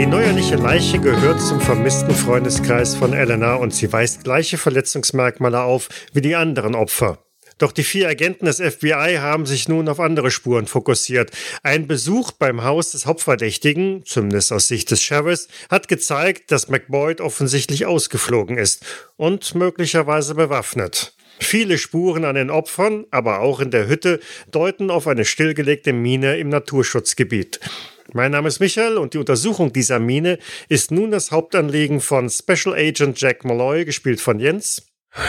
[0.00, 5.90] Die neuerliche Leiche gehört zum vermissten Freundeskreis von Elena und sie weist gleiche Verletzungsmerkmale auf
[6.14, 7.18] wie die anderen Opfer.
[7.58, 11.32] Doch die vier Agenten des FBI haben sich nun auf andere Spuren fokussiert.
[11.62, 17.20] Ein Besuch beim Haus des Hauptverdächtigen, zumindest aus Sicht des Sheriffs, hat gezeigt, dass McBoyd
[17.20, 18.86] offensichtlich ausgeflogen ist
[19.18, 21.12] und möglicherweise bewaffnet.
[21.40, 26.38] Viele Spuren an den Opfern, aber auch in der Hütte, deuten auf eine stillgelegte Mine
[26.38, 27.60] im Naturschutzgebiet.
[28.12, 30.38] Mein Name ist Michael und die Untersuchung dieser Mine
[30.68, 34.82] ist nun das Hauptanliegen von Special Agent Jack Malloy, gespielt von Jens.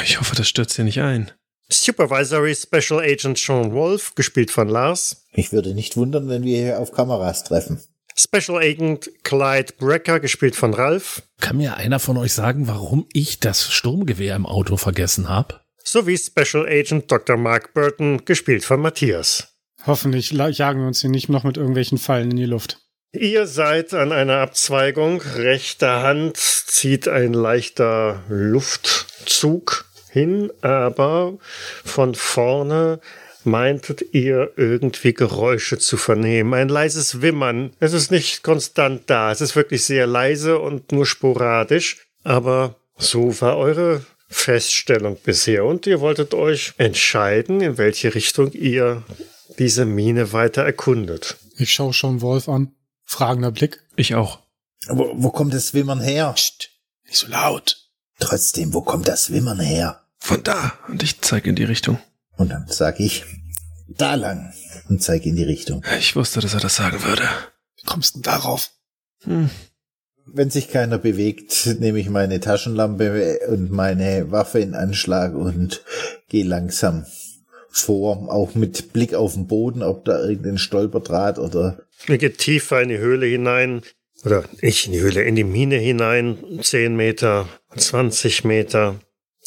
[0.04, 1.32] Ich hoffe, das stürzt hier nicht ein.
[1.70, 5.26] Supervisory Special Agent Sean Wolf, gespielt von Lars.
[5.32, 7.80] Ich würde nicht wundern, wenn wir hier auf Kameras treffen.
[8.16, 11.24] Special Agent Clyde Brecker, gespielt von Ralph.
[11.40, 15.62] Kann mir einer von euch sagen, warum ich das Sturmgewehr im Auto vergessen habe?
[15.84, 17.38] Sowie Special Agent Dr.
[17.38, 19.51] Mark Burton, gespielt von Matthias.
[19.86, 22.80] Hoffentlich jagen wir uns hier nicht noch mit irgendwelchen Fallen in die Luft.
[23.14, 25.22] Ihr seid an einer Abzweigung.
[25.36, 31.38] Rechter Hand zieht ein leichter Luftzug hin, aber
[31.84, 33.02] von vorne
[33.44, 36.54] meintet ihr irgendwie Geräusche zu vernehmen.
[36.54, 37.74] Ein leises Wimmern.
[37.80, 39.32] Es ist nicht konstant da.
[39.32, 41.98] Es ist wirklich sehr leise und nur sporadisch.
[42.24, 45.66] Aber so war eure Feststellung bisher.
[45.66, 49.04] Und ihr wolltet euch entscheiden, in welche Richtung ihr
[49.62, 51.38] diese Mine weiter erkundet.
[51.56, 52.74] Ich schaue schon Wolf an.
[53.06, 53.84] Fragender Blick.
[53.96, 54.40] Ich auch.
[54.88, 56.34] Wo, wo kommt das Wimmern her?
[56.34, 56.72] Psst,
[57.06, 57.78] nicht so laut.
[58.20, 60.02] Trotzdem, wo kommt das Wimmern her?
[60.18, 60.74] Von da.
[60.88, 62.00] Und ich zeige in die Richtung.
[62.38, 63.24] Und dann sag ich,
[63.88, 64.52] da lang.
[64.90, 65.86] Und zeige in die Richtung.
[66.00, 67.30] Ich wusste, dass er das sagen würde.
[67.76, 68.72] Wie kommst du denn darauf?
[69.26, 69.52] Hm.
[70.26, 75.84] Wenn sich keiner bewegt, nehme ich meine Taschenlampe und meine Waffe in Anschlag und
[76.30, 77.06] gehe langsam
[77.72, 81.80] vor, auch mit Blick auf den Boden, ob da irgendein Stolperdraht oder.
[82.08, 83.82] Ihr geht tiefer in die Höhle hinein,
[84.26, 89.00] oder nicht in die Höhle, in die Mine hinein, 10 Meter, 20 Meter.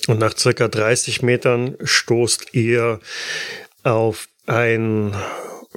[0.08, 3.00] Und nach circa 30 Metern stoßt ihr
[3.82, 5.14] auf ein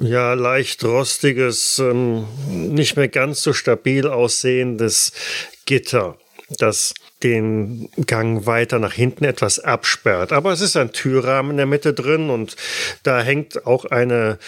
[0.00, 5.12] ja leicht rostiges, ähm, nicht mehr ganz so stabil aussehendes
[5.66, 6.18] Gitter,
[6.56, 10.32] das den Gang weiter nach hinten etwas absperrt.
[10.32, 12.56] Aber es ist ein Türrahmen in der Mitte drin und
[13.02, 14.38] da hängt auch eine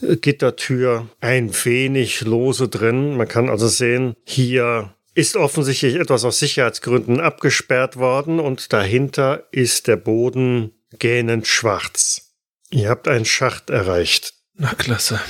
[0.00, 3.16] Gittertür ein wenig lose drin.
[3.16, 9.88] Man kann also sehen, hier ist offensichtlich etwas aus Sicherheitsgründen abgesperrt worden und dahinter ist
[9.88, 12.34] der Boden gähnend schwarz.
[12.70, 14.34] Ihr habt einen Schacht erreicht.
[14.54, 15.20] Na klasse.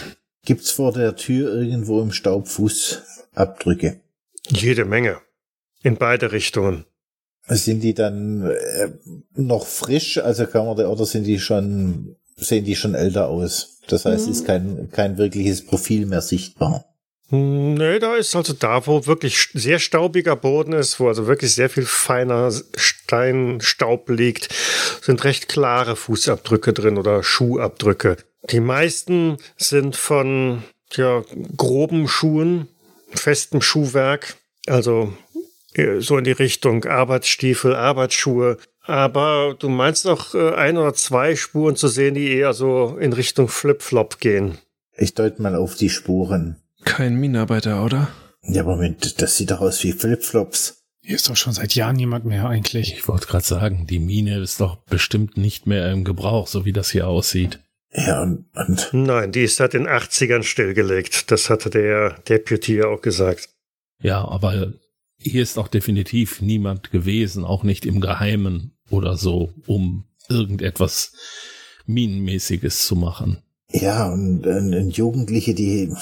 [0.45, 4.01] Gibt's vor der Tür irgendwo im Staub Fußabdrücke?
[4.49, 5.21] Jede Menge.
[5.83, 6.85] In beide Richtungen.
[7.47, 8.91] Sind die dann äh,
[9.35, 10.19] noch frisch?
[10.19, 13.79] Also kann man da, oder sind die schon, sehen die schon älter aus?
[13.89, 14.33] Das heißt, mhm.
[14.33, 16.85] ist kein, kein wirkliches Profil mehr sichtbar.
[17.31, 21.69] Nee, da ist also da, wo wirklich sehr staubiger Boden ist, wo also wirklich sehr
[21.69, 24.49] viel feiner Steinstaub liegt,
[25.03, 28.17] sind recht klare Fußabdrücke drin oder Schuhabdrücke.
[28.51, 30.63] Die meisten sind von
[30.95, 31.23] ja,
[31.55, 32.69] groben Schuhen,
[33.11, 34.37] festem Schuhwerk,
[34.67, 35.13] also
[36.01, 38.59] so in die Richtung Arbeitsstiefel, Arbeitsschuhe.
[38.83, 43.13] Aber du meinst auch äh, ein oder zwei Spuren zu sehen, die eher so in
[43.13, 44.59] Richtung Flip-Flop gehen.
[44.97, 46.57] Ich deute mal auf die Spuren.
[46.85, 48.09] Kein Minenarbeiter, oder?
[48.43, 50.79] Ja, Moment, das sieht doch aus wie Flipflops.
[51.03, 52.93] Hier ist doch schon seit Jahren niemand mehr eigentlich.
[52.93, 56.73] Ich wollte gerade sagen, die Mine ist doch bestimmt nicht mehr im Gebrauch, so wie
[56.73, 57.61] das hier aussieht.
[57.93, 61.31] Ja, und, und Nein, die ist seit den 80ern stillgelegt.
[61.31, 63.49] Das hatte der Deputy auch gesagt.
[64.03, 64.73] Ja, aber
[65.19, 71.13] hier ist auch definitiv niemand gewesen, auch nicht im Geheimen oder so, um irgendetwas
[71.87, 73.39] Minenmäßiges zu machen.
[73.71, 75.93] Ja, und, und, und Jugendliche, die,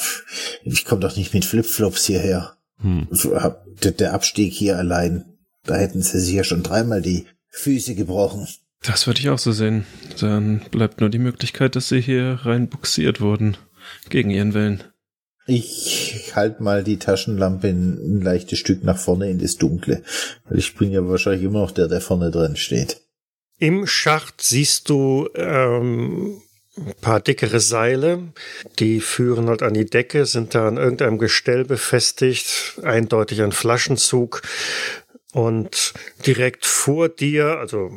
[0.65, 2.57] ich komme doch nicht mit Flipflops hierher.
[2.79, 3.09] Hm.
[3.83, 5.25] Der Abstieg hier allein,
[5.65, 8.47] da hätten sie sich ja schon dreimal die Füße gebrochen.
[8.83, 9.85] Das würde ich auch so sehen.
[10.21, 13.57] Dann bleibt nur die Möglichkeit, dass sie hier rein buxiert wurden.
[14.11, 14.85] Gegen ihren Willen.
[15.47, 20.03] Ich halte mal die Taschenlampe ein, leichtes Stück nach vorne in das Dunkle.
[20.49, 23.01] Weil ich bin ja wahrscheinlich immer noch der, der vorne drin steht.
[23.59, 26.43] Im Schacht siehst du ähm,
[26.77, 28.33] ein paar dickere Seile,
[28.79, 34.43] die führen halt an die Decke, sind da an irgendeinem Gestell befestigt, eindeutig ein Flaschenzug.
[35.33, 35.95] Und
[36.27, 37.91] direkt vor dir, also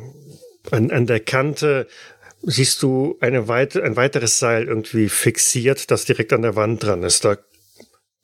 [0.70, 1.88] an, an der Kante,
[2.42, 7.02] siehst du eine weite, ein weiteres Seil irgendwie fixiert, das direkt an der Wand dran
[7.02, 7.24] ist.
[7.24, 7.36] Da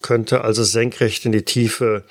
[0.02, 2.04] könnte also senkrecht in die Tiefe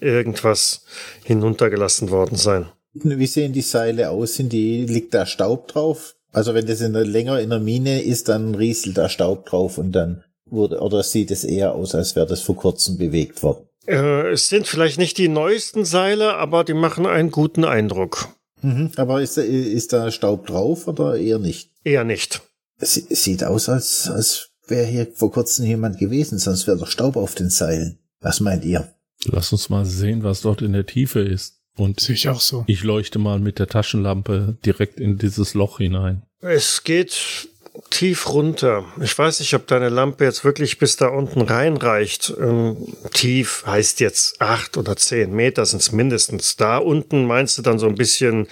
[0.00, 0.84] irgendwas
[1.24, 2.66] hinuntergelassen worden sein.
[2.94, 4.36] Wie sehen die Seile aus?
[4.36, 6.14] Sind die, liegt da Staub drauf?
[6.32, 9.78] Also wenn das in der, länger in der Mine ist, dann rieselt da Staub drauf
[9.78, 13.66] und dann Wurde, oder sieht es eher aus, als wäre das vor kurzem bewegt worden?
[13.86, 18.28] Äh, es sind vielleicht nicht die neuesten Seile, aber die machen einen guten Eindruck.
[18.66, 18.90] Mhm.
[18.96, 21.70] Aber ist, da- ist da Staub drauf oder eher nicht?
[21.84, 22.42] Eher nicht.
[22.78, 26.88] Es sie- sieht aus, als, als wäre hier vor kurzem jemand gewesen, sonst wäre doch
[26.90, 27.98] Staub auf den Seilen.
[28.20, 28.92] Was meint ihr?
[29.24, 31.54] Lass uns mal sehen, was dort in der Tiefe ist.
[31.78, 32.64] Und Sehe ich auch so.
[32.66, 36.22] ich leuchte mal mit der Taschenlampe direkt in dieses Loch hinein.
[36.40, 37.48] Es geht
[37.90, 38.84] tief runter.
[39.00, 42.34] Ich weiß nicht, ob deine Lampe jetzt wirklich bis da unten reinreicht.
[42.38, 42.76] Ähm,
[43.12, 46.56] tief heißt jetzt acht oder zehn Meter sind es mindestens.
[46.56, 48.48] Da unten meinst du dann so ein bisschen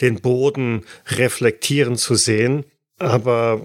[0.00, 2.64] den Boden reflektieren zu sehen.
[2.98, 3.60] Aber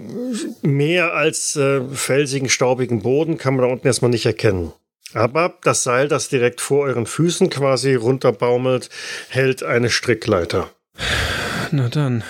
[0.60, 4.72] mehr als äh, felsigen, staubigen Boden kann man da unten erstmal nicht erkennen.
[5.14, 8.88] Aber das Seil, das direkt vor euren Füßen quasi runterbaumelt,
[9.28, 10.70] hält eine Strickleiter.
[11.70, 12.24] Na dann.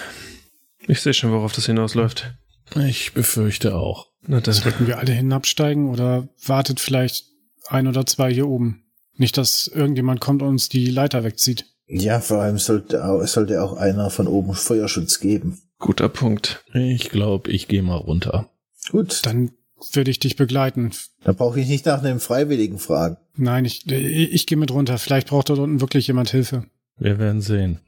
[0.87, 2.33] Ich sehe schon, worauf das hinausläuft.
[2.77, 4.09] Ich befürchte auch.
[4.27, 4.55] Na dann.
[4.55, 7.27] Sollten wir alle hinabsteigen oder wartet vielleicht
[7.69, 8.85] ein oder zwei hier oben?
[9.17, 11.67] Nicht, dass irgendjemand kommt und uns die Leiter wegzieht.
[11.87, 15.61] Ja, vor allem sollte auch, sollte auch einer von oben Feuerschutz geben.
[15.79, 16.65] Guter Punkt.
[16.73, 18.49] Ich glaube, ich gehe mal runter.
[18.91, 19.51] Gut, Dann
[19.93, 20.93] würde ich dich begleiten.
[21.25, 23.17] dann brauche ich nicht nach einem Freiwilligen fragen.
[23.37, 24.97] Nein, ich, ich, ich gehe mit runter.
[24.99, 26.67] Vielleicht braucht dort unten wirklich jemand Hilfe.
[26.99, 27.81] Wir werden sehen.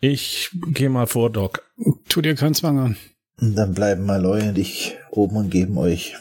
[0.00, 1.62] Ich gehe mal vor, Doc.
[2.08, 2.96] Tu dir keinen Zwang an.
[3.40, 6.16] Und dann bleiben Malloy und ich oben und geben euch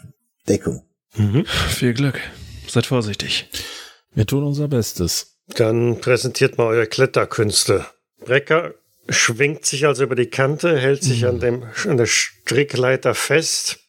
[0.48, 0.84] Deckung.
[1.16, 1.46] Mhm.
[1.46, 2.20] Viel Glück.
[2.68, 3.50] Seid vorsichtig.
[4.14, 5.38] Wir tun unser Bestes.
[5.56, 7.86] Dann präsentiert mal eure Kletterkünste.
[8.24, 8.74] Brecker
[9.10, 13.80] schwingt sich also über die Kante, hält sich an, dem, an der Strickleiter fest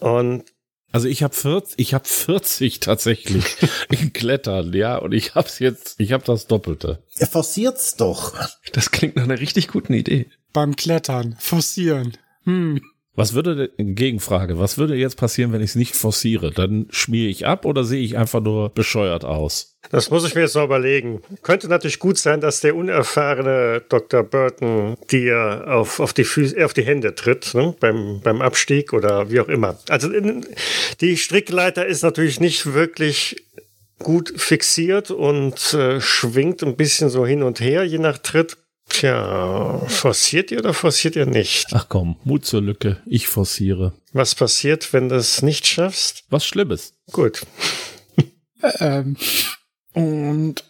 [0.00, 0.44] und
[0.90, 3.44] Also ich habe 40, ich habe 40 tatsächlich
[3.90, 7.02] in Klettern, ja, und ich hab's jetzt, ich habe das Doppelte.
[7.18, 8.34] Er forciert's doch.
[8.72, 10.30] Das klingt nach einer richtig guten Idee.
[10.52, 12.16] Beim Klettern, forcieren.
[12.44, 12.80] Hm.
[13.16, 16.50] Was würde, denn- Gegenfrage, was würde jetzt passieren, wenn ich es nicht forciere?
[16.50, 19.70] Dann schmiere ich ab oder sehe ich einfach nur bescheuert aus?
[19.90, 21.20] das muss ich mir jetzt noch überlegen.
[21.42, 24.22] Könnte natürlich gut sein, dass der unerfahrene Dr.
[24.22, 27.74] Burton dir auf, auf, die, Füße, auf die Hände tritt ne?
[27.78, 29.78] beim, beim Abstieg oder wie auch immer.
[29.88, 30.46] Also in,
[31.00, 33.44] die Strickleiter ist natürlich nicht wirklich
[33.98, 38.56] gut fixiert und äh, schwingt ein bisschen so hin und her, je nach Tritt.
[38.88, 41.68] Tja, forciert ihr oder forciert ihr nicht?
[41.72, 43.92] Ach komm, Mut zur Lücke, ich forciere.
[44.12, 46.24] Was passiert, wenn du es nicht schaffst?
[46.30, 46.94] Was Schlimmes.
[47.10, 47.42] Gut.
[48.80, 49.16] Ähm,
[49.94, 50.64] Und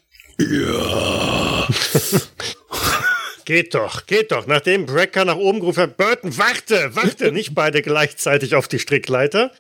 [3.45, 4.47] Geht doch, geht doch.
[4.47, 9.53] Nachdem Brecker nach oben gerufen hat, Burton, warte, warte, nicht beide gleichzeitig auf die Strickleiter.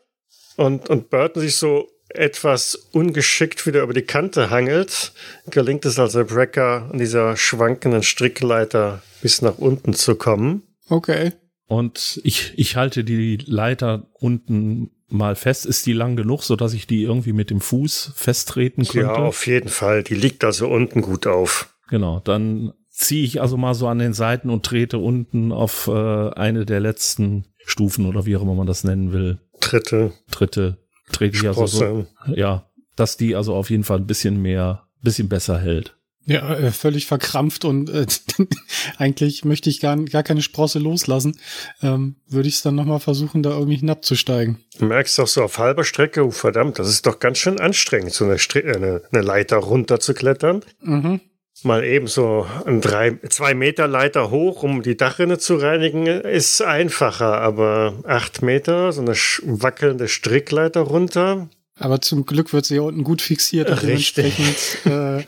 [0.56, 5.12] Und, und Burton sich so etwas ungeschickt wieder über die Kante hangelt,
[5.50, 10.62] gelingt es also Brecker an dieser schwankenden Strickleiter bis nach unten zu kommen.
[10.88, 11.32] okay.
[11.66, 15.64] Und ich, ich halte die Leiter unten mal fest.
[15.64, 19.06] Ist die lang genug, sodass ich die irgendwie mit dem Fuß festtreten könnte?
[19.06, 20.02] Ja, auf jeden Fall.
[20.02, 21.74] Die liegt also unten gut auf.
[21.88, 26.30] Genau, dann ziehe ich also mal so an den Seiten und trete unten auf äh,
[26.30, 29.38] eine der letzten Stufen oder wie auch immer man das nennen will.
[29.60, 32.06] Dritte Dritte trete ich also so.
[32.34, 35.96] Ja, dass die also auf jeden Fall ein bisschen mehr, bisschen besser hält.
[36.26, 38.06] Ja, äh, völlig verkrampft und äh,
[38.96, 41.38] eigentlich möchte ich gar, gar keine Sprosse loslassen.
[41.82, 44.58] Ähm, Würde ich es dann nochmal versuchen, da irgendwie hinabzusteigen.
[44.78, 48.12] Du merkst doch so auf halber Strecke, oh verdammt, das ist doch ganz schön anstrengend,
[48.12, 50.62] so eine, Stri äh, eine, eine Leiter runter zu klettern.
[50.80, 51.20] Mhm.
[51.64, 56.62] Mal eben so ein drei, zwei Meter Leiter hoch, um die Dachrinne zu reinigen, ist
[56.62, 57.40] einfacher.
[57.40, 61.48] Aber acht Meter, so eine wackelnde Strickleiter runter.
[61.76, 63.68] Aber zum Glück wird sie hier unten gut fixiert.
[63.68, 64.36] und Richtig.
[64.36, 65.24] dementsprechend, Äh,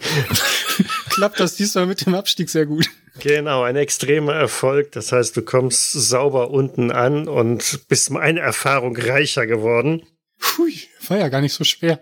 [1.11, 2.87] klappt das diesmal mit dem Abstieg sehr gut.
[3.19, 4.93] Genau, ein extremer Erfolg.
[4.93, 10.02] Das heißt, du kommst sauber unten an und bist um eine Erfahrung reicher geworden.
[10.59, 10.75] Hui,
[11.09, 11.99] war ja gar nicht so schwer.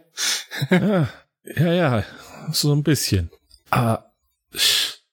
[0.71, 1.09] Ja,
[1.45, 2.05] ja, ja,
[2.53, 3.31] so ein bisschen.
[3.71, 4.13] Aber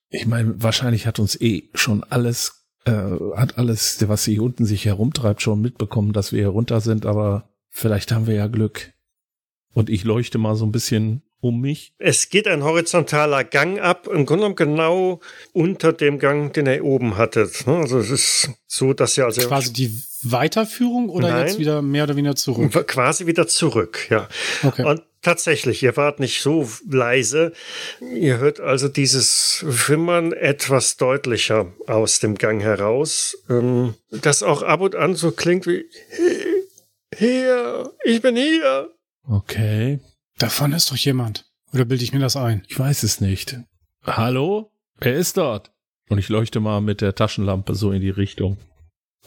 [0.10, 2.92] ich meine, wahrscheinlich hat uns eh schon alles, äh,
[3.36, 7.50] hat alles, was hier unten sich herumtreibt, schon mitbekommen, dass wir hier runter sind, aber
[7.70, 8.94] vielleicht haben wir ja Glück.
[9.74, 11.94] Und ich leuchte mal so ein bisschen um mich.
[11.98, 15.22] Es geht ein horizontaler Gang ab, im Grunde genommen genau
[15.54, 17.66] unter dem Gang, den ihr oben hattet.
[17.66, 17.78] ne?
[17.78, 19.92] Also es ist so, dass ihr also Quasi die
[20.24, 21.48] Weiterführung oder Nein.
[21.48, 22.88] jetzt wieder mehr oder weniger zurück?
[22.88, 24.28] quasi wieder zurück, ja.
[24.64, 24.86] Okay.
[24.86, 27.54] Und tatsächlich, ihr wart nicht so leise.
[28.00, 34.82] Ihr hört also dieses Wimmern etwas deutlicher aus dem Gang heraus, ähm, das auch ab
[34.82, 35.86] und an so klingt wie
[37.18, 38.90] hier, ich bin hier.
[39.28, 40.00] Okay,
[40.38, 41.46] Davon ist doch jemand.
[41.74, 42.64] Oder bilde ich mir das ein?
[42.68, 43.58] ich weiß es nicht.
[44.04, 44.72] Hallo?
[45.00, 45.72] Wer ist dort?
[46.10, 48.58] Und ich leuchte mal mit der Taschenlampe so in die Richtung.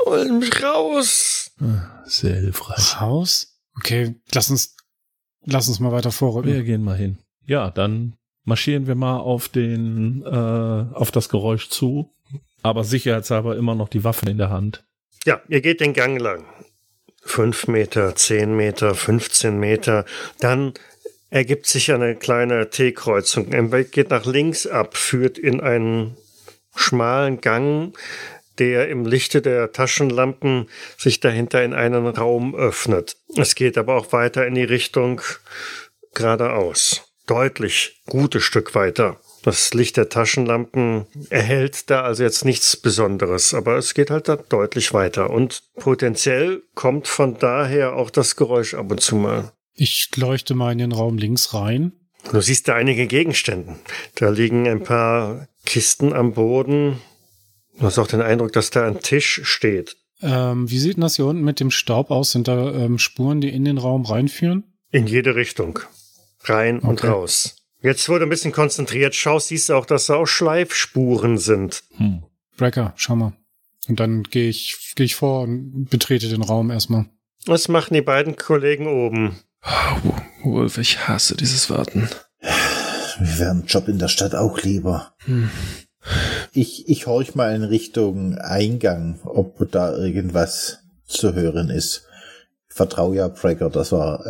[0.05, 1.53] Hol mich raus.
[1.61, 3.01] Ah, Sehr hilfreich.
[3.01, 3.57] Raus?
[3.79, 4.74] Okay, lass uns,
[5.45, 6.53] lass uns mal weiter vorrücken.
[6.53, 7.19] Wir gehen mal hin.
[7.47, 10.29] Ja, dann marschieren wir mal auf den, äh,
[10.95, 12.11] auf das Geräusch zu,
[12.63, 14.85] aber sicherheitshalber immer noch die Waffen in der Hand.
[15.25, 16.45] Ja, ihr geht den Gang lang.
[17.23, 20.05] Fünf Meter, zehn Meter, 15 Meter.
[20.41, 20.75] Dann
[21.31, 23.53] ergibt sich eine kleine T-Kreuzung.
[23.53, 26.17] Ein Weg geht nach links ab, führt in einen
[26.77, 27.97] schmalen Gang,
[28.59, 33.17] der im Lichte der Taschenlampen sich dahinter in einen Raum öffnet.
[33.37, 35.21] Es geht aber auch weiter in die Richtung
[36.15, 37.03] geradeaus.
[37.27, 39.19] Deutlich gutes Stück weiter.
[39.43, 44.37] Das Licht der Taschenlampen erhält da also jetzt nichts Besonderes, aber es geht halt da
[44.37, 45.29] deutlich weiter.
[45.29, 49.53] Und potenziell kommt von daher auch das Geräusch ab und zu mal.
[49.75, 51.93] Ich leuchte mal in den Raum links rein.
[52.33, 53.77] Du siehst da einige Gegenstände.
[54.15, 57.01] Da liegen ein paar Kisten am Boden.
[57.79, 59.97] Du hast auch den Eindruck, dass da ein Tisch steht.
[60.23, 62.33] Ähm, wie sieht denn das hier unten mit dem Staub aus?
[62.33, 64.65] Sind da ähm, Spuren, die in den Raum reinführen?
[64.91, 65.81] In jede Richtung.
[66.45, 67.09] Rein und Okay.
[67.09, 67.57] raus.
[67.83, 71.83] Jetzt wurde ein bisschen konzentriert schaust, siehst du auch, dass da auch Schleifspuren sind.
[71.97, 72.23] Hm.
[72.57, 73.33] Brecker, schau mal.
[73.89, 77.07] Und dann gehe ich, gehe ich vor und betrete den Raum erstmal.
[77.45, 79.37] Was machen die beiden Kollegen oben?
[80.43, 82.09] Oh, Wolf, ich hasse dieses Warten.
[82.41, 85.15] Wir wären einen Job in der Stadt auch lieber.
[85.27, 85.51] Hm.
[86.53, 92.07] Ich, ich horch mal in Richtung Eingang, ob da irgendwas zu hören ist.
[92.69, 94.25] Vertraue ja Brecker, dass er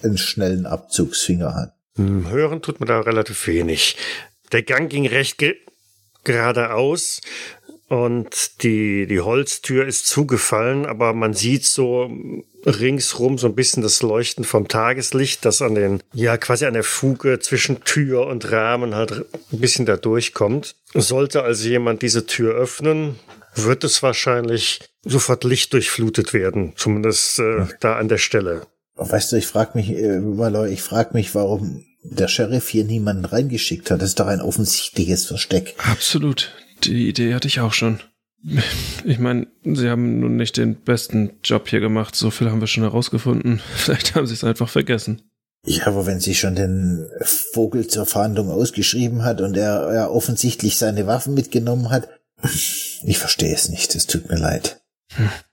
[0.00, 1.74] äh, einen schnellen Abzugsfinger hat.
[1.96, 3.96] Hm, Hören tut man da relativ wenig.
[4.52, 5.56] Der Gang ging recht ge
[6.24, 7.20] geradeaus
[7.88, 12.10] und die, die Holztür ist zugefallen, aber man sieht so
[12.66, 16.84] ringsrum so ein bisschen das Leuchten vom Tageslicht, das an den, ja, quasi an der
[16.84, 20.76] Fuge zwischen Tür und Rahmen halt ein bisschen da durchkommt.
[20.92, 23.18] Sollte also jemand diese Tür öffnen,
[23.54, 28.66] wird es wahrscheinlich sofort lichtdurchflutet werden, zumindest äh, da an der Stelle.
[28.96, 30.20] Weißt du, ich frag mich, äh,
[30.70, 34.02] ich frag mich, warum der Sheriff hier niemanden reingeschickt hat.
[34.02, 35.74] Das ist doch ein offensichtliches Versteck.
[35.78, 36.52] Absolut.
[36.84, 38.00] Die Idee hatte ich auch schon.
[39.04, 42.14] Ich meine, sie haben nun nicht den besten Job hier gemacht.
[42.14, 43.60] So viel haben wir schon herausgefunden.
[43.74, 45.22] Vielleicht haben sie es einfach vergessen.
[45.66, 50.78] Ja, aber wenn sie schon den Vogel zur Fahndung ausgeschrieben hat und er, er offensichtlich
[50.78, 52.08] seine Waffen mitgenommen hat,
[52.42, 53.94] ich verstehe es nicht.
[53.94, 54.80] Es tut mir leid.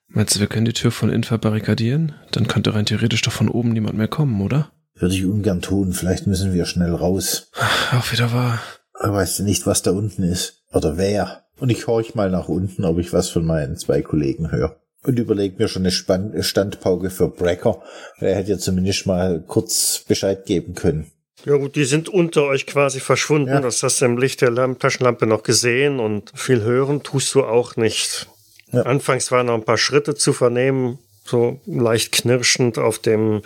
[0.07, 2.13] Meinst du, wir können die Tür von innen verbarrikadieren?
[2.31, 4.71] Dann könnte rein theoretisch doch von oben niemand mehr kommen, oder?
[4.93, 5.91] Würde ich ungern tun.
[5.91, 7.51] Vielleicht müssen wir schnell raus.
[7.91, 8.61] Auch wieder wahr.
[8.93, 10.63] Aber weißt du nicht, was da unten ist?
[10.75, 11.45] Oder wer?
[11.57, 14.75] Und ich horch mal nach unten, ob ich was von meinen zwei Kollegen höre.
[15.03, 17.81] Und überleg mir schon eine Span Standpauke für Brecker.
[18.19, 21.11] Er hätte ja zumindest mal kurz Bescheid geben können.
[21.45, 23.49] Ja gut, die sind unter euch quasi verschwunden.
[23.49, 23.61] Ja.
[23.61, 27.43] Das hast du im Licht der Lamp Taschenlampe noch gesehen und viel hören tust du
[27.43, 28.27] auch nicht.
[28.71, 28.81] Ja.
[28.81, 33.43] Anfangs waren noch ein paar Schritte zu vernehmen, so leicht knirschend auf dem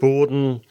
[0.00, 0.62] Boden.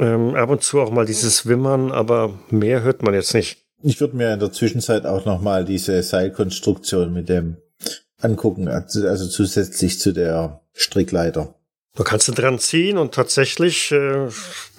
[0.00, 3.63] Ähm, ab und zu auch mal dieses Wimmern, aber mehr hört man jetzt nicht.
[3.86, 7.58] Ich würde mir in der Zwischenzeit auch nochmal diese Seilkonstruktion mit dem
[8.18, 11.54] angucken, also also zusätzlich zu der Strickleiter.
[11.94, 14.28] Du kannst du dran ziehen und tatsächlich, äh,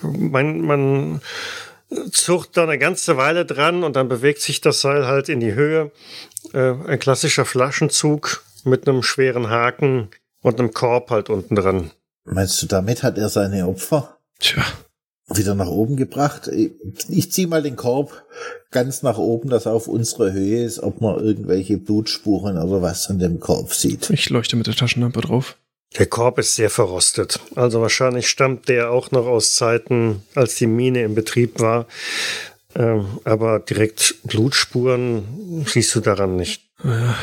[0.02, 1.22] man, man
[2.12, 5.54] zucht da eine ganze Weile dran und dann bewegt sich das Seil halt in die
[5.54, 5.92] Höhe.
[6.54, 10.10] Äh, ein klassischer Flaschenzug mit einem schweren Haken
[10.42, 11.92] und einem Korb halt unten dran.
[12.24, 14.64] Meinst du, damit hat er seine Opfer Tja,
[15.34, 16.48] wieder nach oben gebracht?
[16.48, 16.72] Ich,
[17.10, 18.24] ich zieh mal den Korb
[18.72, 23.10] ganz nach oben, dass er auf unserer Höhe ist, ob man irgendwelche Blutspuren oder was
[23.10, 24.10] an dem Korb sieht.
[24.10, 25.58] ich leuchte mit der Taschenlampe drauf.
[25.98, 27.40] Der Korb ist sehr verrostet.
[27.56, 31.88] Also wahrscheinlich stammt der auch noch aus Zeiten, als die Mine in Betrieb war.
[32.76, 36.64] Ähm, aber direkt Blutspuren siehst du daran nicht.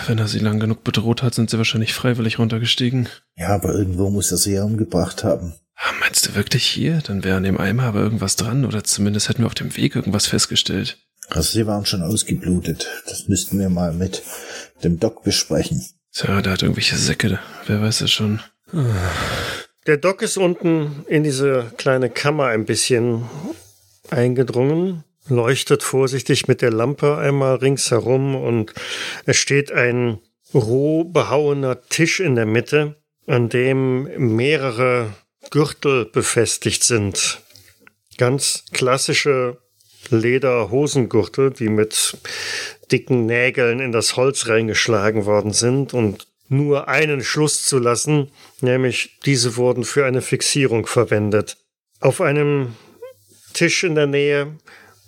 [0.06, 3.08] Wenn er sie lang genug bedroht hat, sind sie wahrscheinlich freiwillig runtergestiegen.
[3.36, 5.52] Ja, aber irgendwo muss er sie ja umgebracht haben.
[5.84, 7.00] Ah, Meinst du wirklich hier?
[7.04, 9.96] Dann wäre an dem Eimer aber irgendwas dran oder zumindest hätten wir auf dem Weg
[9.96, 10.98] irgendwas festgestellt.
[11.28, 12.88] Also sie waren schon ausgeblutet.
[13.06, 14.22] Das müssten wir mal mit
[14.84, 15.84] dem Doc besprechen.
[16.12, 17.38] Tja, der hat irgendwelche Säcke.
[17.66, 18.40] Wer weiß es schon.
[19.86, 23.28] Der Doc ist unten in diese kleine Kammer ein bisschen
[24.10, 28.72] eingedrungen, leuchtet vorsichtig mit der Lampe einmal ringsherum und
[29.24, 30.18] es steht ein
[30.54, 32.96] roh behauener Tisch in der Mitte,
[33.26, 35.14] an dem mehrere
[35.50, 37.40] Gürtel befestigt sind.
[38.18, 39.58] Ganz klassische
[40.10, 42.16] Lederhosengürtel, die mit
[42.90, 48.30] dicken Nägeln in das Holz reingeschlagen worden sind und nur einen Schluss zu lassen,
[48.60, 51.56] nämlich diese wurden für eine Fixierung verwendet.
[52.00, 52.76] Auf einem
[53.54, 54.58] Tisch in der Nähe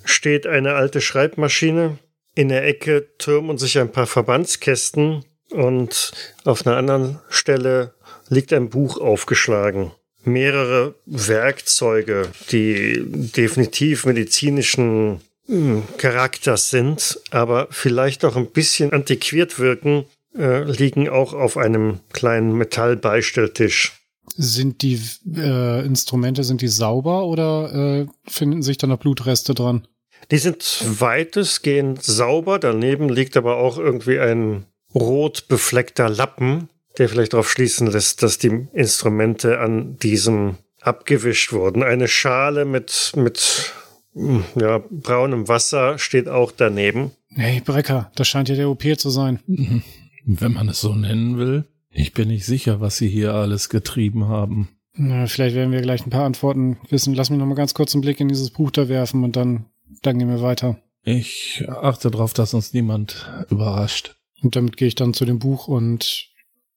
[0.04, 1.98] steht eine alte Schreibmaschine.
[2.34, 6.12] In der Ecke türmen sich ein paar Verbandskästen und
[6.44, 7.94] auf einer anderen Stelle
[8.28, 9.92] liegt ein Buch aufgeschlagen.
[10.26, 20.04] Mehrere Werkzeuge, die definitiv medizinischen hm, Charakters sind, aber vielleicht auch ein bisschen antiquiert wirken,
[20.36, 23.92] äh, liegen auch auf einem kleinen Metallbeistelltisch.
[24.36, 25.00] Sind die
[25.36, 29.86] äh, Instrumente, sind die sauber oder äh, finden sich da noch Blutreste dran?
[30.30, 32.58] Die sind weitestgehend sauber.
[32.58, 34.64] Daneben liegt aber auch irgendwie ein
[34.94, 41.82] rot befleckter Lappen, der vielleicht darauf schließen lässt, dass die Instrumente an diesem abgewischt wurden.
[41.82, 43.72] Eine Schale mit, mit
[44.14, 47.12] hm, ja, braunem Wasser steht auch daneben.
[47.30, 49.40] Hey, Brecker, das scheint ja der OP zu sein.
[50.24, 51.64] Wenn man es so nennen will.
[51.90, 54.68] Ich bin nicht sicher, was Sie hier alles getrieben haben.
[54.96, 57.14] Na, vielleicht werden wir gleich ein paar Antworten wissen.
[57.14, 59.66] Lass mich noch mal ganz kurz einen Blick in dieses Buch da werfen und dann,
[60.02, 60.78] dann gehen wir weiter.
[61.02, 64.16] Ich achte darauf, dass uns niemand überrascht.
[64.42, 66.28] Und damit gehe ich dann zu dem Buch und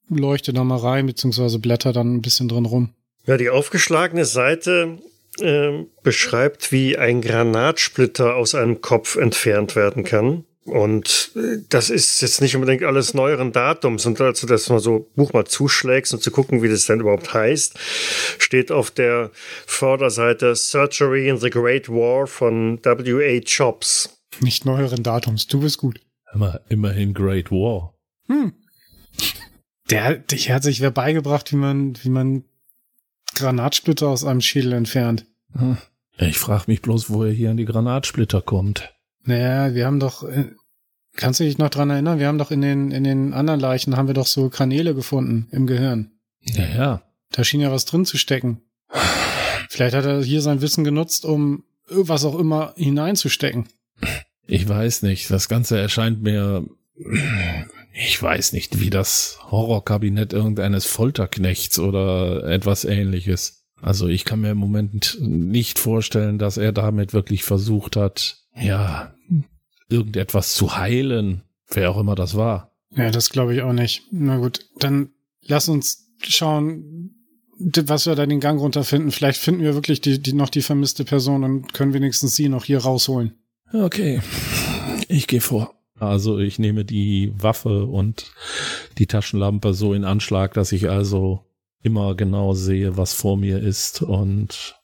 [0.10, 2.94] leuchte da mal rein, beziehungsweise blätter dann ein bisschen drin rum.
[3.26, 5.00] Ja, die aufgeschlagene Seite
[5.40, 10.46] äh, beschreibt, wie ein Granatsplitter aus einem Kopf entfernt werden kann.
[10.68, 14.06] Und äh, das ist jetzt nicht unbedingt alles neueren Datums.
[14.06, 17.34] Und dazu, dass mal so Buch mal zuschlägst und zu gucken, wie das denn überhaupt
[17.34, 17.78] heißt,
[18.38, 19.32] steht auf der
[19.66, 23.40] Vorderseite Surgery in the Great War von W.A.
[23.42, 24.18] Chops.
[24.42, 26.00] Nicht neueren Datums, du bist gut.
[26.34, 27.94] Immer, immerhin Great War.
[28.28, 28.54] Hm.
[29.90, 32.44] Der, der hat sich wer beigebracht, wie man, wie man
[33.36, 35.26] Granatsplitter aus einem Schädel entfernt.
[35.54, 35.78] Hm.
[36.20, 38.94] Ich frage mich bloß, wo er hier an die Granatsplitter kommt.
[39.24, 40.46] Naja, wir haben doch, äh,
[41.16, 42.20] kannst du dich noch dran erinnern?
[42.20, 45.48] Wir haben doch in den, in den anderen Leichen haben wir doch so Kanäle gefunden
[45.52, 46.12] im Gehirn.
[46.42, 47.02] Ja, ja.
[47.32, 48.62] Da schien ja was drin zu stecken.
[49.70, 53.68] Vielleicht hat er hier sein Wissen genutzt, um was auch immer hineinzustecken.
[54.48, 55.30] Ich weiß nicht.
[55.30, 56.66] Das Ganze erscheint mir,
[58.00, 63.66] ich weiß nicht, wie das Horrorkabinett irgendeines Folterknechts oder etwas ähnliches.
[63.82, 69.16] Also ich kann mir im Moment nicht vorstellen, dass er damit wirklich versucht hat, ja,
[69.90, 72.72] irgendetwas zu heilen, wer auch immer das war.
[72.96, 74.04] Ja, das glaube ich auch nicht.
[74.12, 75.10] Na gut, dann
[75.42, 77.16] lass uns schauen,
[77.58, 79.12] was wir da den Gang runterfinden.
[79.12, 82.66] Vielleicht finden wir wirklich die, die noch die vermisste Person und können wenigstens sie noch
[82.66, 83.34] hier rausholen.
[83.74, 84.22] Okay,
[85.08, 85.77] ich gehe vor.
[86.00, 88.32] Also ich nehme die Waffe und
[88.98, 91.44] die Taschenlampe so in Anschlag, dass ich also
[91.84, 94.80] immer genau sehe, was vor mir ist und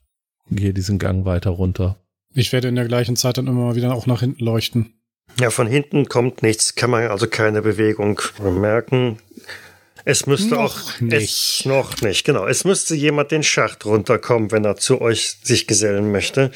[0.49, 1.97] gehe diesen Gang weiter runter.
[2.33, 4.93] Ich werde in der gleichen Zeit dann immer wieder auch nach hinten leuchten.
[5.39, 9.19] Ja, von hinten kommt nichts, kann man also keine Bewegung bemerken.
[10.05, 11.61] Es müsste Noch auch nicht.
[11.61, 12.45] Es, noch nicht, genau.
[12.45, 16.51] Es müsste jemand den Schacht runterkommen, wenn er zu euch sich gesellen möchte.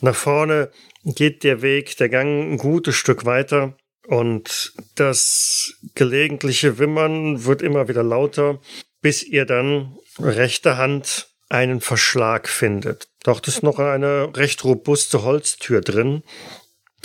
[0.00, 0.70] Nach vorne
[1.04, 7.88] geht der Weg, der Gang ein gutes Stück weiter und das gelegentliche Wimmern wird immer
[7.88, 8.60] wieder lauter,
[9.00, 13.08] bis ihr dann rechter Hand einen Verschlag findet.
[13.22, 16.22] Dort ist noch eine recht robuste Holztür drin,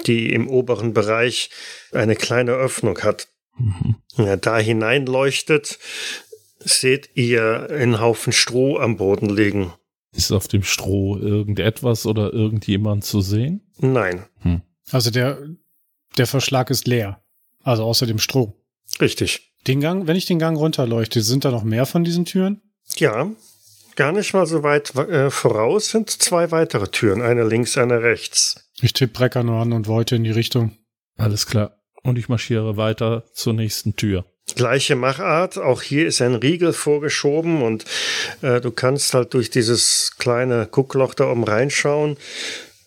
[0.06, 1.50] die im oberen Bereich
[1.92, 3.28] eine kleine Öffnung hat.
[4.16, 5.80] Wenn ihr da hineinleuchtet,
[6.60, 9.74] seht ihr einen Haufen Stroh am Boden liegen.
[10.16, 13.62] Ist auf dem Stroh irgendetwas oder irgendjemand zu sehen?
[13.78, 14.26] Nein,
[14.92, 15.40] Also der,
[16.18, 17.22] der Verschlag ist leer.
[17.64, 18.54] Also außer dem Stroh.
[19.02, 19.52] richtig.
[19.68, 22.62] Den Gang, wenn ich den Gang runterleuchte, sind da noch mehr von diesen Türen?
[22.98, 23.32] Ja,
[23.96, 28.70] gar nicht mal so weit äh, voraus sind zwei weitere Türen, eine links, eine rechts.
[28.82, 30.78] Ich tippe Brecker nur an und wollte in die Richtung.
[31.18, 31.82] Alles klar.
[32.04, 34.26] Und ich marschiere weiter zur nächsten Tür.
[34.54, 37.84] Gleiche Machart, auch hier ist ein Riegel vorgeschoben und
[38.42, 42.18] äh, du kannst halt durch dieses kleine Guckloch da oben reinschauen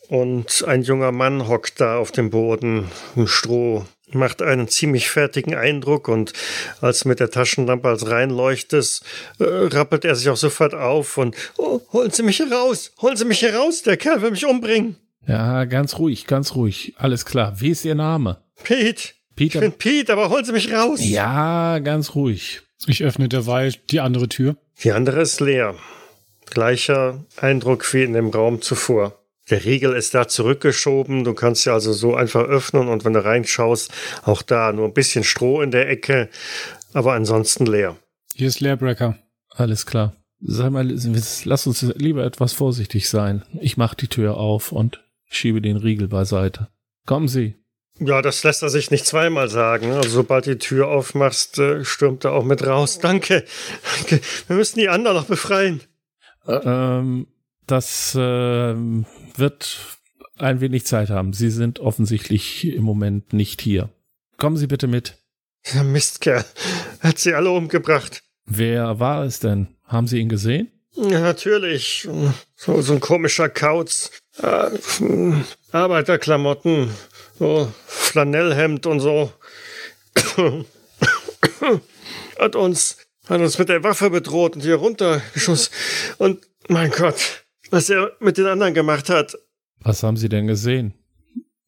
[0.08, 5.54] und ein junger Mann hockt da auf dem Boden im Stroh, macht einen ziemlich fertigen
[5.54, 6.32] Eindruck und
[6.80, 9.04] als mit der Taschenlampe als reinleuchtest,
[9.40, 13.16] äh, rappelt er sich auch sofort auf und oh, holen Sie mich hier raus, holen
[13.16, 14.96] Sie mich hier raus, der Kerl will mich umbringen.
[15.26, 16.94] Ja, ganz ruhig, ganz ruhig.
[16.96, 17.60] Alles klar.
[17.60, 18.38] Wie ist Ihr Name?
[18.64, 19.10] Pete,
[19.40, 19.60] ich Peter.
[19.60, 21.00] bin Pete, aber holen Sie mich raus.
[21.02, 22.62] Ja, ganz ruhig.
[22.86, 24.56] Ich öffne derweil die andere Tür.
[24.82, 25.74] Die andere ist leer.
[26.50, 29.18] Gleicher Eindruck wie in dem Raum zuvor.
[29.50, 31.24] Der Riegel ist da zurückgeschoben.
[31.24, 33.90] Du kannst sie also so einfach öffnen und wenn du reinschaust,
[34.24, 36.28] auch da nur ein bisschen Stroh in der Ecke,
[36.92, 37.96] aber ansonsten leer.
[38.34, 39.18] Hier ist Leerbrecker.
[39.50, 40.14] Alles klar.
[40.40, 40.88] Sag mal,
[41.44, 43.42] lass uns lieber etwas vorsichtig sein.
[43.60, 46.68] Ich mach die Tür auf und schiebe den Riegel beiseite.
[47.06, 47.56] Kommen Sie.
[48.00, 49.92] Ja, das lässt er sich nicht zweimal sagen.
[49.92, 52.98] Also sobald die Tür aufmachst, äh, stürmt er auch mit raus.
[53.00, 53.44] Danke.
[53.96, 54.20] Danke.
[54.46, 55.80] Wir müssen die anderen noch befreien.
[56.46, 56.62] Ä-
[57.00, 57.26] Ähm,
[57.66, 59.04] das ähm,
[59.36, 59.78] wird
[60.36, 61.32] ein wenig Zeit haben.
[61.32, 63.88] Sie sind offensichtlich im Moment nicht hier.
[64.36, 65.16] Kommen Sie bitte mit.
[65.74, 66.44] Ja, Mistkerl.
[67.02, 68.22] Er hat sie alle umgebracht.
[68.46, 69.66] Wer war es denn?
[69.84, 70.70] Haben Sie ihn gesehen?
[70.94, 72.08] Ja, natürlich.
[72.56, 74.10] So, so ein komischer Kauz.
[74.40, 74.70] Äh,
[75.72, 76.90] Arbeiterklamotten.
[77.38, 79.32] So Flanellhemd und so.
[82.38, 82.96] hat uns,
[83.28, 85.72] hat uns mit der Waffe bedroht und hier runtergeschossen.
[86.18, 89.38] Und mein Gott, was er mit den anderen gemacht hat.
[89.80, 90.94] Was haben Sie denn gesehen?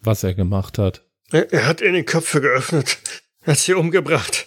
[0.00, 1.04] Was er gemacht hat?
[1.30, 2.98] Er, er hat ihnen die Köpfe geöffnet.
[3.42, 4.46] Er hat sie umgebracht.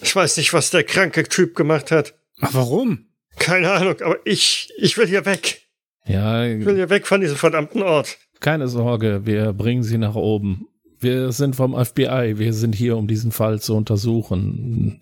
[0.00, 2.14] Ich weiß nicht, was der kranke Typ gemacht hat.
[2.40, 3.06] Aber warum?
[3.38, 5.62] Keine Ahnung, aber ich, ich will hier weg.
[6.06, 8.18] Ja, Ich will hier weg von diesem verdammten Ort.
[8.40, 10.66] Keine Sorge, wir bringen Sie nach oben.
[10.98, 15.00] Wir sind vom FBI, wir sind hier, um diesen Fall zu untersuchen.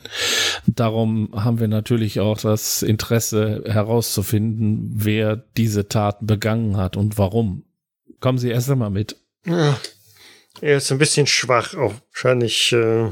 [0.67, 7.65] Darum haben wir natürlich auch das Interesse herauszufinden, wer diese Tat begangen hat und warum.
[8.21, 9.17] Kommen Sie erst einmal mit.
[9.45, 9.77] Ja.
[10.61, 13.11] Er ist ein bisschen schwach, auch wahrscheinlich äh,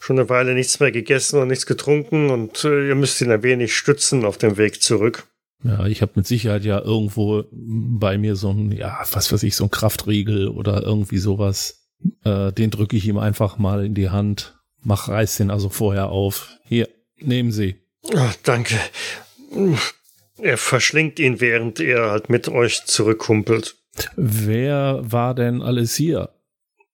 [0.00, 3.42] schon eine Weile nichts mehr gegessen und nichts getrunken und äh, ihr müsst ihn ein
[3.42, 5.24] wenig stützen auf dem Weg zurück.
[5.64, 9.56] Ja, ich habe mit Sicherheit ja irgendwo bei mir so ein, ja, was weiß ich,
[9.56, 11.88] so ein Kraftriegel oder irgendwie sowas.
[12.24, 14.56] Äh, den drücke ich ihm einfach mal in die Hand.
[14.82, 16.50] Mach, reiß den also vorher auf.
[16.64, 17.76] Hier, nehmen Sie.
[18.14, 18.76] Ah, danke.
[20.40, 23.74] Er verschlingt ihn, während er halt mit euch zurückkumpelt.
[24.14, 26.30] Wer war denn alles hier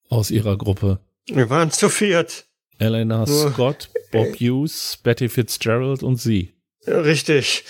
[0.09, 0.99] aus Ihrer Gruppe?
[1.27, 2.45] Wir waren zu viert.
[2.79, 6.53] Elena Nur- Scott, Bob Hughes, Betty Fitzgerald und Sie.
[6.87, 7.63] Richtig.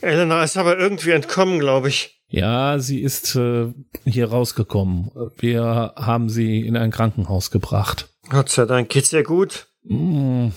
[0.00, 2.20] Elena ist aber irgendwie entkommen, glaube ich.
[2.28, 3.72] Ja, sie ist äh,
[4.04, 5.10] hier rausgekommen.
[5.38, 8.08] Wir haben sie in ein Krankenhaus gebracht.
[8.28, 9.66] Gott sei Dank geht's ihr gut.
[9.82, 10.48] Mm,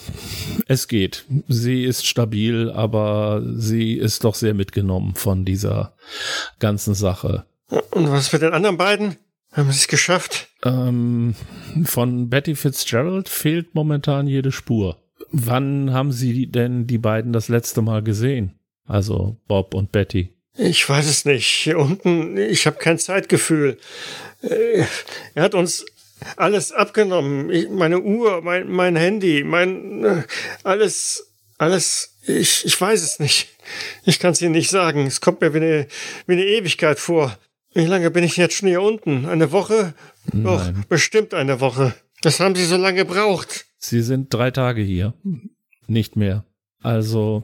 [0.68, 1.26] Es geht.
[1.48, 5.96] Sie ist stabil, aber sie ist doch sehr mitgenommen von dieser
[6.60, 7.46] ganzen Sache.
[7.92, 9.16] Und was mit den anderen beiden?
[9.54, 10.50] Haben sie es geschafft?
[10.64, 11.36] Ähm,
[11.86, 14.98] von Betty Fitzgerald fehlt momentan jede Spur.
[15.32, 18.60] Wann haben Sie denn die beiden das letzte Mal gesehen?
[18.86, 20.36] Also Bob und Betty.
[20.58, 21.48] Ich weiß es nicht.
[21.48, 23.78] Hier unten, ich habe kein Zeitgefühl.
[24.42, 24.84] Äh,
[25.34, 25.86] Er hat uns
[26.38, 27.50] alles abgenommen.
[27.50, 30.24] Ich, meine Uhr, mein, mein Handy, mein äh,
[30.64, 32.18] alles, alles.
[32.26, 33.50] Ich, ich weiß es nicht.
[34.06, 35.06] Ich kann es Ihnen nicht sagen.
[35.08, 35.88] Es kommt mir wie eine,
[36.28, 37.38] wie eine Ewigkeit vor.
[37.74, 39.26] Wie lange bin ich jetzt schon hier unten?
[39.26, 39.94] Eine Woche?
[40.32, 40.86] Doch, Nein.
[40.88, 41.96] bestimmt eine Woche.
[42.22, 43.66] Das haben Sie so lange gebraucht.
[43.78, 45.14] Sie sind drei Tage hier.
[45.88, 46.46] Nicht mehr.
[46.82, 47.44] Also,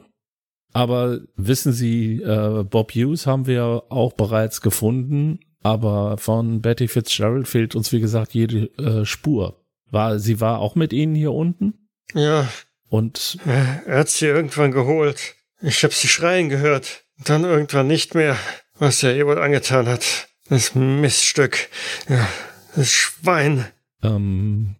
[0.72, 7.48] aber wissen Sie, äh, Bob Hughes haben wir auch bereits gefunden, aber von Betty Fitzgerald
[7.48, 9.60] fehlt uns, wie gesagt, jede äh, Spur.
[9.90, 11.74] War, sie war auch mit Ihnen hier unten?
[12.14, 12.48] Ja,
[12.88, 15.34] Und er hat sie irgendwann geholt.
[15.62, 17.04] Ich hab sie schreien gehört.
[17.24, 18.36] Dann irgendwann nicht mehr,
[18.78, 20.28] was er ihr wohl angetan hat.
[20.48, 21.68] Das Miststück.
[22.08, 22.26] Ja,
[22.74, 23.66] das Schwein.
[24.02, 24.76] ähm,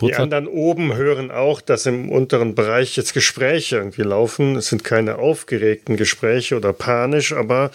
[0.00, 4.56] Die kurzer, anderen oben hören auch, dass im unteren Bereich jetzt Gespräche irgendwie laufen.
[4.56, 7.70] Es sind keine aufgeregten Gespräche oder panisch, aber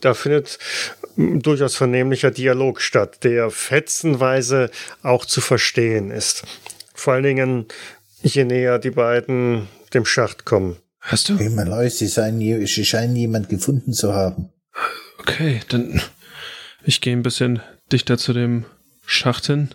[0.00, 0.58] da findet
[1.16, 4.70] mm, durchaus vernehmlicher Dialog statt, der fetzenweise
[5.02, 6.44] auch zu verstehen ist.
[6.94, 7.66] Vor allen Dingen,
[8.22, 10.76] je näher die beiden dem Schacht kommen.
[11.00, 11.38] Hörst du?
[11.38, 14.50] Hey, Leute, sie, seien, je- sie scheinen jemand gefunden zu haben.
[15.18, 16.00] Okay, dann
[16.84, 17.60] ich gehe ein bisschen
[17.92, 18.64] dichter zu dem
[19.06, 19.70] Schacht hin.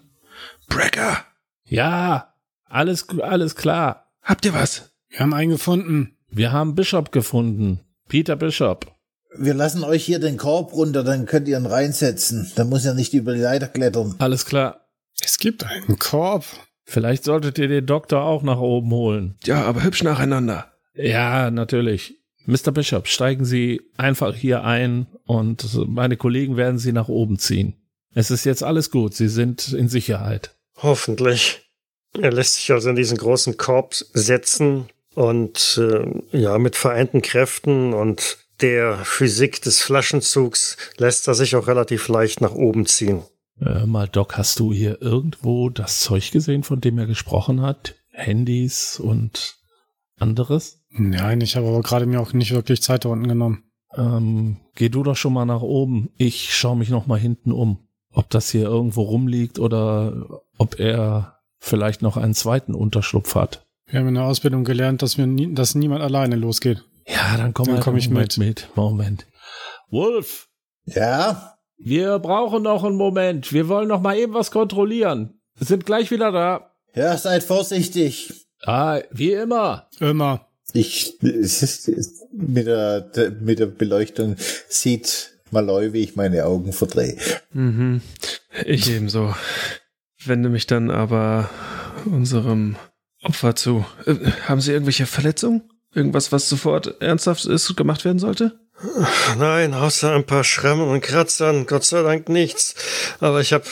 [0.69, 1.23] Brecker,
[1.67, 2.33] ja,
[2.65, 4.11] alles, alles klar.
[4.21, 4.91] habt ihr was?
[5.09, 6.17] Wir haben einen gefunden.
[6.29, 7.79] Wir haben Bishop gefunden.
[8.07, 8.93] Peter Bishop.
[9.37, 12.51] Wir lassen euch hier den Korb runter, dann könnt ihr ihn reinsetzen.
[12.55, 14.15] Dann muss er nicht über die Leiter klettern.
[14.19, 14.87] Alles klar.
[15.21, 16.45] Es gibt einen Korb.
[16.83, 19.35] Vielleicht solltet ihr den Doktor auch nach oben holen.
[19.43, 20.71] Ja, aber hübsch nacheinander.
[20.93, 22.15] Ja, natürlich.
[22.45, 22.71] Mr.
[22.71, 27.73] Bishop, steigen Sie einfach hier ein und meine Kollegen werden Sie nach oben ziehen.
[28.13, 29.15] Es ist jetzt alles gut.
[29.15, 30.55] Sie sind in Sicherheit.
[30.77, 31.61] Hoffentlich.
[32.19, 37.93] Er lässt sich also in diesen großen Korb setzen und äh, ja, mit vereinten Kräften
[37.93, 43.23] und der Physik des Flaschenzugs lässt er sich auch relativ leicht nach oben ziehen.
[43.59, 47.95] Äh, mal, Doc, hast du hier irgendwo das Zeug gesehen, von dem er gesprochen hat?
[48.11, 49.57] Handys und
[50.17, 50.81] anderes?
[50.89, 53.63] Nein, ich habe aber gerade mir auch nicht wirklich Zeit da unten genommen.
[53.95, 56.09] Ähm, geh du doch schon mal nach oben.
[56.17, 57.84] Ich schaue mich noch mal hinten um,
[58.15, 63.65] ob das hier irgendwo rumliegt oder ob er vielleicht noch einen zweiten Unterschlupf hat.
[63.87, 66.83] Wir haben in der Ausbildung gelernt, dass wir nie, dass niemand alleine losgeht.
[67.07, 68.47] Ja, dann komm, Dann halt komm ich Moment mit.
[68.47, 68.69] mit.
[68.75, 69.27] Moment.
[69.89, 70.47] Wolf,
[70.85, 71.57] Ja?
[71.77, 73.51] wir brauchen noch einen Moment.
[73.53, 75.39] Wir wollen noch mal eben was kontrollieren.
[75.59, 76.71] Sind gleich wieder da.
[76.95, 78.33] Ja, seid vorsichtig.
[78.63, 79.87] Ah, wie immer.
[79.99, 80.47] Immer.
[80.73, 84.35] Ich, es ist- mit der, mit der Beleuchtung
[84.67, 87.17] sieht Malloy, wie ich meine Augen verdrehe.
[87.53, 88.01] Mhm.
[88.65, 89.33] Ich ebenso.
[90.23, 91.49] Wende mich dann aber
[92.05, 92.75] unserem
[93.23, 93.85] Opfer zu.
[94.05, 94.15] Äh,
[94.47, 95.63] haben Sie irgendwelche Verletzungen?
[95.93, 98.59] Irgendwas, was sofort ernsthaft ist, gemacht werden sollte?
[99.39, 102.75] Nein, außer ein paar Schrammen und Kratzern, Gott sei Dank nichts.
[103.21, 103.63] Aber ich habe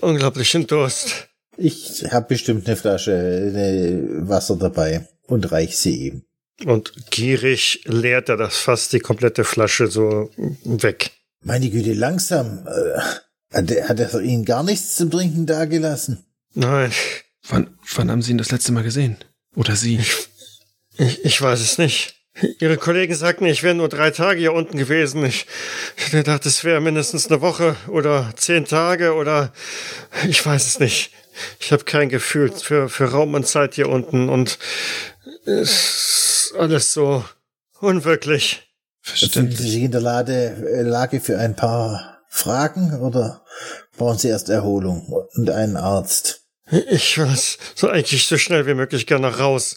[0.00, 1.28] unglaublichen Durst.
[1.56, 6.22] Ich habe bestimmt eine Flasche eine Wasser dabei und reich sie ihm.
[6.66, 10.30] Und gierig leert er das fast die komplette Flasche so
[10.64, 11.10] weg.
[11.42, 12.66] Meine Güte, langsam.
[12.66, 13.00] Äh,
[13.52, 16.24] hat, er, hat er Ihnen gar nichts zum Trinken dagelassen?
[16.54, 16.92] Nein,
[17.48, 19.16] Wann, wann haben Sie ihn das letzte Mal gesehen?
[19.56, 19.98] Oder Sie?
[20.98, 22.16] ich, ich weiß es nicht.
[22.60, 25.24] Ihre Kollegen sagten, ich wäre nur drei Tage hier unten gewesen.
[25.24, 25.46] Ich,
[25.96, 29.52] ich gedacht, es wäre mindestens eine Woche oder zehn Tage oder
[30.28, 31.12] ich weiß es nicht.
[31.58, 34.58] Ich habe kein Gefühl für, für Raum und Zeit hier unten und
[35.44, 37.24] es ist alles so
[37.80, 38.66] unwirklich.
[39.02, 43.44] Finden Sie sich in der Lade, äh, Lage für ein paar Fragen oder
[43.96, 46.42] brauchen Sie erst Erholung und einen Arzt?
[46.90, 49.76] Ich will es so eigentlich so schnell wie möglich gerne raus.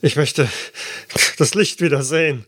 [0.00, 0.48] Ich möchte
[1.38, 2.46] das Licht wieder sehen.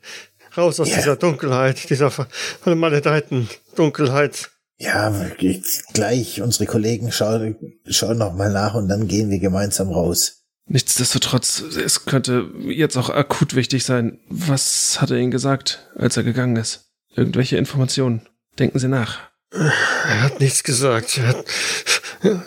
[0.56, 0.96] Raus aus Ja.
[0.96, 2.26] dieser Dunkelheit, dieser ver-
[2.64, 4.50] maledeiten Dunkelheit.
[4.78, 5.12] Ja,
[5.92, 6.42] gleich.
[6.42, 7.56] Unsere Kollegen schauen,
[7.86, 10.44] schauen noch mal nach und dann gehen wir gemeinsam raus.
[10.66, 14.18] Nichtsdestotrotz, es könnte jetzt auch akut wichtig sein.
[14.28, 16.90] Was hat er Ihnen gesagt, als er gegangen ist?
[17.14, 18.26] Irgendwelche Informationen?
[18.58, 19.18] Denken Sie nach.
[19.50, 21.18] Er hat nichts gesagt.
[21.18, 21.44] Hat,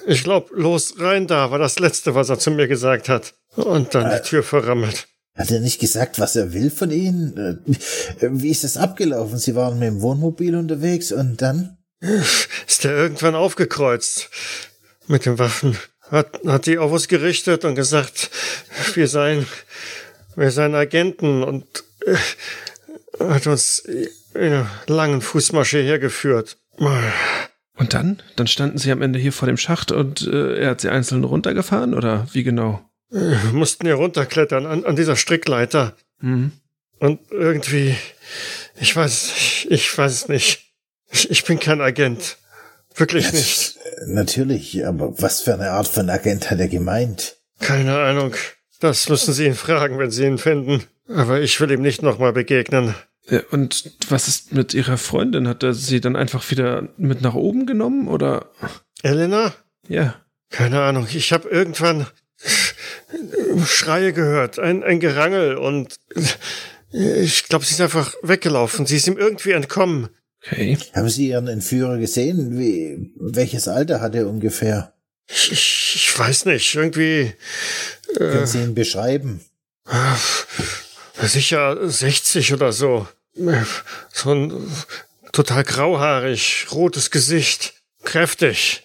[0.08, 3.36] ich glaube, los rein da war das Letzte, was er zu mir gesagt hat.
[3.56, 5.08] Und dann die Tür verrammelt.
[5.36, 7.38] Hat er nicht gesagt, was er will von Ihnen?
[8.20, 9.38] Äh, Wie ist es abgelaufen?
[9.38, 11.77] Sie waren mit dem Wohnmobil unterwegs und dann?
[12.00, 14.30] Ist er irgendwann aufgekreuzt
[15.08, 15.78] mit den Waffen.
[16.12, 18.30] Hat, hat die auf uns gerichtet und gesagt,
[18.94, 19.46] wir seien,
[20.36, 22.16] wir seien Agenten und äh,
[23.20, 26.58] hat uns in einer langen Fußmasche hergeführt.
[27.76, 28.22] Und dann?
[28.36, 31.24] Dann standen Sie am Ende hier vor dem Schacht und äh, er hat Sie einzeln
[31.24, 31.94] runtergefahren?
[31.94, 32.88] Oder wie genau?
[33.10, 35.96] Wir mussten hier runterklettern an, an dieser Strickleiter.
[36.20, 36.52] Hm.
[37.00, 37.96] Und irgendwie,
[38.80, 40.67] ich weiß, ich weiß nicht.
[41.10, 42.38] Ich, ich bin kein Agent.
[42.96, 43.78] Wirklich nicht.
[43.78, 47.36] Äh, Natürlich, aber was für eine Art von Agent hat er gemeint?
[47.60, 48.34] Keine Ahnung.
[48.80, 50.84] Das müssen Sie ihn fragen, wenn Sie ihn finden.
[51.08, 52.94] Aber ich will ihm nicht nochmal begegnen.
[53.52, 55.48] Und was ist mit Ihrer Freundin?
[55.48, 58.08] Hat er sie dann einfach wieder mit nach oben genommen?
[58.08, 58.46] Oder?
[59.04, 59.54] Elena?
[59.88, 60.16] Ja.
[60.50, 61.08] Keine Ahnung.
[61.12, 62.08] Ich habe irgendwann
[63.66, 66.00] Schreie gehört, ein, ein Gerangel und
[66.92, 68.86] ich glaube, sie ist einfach weggelaufen.
[68.86, 70.10] Sie ist ihm irgendwie entkommen.
[70.46, 70.78] Okay.
[70.94, 72.58] Haben Sie Ihren Entführer gesehen?
[72.58, 74.94] Wie, welches Alter hat er ungefähr?
[75.28, 76.76] Ich, ich, ich weiß nicht.
[76.76, 77.34] Irgendwie
[78.16, 79.42] Können Sie ihn beschreiben?
[81.22, 83.08] sicher 60 oder so.
[84.14, 84.72] So ein
[85.32, 87.74] total grauhaarig, rotes Gesicht,
[88.04, 88.84] kräftig.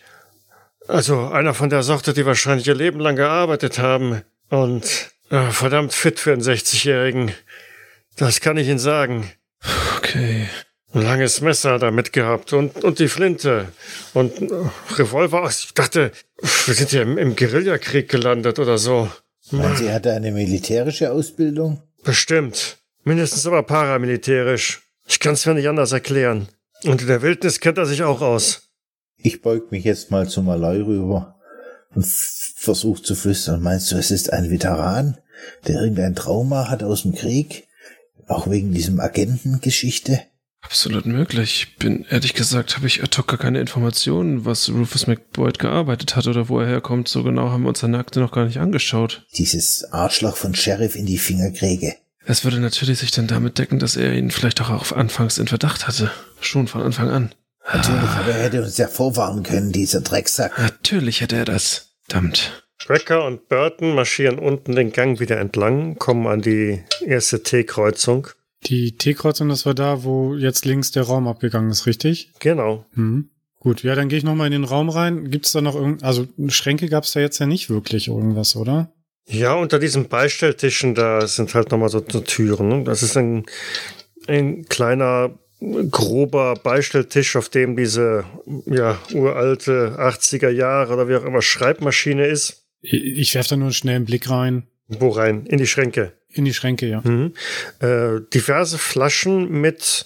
[0.89, 4.23] Also einer von der Sorte, die wahrscheinlich ihr Leben lang gearbeitet haben.
[4.49, 7.33] Und äh, verdammt fit für einen 60-Jährigen.
[8.17, 9.31] Das kann ich Ihnen sagen.
[9.97, 10.49] Okay.
[10.95, 13.69] Ein langes Messer damit gehabt und, und die Flinte
[14.13, 14.33] und
[14.99, 15.49] Revolver.
[15.49, 16.13] Ich dachte,
[16.67, 19.09] wir sind ja im, im Guerillakrieg gelandet oder so.
[19.51, 21.83] Meinen Sie, hat er eine militärische Ausbildung?
[22.05, 22.79] Bestimmt.
[23.05, 24.83] Mindestens aber paramilitärisch.
[25.07, 26.49] Ich kann es mir nicht anders erklären.
[26.85, 28.69] Und in der Wildnis kennt er sich auch aus.
[29.17, 31.37] Ich beug mich jetzt mal zum Malay rüber
[31.95, 33.63] und versuche zu flüstern.
[33.63, 35.19] Meinst du, es ist ein Veteran,
[35.67, 37.69] der irgendein Trauma hat aus dem Krieg?
[38.27, 40.21] Auch wegen diesem Agentengeschichte?
[40.63, 41.67] Absolut möglich.
[41.69, 46.17] Ich bin, ehrlich gesagt, habe ich ad hoc gar keine Informationen, was Rufus McBoyd gearbeitet
[46.17, 47.09] hat oder wo er herkommt.
[47.09, 49.27] So genau haben wir uns seine Akte noch gar nicht angeschaut.
[49.37, 51.95] Dieses Arschloch von Sheriff in die Finger kriege.
[52.27, 55.49] Das würde natürlich sich dann damit decken, dass er ihn vielleicht auch auf anfangs in
[55.49, 56.11] Verdacht hatte.
[56.41, 57.35] Schon von Anfang an.
[57.73, 60.57] Natürlich, aber er hätte uns ja vorwarnen können, dieser Drecksack.
[60.59, 61.93] Natürlich hätte er das.
[62.09, 62.65] Verdammt.
[62.79, 68.29] Tracker und Burton marschieren unten den Gang wieder entlang, kommen an die erste T-Kreuzung.
[68.65, 72.33] Die T-Kreuzung, das war da, wo jetzt links der Raum abgegangen ist, richtig?
[72.39, 72.85] Genau.
[72.95, 73.31] Mhm.
[73.59, 75.31] Gut, ja, dann gehe ich nochmal in den Raum rein.
[75.31, 78.57] Gibt es da noch irgend, also Schränke gab es da jetzt ja nicht wirklich irgendwas,
[78.57, 78.93] oder?
[79.27, 82.69] Ja, unter diesen Beistelltischen, da sind halt nochmal so, so Türen.
[82.69, 82.85] Ne?
[82.85, 83.47] Das ist ein,
[84.27, 85.39] ein kleiner,
[85.91, 88.25] grober Beistelltisch, auf dem diese
[88.67, 92.65] ja, uralte 80er Jahre oder wie auch immer Schreibmaschine ist.
[92.81, 94.67] Ich, ich werfe da nur schnell einen Blick rein.
[94.89, 95.47] Wo rein?
[95.47, 96.15] In die Schränke.
[96.33, 97.01] In die Schränke, ja.
[97.03, 97.35] Mhm.
[97.81, 100.05] Äh, diverse Flaschen mit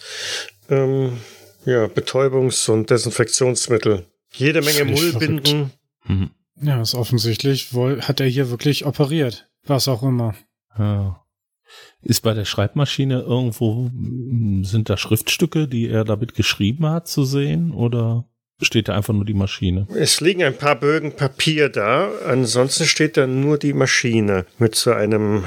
[0.68, 1.18] ähm,
[1.64, 4.06] ja, Betäubungs- und Desinfektionsmittel.
[4.32, 5.70] Jede Menge Völlig Mullbinden.
[6.04, 6.30] Mhm.
[6.62, 9.48] Ja, ist offensichtlich, wohl, hat er hier wirklich operiert.
[9.66, 10.34] Was auch immer.
[10.78, 11.22] Ja.
[12.02, 13.90] Ist bei der Schreibmaschine irgendwo,
[14.62, 17.72] sind da Schriftstücke, die er damit geschrieben hat, zu sehen?
[17.72, 18.28] Oder
[18.62, 19.88] steht da einfach nur die Maschine?
[19.94, 22.08] Es liegen ein paar Bögen Papier da.
[22.26, 25.44] Ansonsten steht da nur die Maschine mit so einem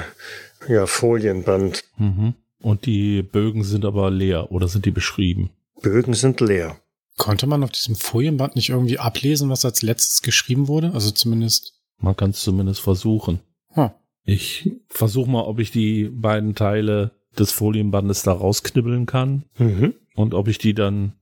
[0.70, 1.84] ja, Folienband.
[1.98, 2.34] Mhm.
[2.62, 5.50] Und die Bögen sind aber leer oder sind die beschrieben?
[5.82, 6.76] Bögen sind leer.
[7.16, 10.92] Konnte man auf diesem Folienband nicht irgendwie ablesen, was als letztes geschrieben wurde?
[10.94, 11.74] Also zumindest.
[11.98, 13.40] Man kann es zumindest versuchen.
[13.72, 13.90] Hm.
[14.24, 19.94] Ich versuche mal, ob ich die beiden Teile des Folienbandes da rausknibbeln kann Mhm.
[20.14, 21.14] und ob ich die dann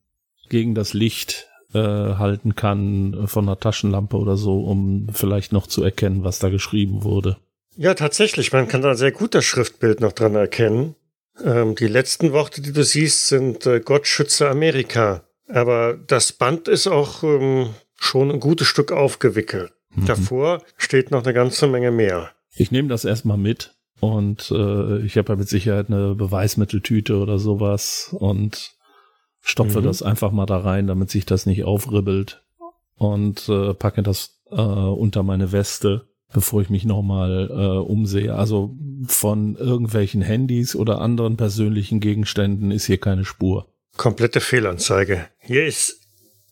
[0.49, 5.83] gegen das Licht äh, halten kann von einer Taschenlampe oder so, um vielleicht noch zu
[5.83, 7.37] erkennen, was da geschrieben wurde.
[7.81, 10.97] Ja, tatsächlich, man kann da sehr gut das Schriftbild noch dran erkennen.
[11.45, 15.23] Ähm, die letzten Worte, die du siehst, sind äh, Gott schütze Amerika.
[15.49, 19.73] Aber das Band ist auch ähm, schon ein gutes Stück aufgewickelt.
[19.95, 20.07] Mhm.
[20.07, 22.31] Davor steht noch eine ganze Menge mehr.
[22.57, 27.39] Ich nehme das erstmal mit und äh, ich habe ja mit Sicherheit eine Beweismitteltüte oder
[27.39, 28.73] sowas und
[29.41, 29.85] stopfe Mhm.
[29.85, 32.45] das einfach mal da rein, damit sich das nicht aufribbelt
[32.97, 38.35] und äh, packe das äh, unter meine Weste, bevor ich mich nochmal äh, umsehe.
[38.35, 43.69] Also von irgendwelchen Handys oder anderen persönlichen Gegenständen ist hier keine Spur.
[43.97, 45.27] Komplette Fehlanzeige.
[45.41, 46.01] Hier ist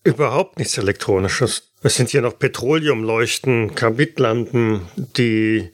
[0.03, 1.73] überhaupt nichts Elektronisches.
[1.83, 4.83] Es sind hier noch Petroleumleuchten, Karbidlampen,
[5.17, 5.71] die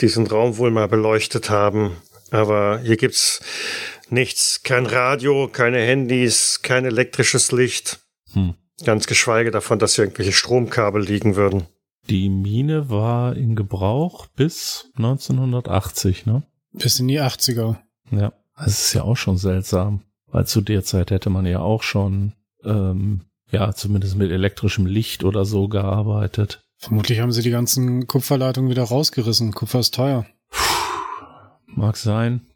[0.00, 1.92] diesen Raum wohl mal beleuchtet haben.
[2.30, 3.40] Aber hier gibt's
[4.10, 4.62] nichts.
[4.62, 8.00] Kein Radio, keine Handys, kein elektrisches Licht.
[8.34, 8.54] Hm.
[8.84, 11.66] Ganz geschweige davon, dass hier irgendwelche Stromkabel liegen würden.
[12.08, 16.42] Die Mine war in Gebrauch bis 1980, ne?
[16.72, 17.76] Bis in die 80er.
[18.10, 21.82] Ja, das ist ja auch schon seltsam, weil zu der Zeit hätte man ja auch
[21.82, 22.32] schon,
[22.64, 26.64] ähm, ja, zumindest mit elektrischem Licht oder so gearbeitet.
[26.78, 29.52] Vermutlich haben sie die ganzen Kupferleitungen wieder rausgerissen.
[29.52, 30.24] Kupfer ist teuer.
[31.66, 32.46] Mag sein.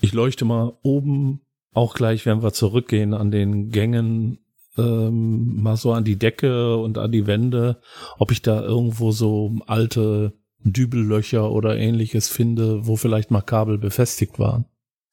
[0.00, 1.42] Ich leuchte mal oben,
[1.72, 4.38] auch gleich, wenn wir zurückgehen an den Gängen,
[4.78, 7.80] ähm, mal so an die Decke und an die Wände,
[8.18, 14.38] ob ich da irgendwo so alte Dübellöcher oder ähnliches finde, wo vielleicht mal Kabel befestigt
[14.38, 14.66] waren.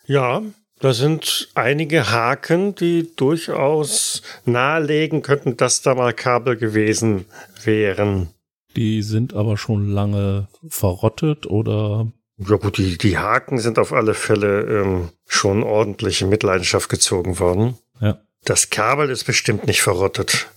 [0.06, 0.42] Ja,
[0.80, 7.26] da sind einige Haken, die durchaus nahelegen könnten, dass da mal Kabel gewesen
[7.64, 8.30] wären.
[8.76, 14.14] Die sind aber schon lange verrottet oder Ja gut, die, die Haken sind auf alle
[14.14, 17.78] Fälle ähm, schon ordentlich in Mitleidenschaft gezogen worden.
[18.02, 18.20] Ja.
[18.46, 20.50] Das Kabel ist bestimmt nicht verrottet.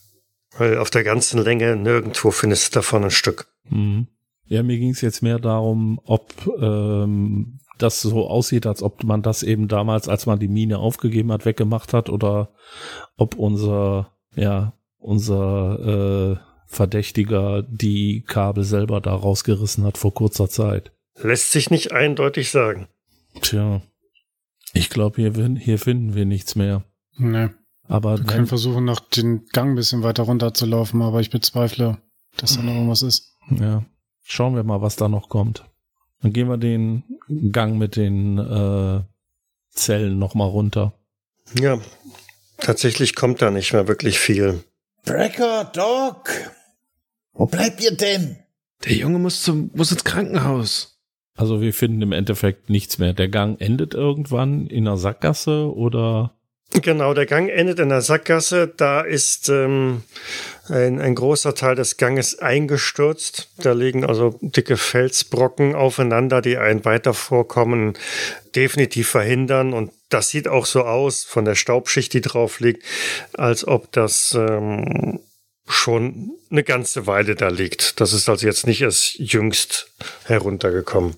[0.59, 3.49] Weil auf der ganzen Länge nirgendwo findest du davon ein Stück.
[3.69, 4.09] Mhm.
[4.47, 9.23] Ja, mir ging es jetzt mehr darum, ob ähm, das so aussieht, als ob man
[9.23, 12.55] das eben damals, als man die Mine aufgegeben hat, weggemacht hat, oder
[13.17, 20.93] ob unser, ja, unser äh, Verdächtiger die Kabel selber da rausgerissen hat vor kurzer Zeit.
[21.21, 22.89] Lässt sich nicht eindeutig sagen.
[23.41, 23.83] Tja,
[24.73, 26.85] ich glaube, hier, hier finden wir nichts mehr.
[27.17, 27.55] Ne.
[27.89, 31.31] Aber Wir können versuchen, noch den Gang ein bisschen weiter runter zu laufen, aber ich
[31.31, 31.99] bezweifle,
[32.37, 33.37] dass da noch irgendwas ist.
[33.51, 33.85] ja,
[34.23, 35.65] schauen wir mal, was da noch kommt.
[36.23, 37.05] Dann gehen wir den
[37.53, 39.03] Gang mit den äh,
[39.71, 40.95] Zellen nochmal runter.
[41.59, 41.79] Ja,
[42.59, 44.65] tatsächlich kommt da nicht mehr wirklich viel.
[45.05, 46.31] Brecker, Doc!
[47.33, 48.39] Wo bleibt ihr denn?
[48.85, 50.99] Der Junge muss zum, muss ins Krankenhaus.
[51.35, 53.13] Also wir finden im Endeffekt nichts mehr.
[53.13, 56.36] Der Gang endet irgendwann in einer Sackgasse oder
[56.83, 58.69] Genau, der Gang endet in der Sackgasse.
[58.69, 60.03] Da ist ähm,
[60.69, 63.51] ein, ein großer Teil des Ganges eingestürzt.
[63.59, 67.95] Da liegen also dicke Felsbrocken aufeinander, die ein weiter Vorkommen
[68.55, 69.73] definitiv verhindern.
[69.73, 72.85] Und das sieht auch so aus von der Staubschicht, die drauf liegt,
[73.35, 75.21] als ob das ähm,
[75.69, 78.01] schon eine ganze Weile da liegt.
[78.01, 79.91] Das ist also jetzt nicht erst jüngst
[80.25, 81.17] heruntergekommen.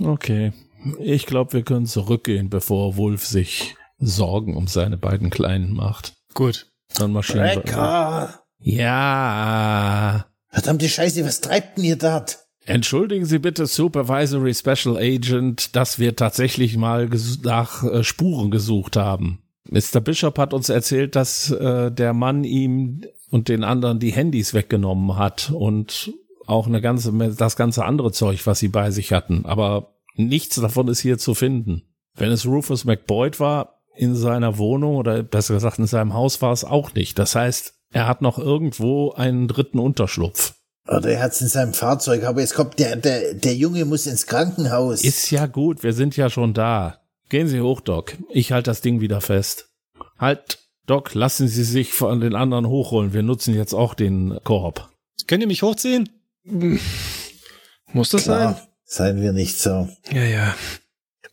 [0.00, 0.52] okay.
[0.98, 6.14] Ich glaube, wir können zurückgehen, bevor Wolf sich Sorgen um seine beiden Kleinen macht.
[6.34, 6.66] Gut.
[6.96, 7.60] Dann marschieren wir.
[7.62, 8.40] Brecker!
[8.58, 10.26] Ja.
[10.48, 12.38] Verdammte Scheiße, was treibt denn ihr dort?
[12.66, 18.96] Entschuldigen Sie bitte, Supervisory Special Agent, dass wir tatsächlich mal ges- nach äh, Spuren gesucht
[18.96, 19.42] haben.
[19.68, 20.00] Mr.
[20.00, 25.16] Bishop hat uns erzählt, dass äh, der Mann ihm und den anderen die Handys weggenommen
[25.16, 26.12] hat und
[26.46, 29.44] auch eine ganze, das ganze andere Zeug, was sie bei sich hatten.
[29.44, 31.82] Aber nichts davon ist hier zu finden.
[32.14, 36.52] Wenn es Rufus McBoyd war, in seiner Wohnung oder besser gesagt in seinem Haus war
[36.52, 37.18] es auch nicht.
[37.18, 40.54] Das heißt, er hat noch irgendwo einen dritten Unterschlupf.
[40.86, 44.26] Oder er hat's in seinem Fahrzeug, aber jetzt kommt der, der, der Junge muss ins
[44.26, 45.02] Krankenhaus.
[45.02, 47.00] Ist ja gut, wir sind ja schon da.
[47.30, 48.18] Gehen Sie hoch, Doc.
[48.28, 49.70] Ich halte das Ding wieder fest.
[50.18, 53.14] Halt, Doc, lassen Sie sich von den anderen hochholen.
[53.14, 54.90] Wir nutzen jetzt auch den Korb.
[55.26, 56.10] Könnt ihr mich hochziehen?
[57.92, 58.54] Muss das sein?
[58.54, 59.88] Klar, seien wir nicht so.
[60.12, 60.54] Ja, ja.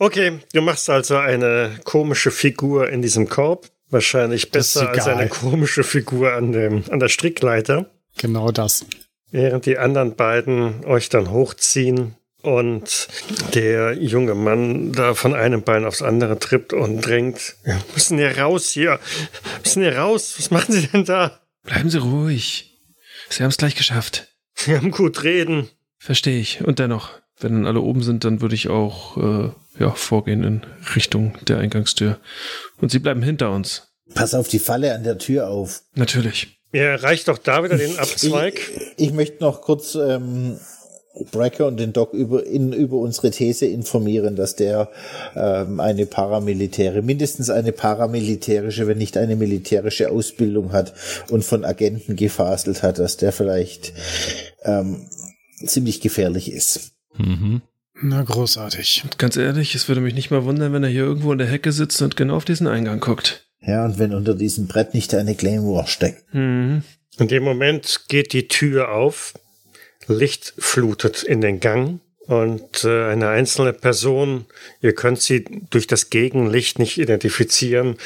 [0.01, 3.69] Okay, du machst also eine komische Figur in diesem Korb.
[3.91, 7.85] Wahrscheinlich besser als eine komische Figur an, dem, an der Strickleiter.
[8.17, 8.83] Genau das.
[9.29, 13.09] Während die anderen beiden euch dann hochziehen und
[13.53, 17.57] der junge Mann da von einem Bein aufs andere trippt und drängt.
[17.63, 18.99] Wir müssen hier raus hier.
[19.43, 20.33] Wir müssen hier raus.
[20.35, 21.41] Was machen Sie denn da?
[21.61, 22.75] Bleiben Sie ruhig.
[23.29, 24.29] Sie haben es gleich geschafft.
[24.55, 25.69] Sie haben gut reden.
[25.99, 26.63] Verstehe ich.
[26.63, 30.61] Und dennoch, wenn dann alle oben sind, dann würde ich auch äh, ja, vorgehen in
[30.95, 32.17] Richtung der Eingangstür.
[32.79, 33.91] Und Sie bleiben hinter uns.
[34.13, 35.83] Pass auf die Falle an der Tür auf.
[35.95, 36.59] Natürlich.
[36.73, 38.59] Ihr erreicht doch da wieder den Abzweig.
[38.95, 40.57] Ich, ich möchte noch kurz ähm,
[41.31, 44.89] Brecker und den Doc über, in, über unsere These informieren, dass der
[45.35, 50.93] ähm, eine paramilitäre, mindestens eine paramilitärische, wenn nicht eine militärische Ausbildung hat
[51.29, 53.93] und von Agenten gefaselt hat, dass der vielleicht
[54.63, 55.07] ähm,
[55.65, 56.91] ziemlich gefährlich ist.
[57.17, 57.61] Mhm.
[58.01, 59.03] Na, großartig.
[59.17, 61.71] Ganz ehrlich, es würde mich nicht mal wundern, wenn er hier irgendwo in der Hecke
[61.71, 63.47] sitzt und genau auf diesen Eingang guckt.
[63.61, 66.33] Ja, und wenn unter diesem Brett nicht eine Claymore steckt.
[66.33, 66.83] Mhm.
[67.19, 69.33] In dem Moment geht die Tür auf,
[70.07, 74.45] Licht flutet in den Gang und äh, eine einzelne Person,
[74.81, 77.97] ihr könnt sie durch das Gegenlicht nicht identifizieren,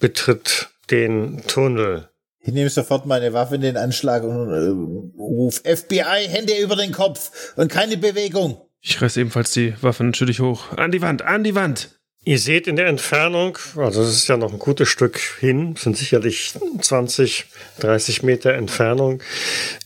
[0.00, 2.08] betritt den Tunnel.
[2.40, 6.92] Ich nehme sofort meine Waffe in den Anschlag und äh, ruf FBI, Hände über den
[6.92, 8.67] Kopf und keine Bewegung.
[8.80, 10.72] Ich reiß ebenfalls die Waffe natürlich hoch.
[10.76, 11.98] An die Wand, an die Wand!
[12.24, 15.96] Ihr seht in der Entfernung, also es ist ja noch ein gutes Stück hin, sind
[15.96, 17.46] sicherlich 20,
[17.80, 19.22] 30 Meter Entfernung,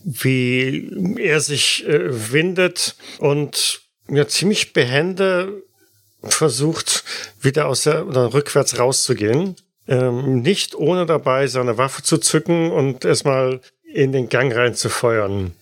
[0.02, 5.62] wie er sich äh, windet und ja ziemlich behende
[6.22, 7.04] versucht,
[7.40, 9.56] wieder aus der oder rückwärts rauszugehen.
[9.86, 15.52] Ähm, nicht ohne dabei seine Waffe zu zücken und erstmal in den Gang reinzufeuern.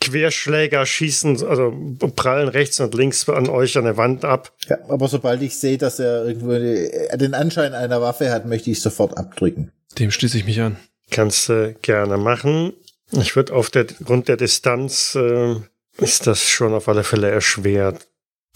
[0.00, 1.72] Querschläger schießen, also
[2.16, 4.52] prallen rechts und links an euch an der Wand ab.
[4.68, 8.70] Ja, aber sobald ich sehe, dass er irgendwo äh, den Anschein einer Waffe hat, möchte
[8.70, 9.72] ich sofort abdrücken.
[9.98, 10.76] Dem schließe ich mich an.
[11.10, 12.72] Kannst du gerne machen.
[13.12, 15.56] Ich würde auf der Grund der Distanz äh,
[15.98, 18.06] ist das schon auf alle Fälle erschwert.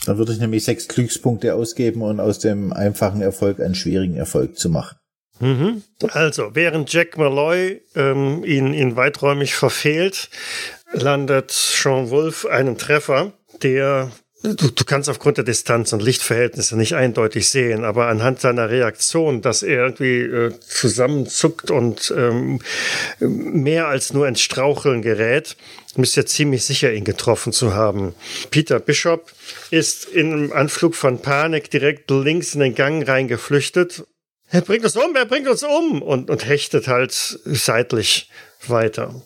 [0.07, 4.59] Dann würde ich nämlich sechs Glückspunkte ausgeben und aus dem einfachen Erfolg einen schwierigen Erfolg
[4.59, 4.97] zu machen.
[5.41, 5.83] Mhm.
[6.13, 10.31] Also, während Jack Malloy ähm, ihn, ihn weiträumig verfehlt,
[10.95, 13.33] landet Sean Wolf einen Treffer,
[13.63, 14.11] der
[14.45, 19.41] Du, du kannst aufgrund der Distanz und Lichtverhältnisse nicht eindeutig sehen, aber anhand seiner Reaktion,
[19.41, 22.61] dass er irgendwie äh, zusammenzuckt und ähm,
[23.21, 25.57] mehr als nur ins Straucheln gerät,
[25.97, 28.15] müsst ihr ziemlich sicher, ihn getroffen zu haben.
[28.51, 29.33] Peter Bishop
[29.71, 34.05] ist in einem Anflug von Panik direkt links in den Gang reingeflüchtet.
[34.51, 37.13] Er bringt uns um, er bringt uns um und, und hechtet halt
[37.47, 38.29] seitlich
[38.69, 39.23] weiter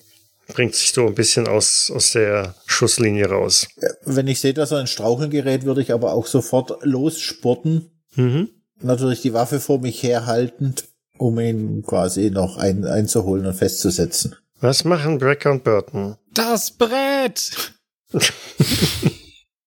[0.48, 3.68] bringt sich so ein bisschen aus, aus der Schusslinie raus.
[4.04, 7.90] Wenn ich sehe, dass er in Straucheln gerät, würde ich aber auch sofort losspurten.
[8.14, 8.48] Mhm.
[8.80, 10.84] Natürlich die Waffe vor mich herhaltend,
[11.18, 14.36] um ihn quasi noch ein, einzuholen und festzusetzen.
[14.60, 16.16] Was machen Brecker und Burton?
[16.32, 17.74] Das Brett!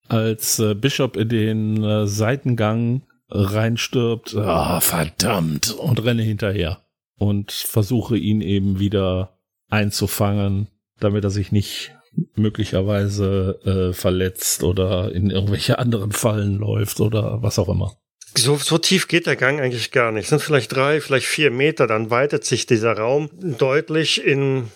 [0.07, 6.81] Als äh, Bishop in den äh, Seitengang reinstirbt, ah, verdammt, und renne hinterher
[7.17, 9.37] und versuche ihn eben wieder
[9.71, 10.67] einzufangen,
[10.99, 11.93] damit er sich nicht
[12.35, 17.95] möglicherweise äh, verletzt oder in irgendwelche anderen Fallen läuft oder was auch immer.
[18.37, 20.23] So, so tief geht der Gang eigentlich gar nicht.
[20.23, 24.71] Es sind vielleicht drei, vielleicht vier Meter, dann weitet sich dieser Raum deutlich in,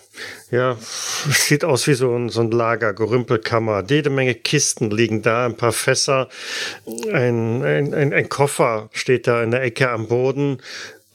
[0.50, 0.76] ja,
[1.30, 3.82] sieht aus wie so ein, so ein Lager, Gerümpelkammer.
[3.88, 6.28] Jede Menge Kisten liegen da, ein paar Fässer,
[7.10, 10.58] ein, ein, ein, ein Koffer steht da in der Ecke am Boden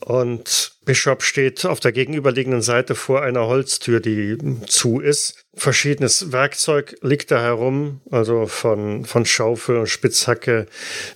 [0.04, 4.36] und Bishop steht auf der gegenüberliegenden Seite vor einer Holztür, die
[4.66, 5.44] zu ist.
[5.54, 10.66] Verschiedenes Werkzeug liegt da herum, also von, von Schaufel und Spitzhacke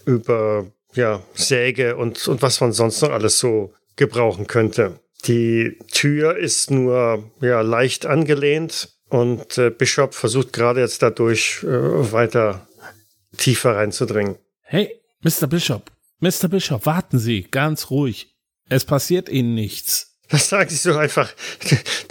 [0.05, 5.01] über ja, Säge und, und was man sonst noch alles so gebrauchen könnte.
[5.25, 12.13] Die Tür ist nur ja, leicht angelehnt und äh, Bishop versucht gerade jetzt dadurch äh,
[12.13, 12.67] weiter
[13.37, 14.37] tiefer reinzudringen.
[14.63, 15.47] Hey, Mr.
[15.47, 16.49] Bishop, Mr.
[16.49, 18.36] Bishop, warten Sie, ganz ruhig.
[18.69, 20.17] Es passiert Ihnen nichts.
[20.29, 21.33] Das sagen Sie so einfach.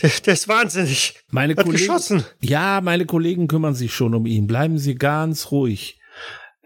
[0.01, 1.15] Der, der ist wahnsinnig.
[1.29, 2.23] Meine Hat Kollegen, geschossen.
[2.41, 4.47] Ja, meine Kollegen kümmern sich schon um ihn.
[4.47, 5.99] Bleiben Sie ganz ruhig.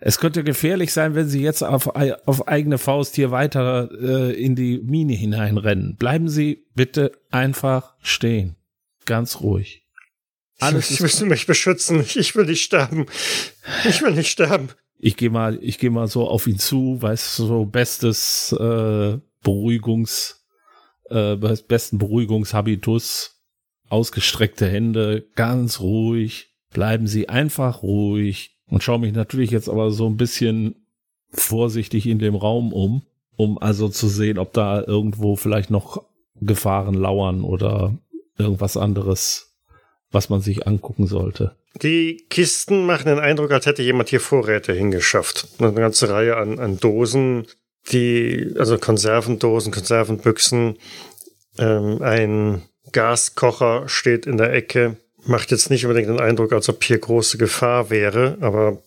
[0.01, 4.55] Es könnte gefährlich sein, wenn Sie jetzt auf, auf eigene Faust hier weiter äh, in
[4.55, 5.97] die Mine hineinrennen.
[5.97, 8.55] Bleiben Sie bitte einfach stehen.
[9.05, 9.85] Ganz ruhig.
[10.59, 12.05] Alles Sie müssen mich beschützen.
[12.15, 13.07] Ich will nicht sterben.
[13.87, 14.69] Ich will nicht sterben.
[14.99, 20.45] Ich gehe mal, ich gehe mal so auf ihn zu, weiß so bestes äh, Beruhigungs,
[21.09, 23.41] äh, besten Beruhigungshabitus,
[23.89, 30.07] ausgestreckte Hände, ganz ruhig, bleiben Sie einfach ruhig und schaue mich natürlich jetzt aber so
[30.07, 30.75] ein bisschen
[31.31, 33.03] vorsichtig in dem Raum um,
[33.35, 36.05] um also zu sehen, ob da irgendwo vielleicht noch
[36.41, 37.97] Gefahren lauern oder
[38.37, 39.49] irgendwas anderes
[40.11, 41.55] was man sich angucken sollte.
[41.81, 45.47] Die Kisten machen den Eindruck, als hätte jemand hier Vorräte hingeschafft.
[45.59, 47.45] Eine ganze Reihe an, an Dosen,
[47.91, 50.77] die, also Konservendosen, Konservenbüchsen,
[51.57, 52.61] ähm, ein
[52.91, 54.97] Gaskocher steht in der Ecke.
[55.25, 58.81] Macht jetzt nicht unbedingt den Eindruck, als ob hier große Gefahr wäre, aber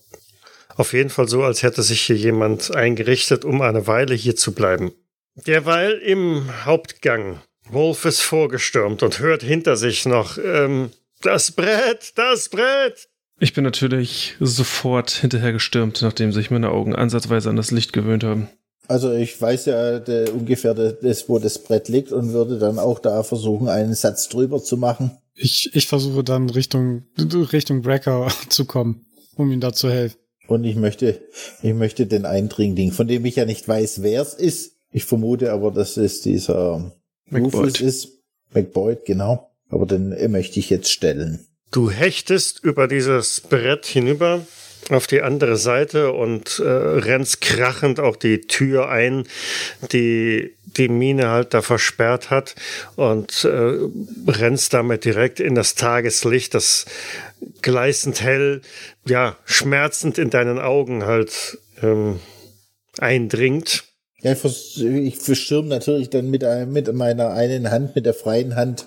[0.77, 4.53] auf jeden Fall so, als hätte sich hier jemand eingerichtet, um eine Weile hier zu
[4.53, 4.93] bleiben.
[5.47, 7.41] Derweil im Hauptgang.
[7.69, 10.91] Wolf ist vorgestürmt und hört hinter sich noch, ähm,
[11.21, 13.09] das Brett, das Brett!
[13.39, 18.49] Ich bin natürlich sofort hinterhergestürmt, nachdem sich meine Augen ansatzweise an das Licht gewöhnt haben.
[18.93, 22.99] Also ich weiß ja der, ungefähr das, wo das Brett liegt und würde dann auch
[22.99, 25.12] da versuchen, einen Satz drüber zu machen.
[25.34, 30.18] Ich, ich versuche dann Richtung, Richtung Brecker zu kommen, um ihm da zu helfen.
[30.47, 31.22] Und ich möchte,
[31.62, 34.72] ich möchte den Eindringling, von dem ich ja nicht weiß, wer es ist.
[34.90, 36.93] Ich vermute aber, dass es dieser
[37.32, 38.09] Rufus ist.
[38.53, 39.49] McBoyd, genau.
[39.70, 41.47] Aber den möchte ich jetzt stellen.
[41.70, 44.43] Du hechtest über dieses Brett hinüber
[44.91, 49.24] auf die andere Seite und äh, rennst krachend auch die Tür ein,
[49.93, 52.55] die die Mine halt da versperrt hat
[52.97, 53.78] und äh,
[54.26, 56.87] rennst damit direkt in das Tageslicht, das
[57.61, 58.62] gleißend hell,
[59.07, 62.20] ja, schmerzend in deinen Augen halt ähm,
[62.99, 63.85] eindringt.
[64.22, 68.87] Ja, ich verstürme natürlich dann mit, mit meiner einen Hand, mit der freien Hand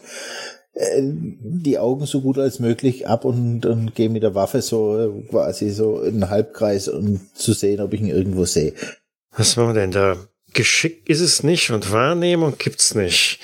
[0.78, 5.28] die Augen so gut als möglich ab und, und gehe mit der Waffe so äh,
[5.30, 8.74] quasi so in einen Halbkreis, um zu sehen, ob ich ihn irgendwo sehe.
[9.38, 10.18] Was machen wir denn da?
[10.54, 13.40] Geschick ist es nicht und Wahrnehmung gibt's nicht.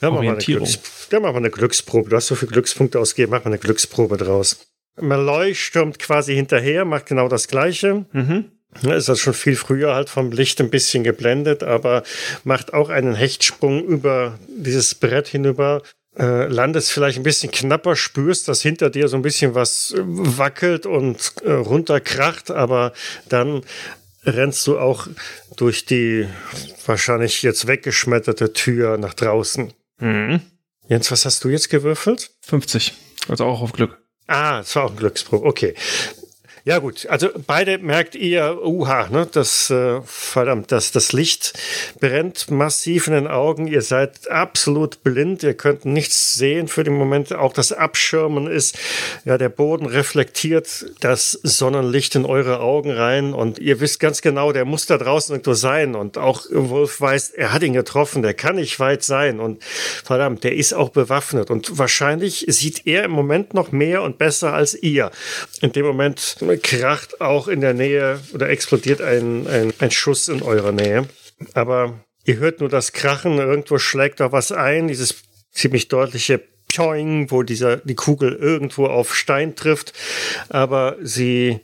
[0.00, 0.78] Ja, mach mal eine, Glücks
[1.10, 2.10] ja, mach mal eine Glücksprobe.
[2.10, 4.58] Du hast so viele Glückspunkte ausgegeben, mach mal eine Glücksprobe draus.
[5.00, 8.06] Malloy stürmt quasi hinterher, macht genau das Gleiche.
[8.12, 8.52] Mhm.
[8.82, 12.02] Ja, ist das schon viel früher halt vom Licht ein bisschen geblendet, aber
[12.44, 15.82] macht auch einen Hechtsprung über dieses Brett hinüber,
[16.18, 20.84] äh, landest vielleicht ein bisschen knapper, spürst, dass hinter dir so ein bisschen was wackelt
[20.86, 22.92] und äh, runterkracht, aber
[23.28, 23.62] dann
[24.24, 25.06] rennst du auch
[25.56, 26.26] durch die
[26.86, 29.72] wahrscheinlich jetzt weggeschmetterte Tür nach draußen.
[30.00, 30.40] Mhm.
[30.88, 32.30] Jens, was hast du jetzt gewürfelt?
[32.42, 32.94] 50.
[33.28, 33.98] Also auch auf Glück.
[34.26, 35.46] Ah, es war auch ein Glücksprobe.
[35.46, 35.74] Okay.
[36.68, 41.58] Ja gut, also beide merkt ihr, uha, ne, das äh, verdammt, das, das Licht
[41.98, 43.68] brennt massiv in den Augen.
[43.68, 47.32] Ihr seid absolut blind, ihr könnt nichts sehen für den Moment.
[47.32, 48.78] Auch das Abschirmen ist,
[49.24, 54.52] ja, der Boden reflektiert das Sonnenlicht in eure Augen rein und ihr wisst ganz genau,
[54.52, 55.94] der muss da draußen irgendwo sein.
[55.94, 60.44] Und auch Wolf weiß, er hat ihn getroffen, der kann nicht weit sein und verdammt,
[60.44, 64.74] der ist auch bewaffnet und wahrscheinlich sieht er im Moment noch mehr und besser als
[64.74, 65.10] ihr.
[65.62, 70.42] In dem Moment kracht auch in der Nähe oder explodiert ein, ein, ein Schuss in
[70.42, 71.06] eurer Nähe.
[71.54, 75.16] Aber ihr hört nur das Krachen, irgendwo schlägt da was ein, dieses
[75.52, 79.92] ziemlich deutliche Pioing, wo dieser, die Kugel irgendwo auf Stein trifft,
[80.48, 81.60] aber sie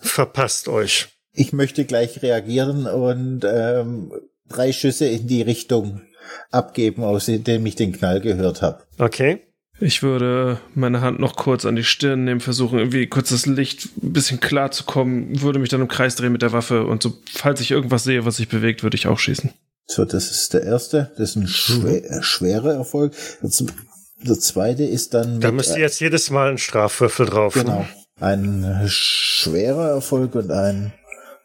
[0.00, 1.08] verpasst euch.
[1.32, 4.12] Ich möchte gleich reagieren und ähm,
[4.48, 6.02] drei Schüsse in die Richtung
[6.50, 8.84] abgeben, aus dem ich den Knall gehört habe.
[8.98, 9.47] Okay.
[9.80, 13.88] Ich würde meine Hand noch kurz an die Stirn nehmen, versuchen irgendwie kurz das Licht
[14.02, 17.02] ein bisschen klar zu kommen, würde mich dann im Kreis drehen mit der Waffe und
[17.02, 19.52] so, falls ich irgendwas sehe, was sich bewegt, würde ich auch schießen.
[19.86, 21.12] So, das ist der erste.
[21.16, 23.14] Das ist ein schwer, äh, schwerer Erfolg.
[23.40, 25.40] Der zweite ist dann.
[25.40, 27.54] Da müsst ihr jetzt jedes Mal einen Strafwürfel drauf.
[27.56, 27.62] Ne?
[27.62, 27.86] Genau.
[28.20, 30.92] Ein schwerer Erfolg und ein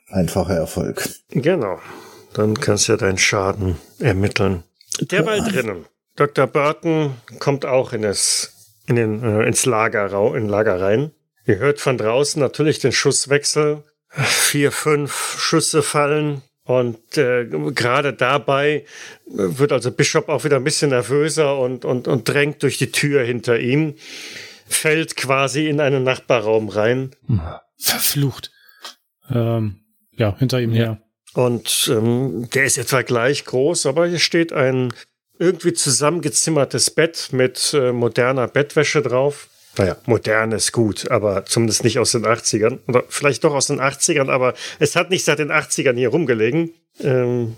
[0.10, 1.08] einfacher Erfolg.
[1.30, 1.80] Genau.
[2.34, 4.64] Dann kannst du ja deinen Schaden ermitteln.
[5.00, 5.86] Derweil drinnen.
[6.16, 6.48] Dr.
[6.48, 11.12] Burton kommt auch in das, in den, äh, ins Lager, in Lager rein.
[11.46, 13.84] Ihr hört von draußen natürlich den Schusswechsel.
[14.10, 16.44] Vier, fünf Schüsse fallen.
[16.66, 18.86] Und äh, gerade dabei
[19.26, 23.24] wird also Bishop auch wieder ein bisschen nervöser und, und, und drängt durch die Tür
[23.24, 23.96] hinter ihm.
[24.66, 27.12] Fällt quasi in einen Nachbarraum rein.
[27.78, 28.52] Verflucht.
[29.30, 29.82] Ähm,
[30.16, 31.02] ja, hinter ihm her.
[31.34, 34.94] Und ähm, der ist etwa gleich groß, aber hier steht ein
[35.40, 39.50] irgendwie zusammengezimmertes Bett mit äh, moderner Bettwäsche drauf.
[39.78, 42.80] Naja, modern ist gut, aber zumindest nicht aus den 80ern.
[42.88, 46.74] Oder vielleicht doch aus den 80ern, aber es hat nicht seit den 80ern hier rumgelegen.
[47.02, 47.56] Ähm,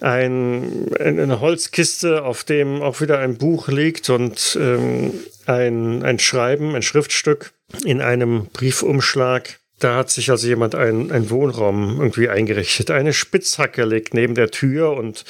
[0.00, 5.12] ein, eine Holzkiste, auf dem auch wieder ein Buch liegt und ähm,
[5.44, 7.52] ein, ein Schreiben, ein Schriftstück
[7.84, 9.58] in einem Briefumschlag.
[9.78, 12.90] Da hat sich also jemand ein, ein Wohnraum irgendwie eingerichtet.
[12.90, 15.24] Eine Spitzhacke liegt neben der Tür und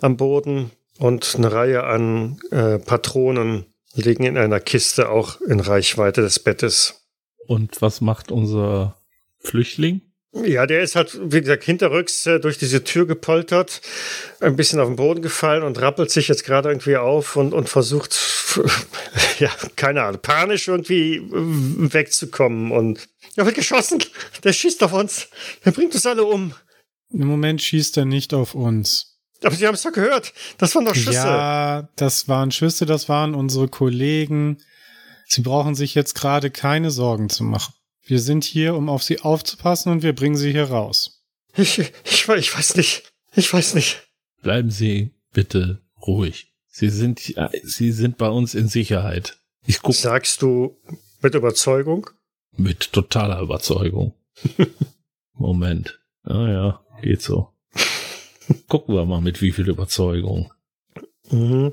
[0.00, 6.22] am Boden und eine Reihe an äh, Patronen liegen in einer Kiste auch in Reichweite
[6.22, 7.02] des Bettes.
[7.46, 8.96] Und was macht unser
[9.40, 10.02] Flüchtling?
[10.34, 13.82] Ja, der ist halt, wie gesagt, hinterrücks äh, durch diese Tür gepoltert,
[14.40, 17.68] ein bisschen auf den Boden gefallen und rappelt sich jetzt gerade irgendwie auf und, und
[17.68, 18.16] versucht,
[19.38, 21.22] ja, keine Ahnung, panisch irgendwie äh,
[21.92, 22.72] wegzukommen.
[22.72, 24.02] Und er wird geschossen.
[24.42, 25.28] Der schießt auf uns.
[25.66, 26.54] Der bringt uns alle um.
[27.10, 29.11] Im Moment schießt er nicht auf uns.
[29.44, 30.32] Aber Sie haben es doch gehört.
[30.58, 31.12] Das waren doch Schüsse.
[31.12, 34.58] Ja, das waren Schüsse, das waren unsere Kollegen.
[35.26, 37.74] Sie brauchen sich jetzt gerade keine Sorgen zu machen.
[38.04, 41.24] Wir sind hier, um auf Sie aufzupassen und wir bringen Sie hier raus.
[41.56, 43.12] Ich, ich, ich weiß nicht.
[43.34, 44.02] Ich weiß nicht.
[44.42, 46.52] Bleiben Sie bitte ruhig.
[46.68, 49.38] Sie sind, Sie sind bei uns in Sicherheit.
[49.66, 50.80] Ich guck Sagst du
[51.20, 52.08] mit Überzeugung?
[52.54, 54.14] mit totaler Überzeugung.
[55.34, 56.00] Moment.
[56.24, 57.52] Ah ja, geht so.
[58.68, 60.52] Gucken wir mal mit wie viel Überzeugung.
[61.30, 61.72] Mhm.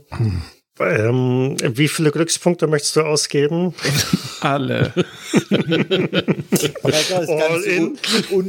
[0.80, 3.73] Ähm, wie viele Glückspunkte möchtest du ausgeben?
[4.41, 4.93] Alle.
[5.49, 7.84] Brecker ist All ganz in.
[7.84, 7.97] un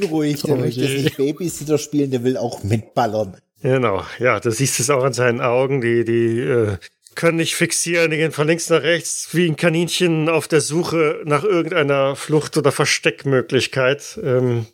[0.02, 1.02] unruhig, der Oh möchte je.
[1.02, 3.36] sich Babysitter spielen, der will auch mitballern.
[3.62, 6.76] Genau, ja, du siehst es auch an seinen Augen, die, die äh,
[7.14, 11.20] können nicht fixieren, die gehen von links nach rechts wie ein Kaninchen auf der Suche
[11.24, 14.18] nach irgendeiner Flucht- oder Versteckmöglichkeit.
[14.22, 14.66] Ähm,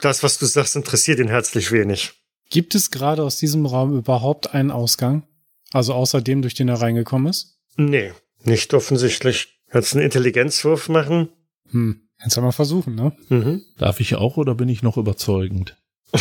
[0.00, 2.12] das, was du sagst, interessiert ihn herzlich wenig.
[2.52, 5.26] Gibt es gerade aus diesem Raum überhaupt einen Ausgang?
[5.72, 7.56] Also außer dem, durch den er reingekommen ist?
[7.76, 8.12] Nee,
[8.44, 9.58] nicht offensichtlich.
[9.70, 11.30] Kannst einen Intelligenzwurf machen?
[11.70, 13.16] Hm, jetzt einmal versuchen, ne?
[13.30, 13.62] Mhm.
[13.78, 15.78] Darf ich auch oder bin ich noch überzeugend?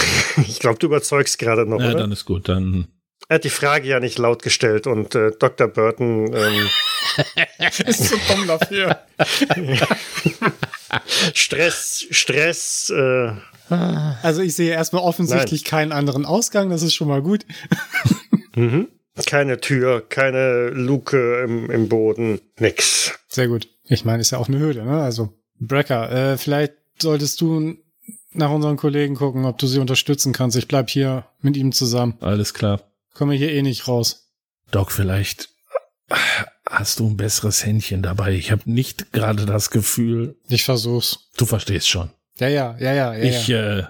[0.47, 1.97] Ich glaube, du überzeugst gerade noch, Ja, oder?
[1.99, 2.47] dann ist gut.
[2.47, 2.88] Dann
[3.27, 5.67] Er hat die Frage ja nicht laut gestellt und äh, Dr.
[5.67, 6.69] Burton ähm,
[7.86, 9.01] ist so dumm dafür.
[11.34, 13.32] Stress, Stress, äh,
[13.70, 17.45] Also ich sehe erstmal offensichtlich keinen anderen Ausgang, das ist schon mal gut.
[18.55, 18.88] mhm.
[19.26, 23.14] keine Tür, keine Luke im, im Boden, nix.
[23.28, 23.70] Sehr gut.
[23.86, 25.01] Ich meine, ist ja auch eine Höhle, ne?
[25.01, 27.76] Also, Brecker, äh, vielleicht solltest du
[28.34, 30.57] nach unseren Kollegen gucken, ob du sie unterstützen kannst.
[30.57, 32.16] Ich bleib hier mit ihm zusammen.
[32.22, 32.82] alles klar.
[33.14, 34.30] Komme hier eh nicht raus.
[34.72, 35.49] Doc, vielleicht
[36.70, 38.34] hast du ein besseres Händchen dabei.
[38.34, 41.30] Ich habe nicht gerade das Gefühl, Ich versuch's.
[41.38, 42.09] du verstehst schon.
[42.41, 43.23] Ja, ja, ja, ja, ja.
[43.23, 43.77] ich ja.
[43.77, 43.83] äh,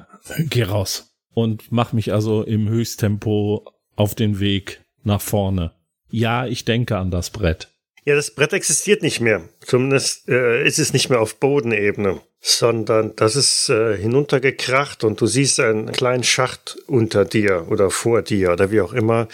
[0.49, 5.71] gehe raus und mach mich also im Höchsttempo auf den Weg nach vorne.
[6.09, 7.69] Ja, ich denke an das Brett.
[8.03, 9.47] Ja, das Brett existiert nicht mehr.
[9.61, 15.27] Zumindest äh, ist es nicht mehr auf Bodenebene, sondern das ist äh, hinuntergekracht und du
[15.27, 19.29] siehst einen kleinen Schacht unter dir oder vor dir oder wie auch immer,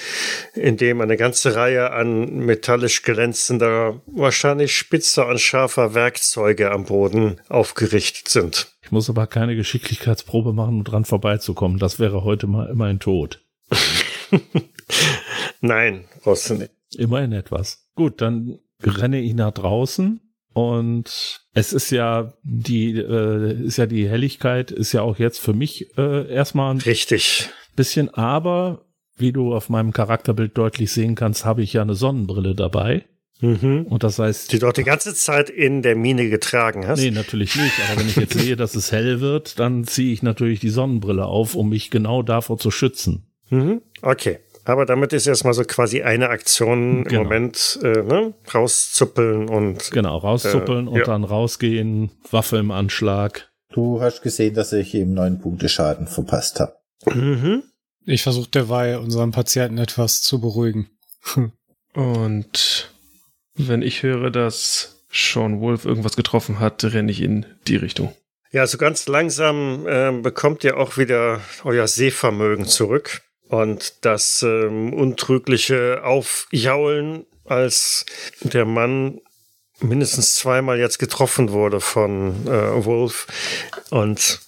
[0.54, 7.42] in dem eine ganze Reihe an metallisch glänzender, wahrscheinlich spitzer und scharfer Werkzeuge am Boden
[7.50, 8.77] aufgerichtet sind.
[8.88, 11.78] Ich muss aber keine Geschicklichkeitsprobe machen, um dran vorbeizukommen.
[11.78, 13.44] Das wäre heute mal immerhin tot.
[15.60, 16.72] Nein, brauchst du nicht.
[16.96, 17.86] Immerhin etwas.
[17.96, 20.22] Gut, dann renne ich nach draußen
[20.54, 25.52] und es ist ja die äh, ist ja die Helligkeit ist ja auch jetzt für
[25.52, 27.50] mich äh, erstmal ein Richtig.
[27.76, 28.86] bisschen, aber
[29.18, 33.04] wie du auf meinem Charakterbild deutlich sehen kannst, habe ich ja eine Sonnenbrille dabei
[33.40, 33.86] Mhm.
[33.90, 37.00] und das heißt Die du dort die ganze Zeit in der Mine getragen hast.
[37.00, 37.74] Nee, natürlich nicht.
[37.90, 41.26] Aber wenn ich jetzt sehe, dass es hell wird, dann ziehe ich natürlich die Sonnenbrille
[41.26, 43.28] auf, um mich genau davor zu schützen.
[43.50, 43.82] Mhm.
[44.02, 44.40] Okay.
[44.66, 47.24] Aber damit ist erstmal so quasi eine Aktion im Genau.
[47.24, 48.34] Moment äh, ne?
[48.54, 51.04] rauszuppeln und Genau, rauszuppeln Äh, und ja.
[51.06, 53.50] dann rausgehen, Waffe im Anschlag.
[53.72, 56.74] Du hast gesehen, dass ich ihm neun Punkte Schaden verpasst habe.
[57.14, 57.64] mhm.
[58.06, 60.90] Ich versuche derweil unseren Patienten etwas zu beruhigen.
[61.94, 62.92] Und
[63.58, 68.14] wenn ich höre, dass Sean Wolf irgendwas getroffen hat, renne ich in die Richtung.
[68.52, 74.94] ja, so ganz langsam ähm, bekommt ihr auch wieder euer Sehvermögen zurück und das ähm,
[74.94, 78.06] untrügliche Aufjaulen, als
[78.42, 79.22] der Mann
[79.80, 83.28] mindestens zweimal jetzt getroffen wurde von äh, Wolf
[83.90, 84.42] und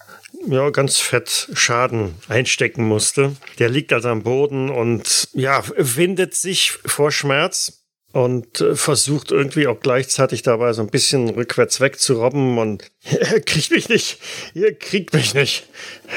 [0.47, 3.35] ja, ganz fett Schaden einstecken musste.
[3.59, 7.78] Der liegt also am Boden und ja, windet sich vor Schmerz
[8.11, 13.71] und äh, versucht irgendwie auch gleichzeitig dabei so ein bisschen rückwärts wegzurobben und ihr kriegt
[13.71, 14.19] mich nicht,
[14.53, 15.67] ihr kriegt mich nicht.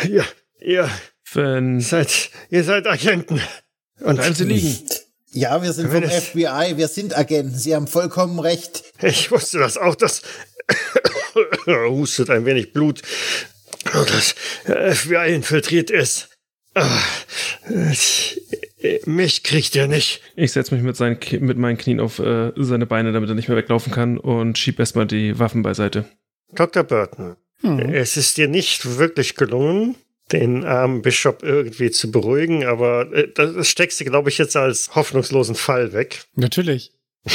[0.08, 0.24] Ihr,
[0.60, 0.90] ihr
[1.32, 3.40] Wenn seid, ihr seid Agenten.
[4.00, 4.78] Und bleiben Sie liegen.
[5.34, 7.56] Ja, wir sind Wenn vom FBI, wir sind Agenten.
[7.56, 8.84] Sie haben vollkommen recht.
[9.00, 10.22] Ich wusste das auch, dass
[11.66, 13.00] hustet ein wenig Blut,
[13.84, 14.34] das
[14.64, 16.28] FBI infiltriert ist.
[16.74, 17.02] Ah,
[19.06, 20.20] Mich kriegt er nicht.
[20.36, 23.48] Ich setze mich mit, seinen, mit meinen Knien auf äh, seine Beine, damit er nicht
[23.48, 26.04] mehr weglaufen kann und schieb erstmal die Waffen beiseite.
[26.54, 26.82] Dr.
[26.84, 27.78] Burton, Hm.
[27.78, 29.94] es ist dir nicht wirklich gelungen,
[30.32, 34.94] den armen Bishop irgendwie zu beruhigen, aber äh, das steckst du, glaube ich, jetzt als
[34.94, 36.24] hoffnungslosen Fall weg.
[36.34, 36.92] Natürlich.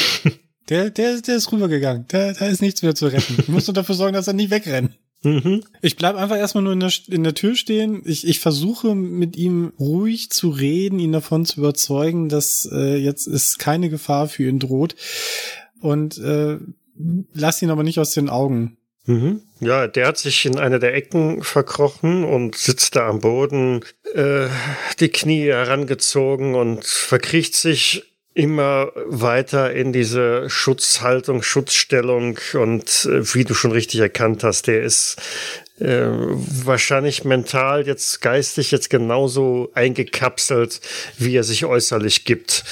[0.70, 2.04] Der, der, der ist rübergegangen.
[2.10, 3.38] Da, da ist nichts mehr zu retten.
[3.40, 4.92] Ich muss nur dafür sorgen, dass er nicht wegrennt.
[5.24, 5.64] Mhm.
[5.82, 8.04] Ich bleib einfach erstmal nur in der, in der Tür stehen.
[8.06, 13.28] Ich, ich versuche mit ihm ruhig zu reden, ihn davon zu überzeugen, dass äh, jetzt
[13.28, 14.96] ist keine Gefahr für ihn droht.
[15.80, 16.58] Und äh,
[17.34, 18.78] lass ihn aber nicht aus den Augen.
[19.06, 19.42] Mhm.
[19.60, 23.82] Ja, der hat sich in eine der Ecken verkrochen und sitzt da am Boden,
[24.14, 24.48] äh,
[25.00, 28.04] die Knie herangezogen und verkriecht sich
[28.38, 34.84] immer weiter in diese Schutzhaltung, Schutzstellung und äh, wie du schon richtig erkannt hast, der
[34.84, 35.18] ist
[35.80, 40.82] äh, wahrscheinlich mental jetzt geistig jetzt genauso eingekapselt,
[41.18, 42.64] wie er sich äußerlich gibt.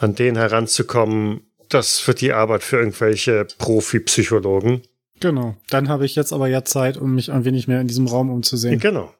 [0.00, 4.82] An den heranzukommen, das wird die Arbeit für irgendwelche Profi-Psychologen.
[5.20, 5.56] Genau.
[5.70, 8.28] Dann habe ich jetzt aber ja Zeit, um mich ein wenig mehr in diesem Raum
[8.28, 8.80] umzusehen.
[8.80, 9.14] Genau.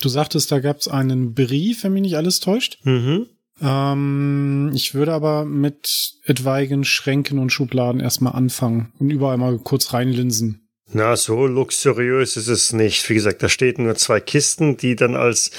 [0.00, 2.78] Du sagtest, da gab es einen Brief, wenn mich nicht alles täuscht.
[2.84, 3.26] Mhm.
[3.60, 9.92] Ähm, ich würde aber mit etwaigen Schränken und Schubladen erstmal anfangen und überall mal kurz
[9.92, 10.64] reinlinsen.
[10.90, 13.06] Na, so luxuriös ist es nicht.
[13.10, 15.50] Wie gesagt, da stehen nur zwei Kisten, die dann als,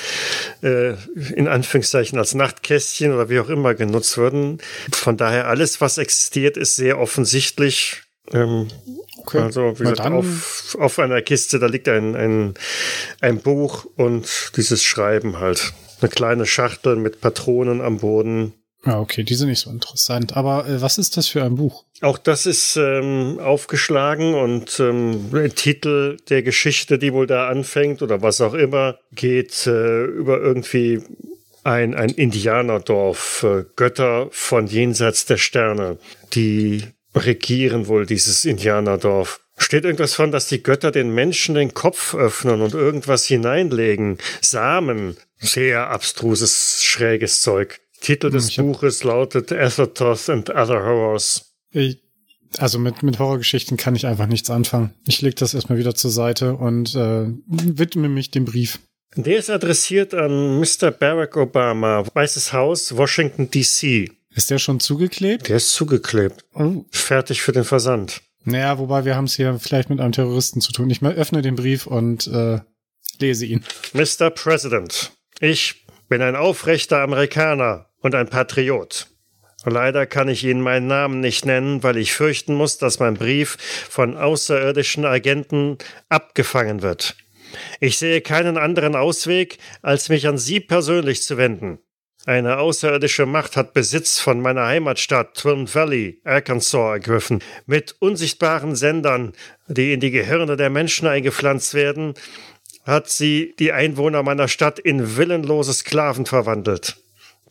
[0.64, 0.94] äh,
[1.36, 4.58] in Anführungszeichen, als Nachtkästchen oder wie auch immer genutzt würden.
[4.92, 8.02] Von daher, alles, was existiert, ist sehr offensichtlich.
[8.32, 8.68] Ähm,
[9.30, 9.40] Okay.
[9.40, 12.54] Also, wie Na gesagt, auf, auf einer Kiste, da liegt ein, ein,
[13.22, 15.74] ein Buch und dieses Schreiben halt.
[16.02, 18.54] Eine kleine Schachtel mit Patronen am Boden.
[18.86, 20.38] Ja, okay, die sind nicht so interessant.
[20.38, 21.84] Aber äh, was ist das für ein Buch?
[22.02, 28.02] Auch das ist ähm, aufgeschlagen und ähm, der Titel der Geschichte, die wohl da anfängt
[28.02, 31.02] oder was auch immer, geht äh, über irgendwie
[31.64, 35.98] ein, ein Indianerdorf, äh, Götter von jenseits der Sterne,
[36.34, 36.84] die
[37.14, 39.42] regieren wohl dieses Indianerdorf.
[39.58, 44.20] Steht irgendwas von, dass die Götter den Menschen den Kopf öffnen und irgendwas hineinlegen.
[44.42, 45.18] Samen.
[45.40, 47.80] Sehr abstruses, schräges Zeug.
[48.02, 51.54] Titel des ich hab- Buches lautet Azathoth and Other Horrors.
[51.72, 52.00] Ich,
[52.58, 54.94] also mit, mit Horrorgeschichten kann ich einfach nichts anfangen.
[55.06, 58.80] Ich leg das erstmal wieder zur Seite und äh, widme mich dem Brief.
[59.16, 60.92] Der ist adressiert an Mr.
[60.92, 64.12] Barack Obama, Weißes Haus, Washington, D.C.
[64.36, 65.50] Ist der schon zugeklebt?
[65.50, 66.46] Der ist zugeklebt.
[66.54, 66.86] Oh.
[66.92, 68.22] Fertig für den Versand.
[68.46, 70.90] Naja, wobei wir haben es hier vielleicht mit einem Terroristen zu tun.
[70.90, 72.60] Ich mal öffne den Brief und äh,
[73.20, 73.64] lese ihn.
[73.94, 74.30] Mr.
[74.30, 79.08] President, ich bin ein aufrechter Amerikaner und ein Patriot.
[79.66, 83.58] Leider kann ich Ihnen meinen Namen nicht nennen, weil ich fürchten muss, dass mein Brief
[83.90, 85.78] von außerirdischen Agenten
[86.08, 87.16] abgefangen wird.
[87.80, 91.80] Ich sehe keinen anderen Ausweg, als mich an Sie persönlich zu wenden.
[92.26, 99.34] Eine außerirdische Macht hat Besitz von meiner Heimatstadt Twin Valley, Arkansas, ergriffen, mit unsichtbaren Sendern,
[99.68, 102.14] die in die Gehirne der Menschen eingepflanzt werden,
[102.90, 106.98] hat sie die Einwohner meiner Stadt in willenlose Sklaven verwandelt.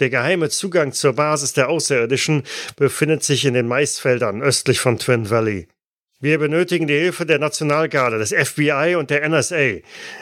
[0.01, 2.45] Der geheime Zugang zur Basis der Außerirdischen
[2.77, 5.69] befindet sich in den Maisfeldern östlich von Twin Valley.
[6.21, 9.79] Wir benötigen die Hilfe der Nationalgarde, des FBI und der NSA.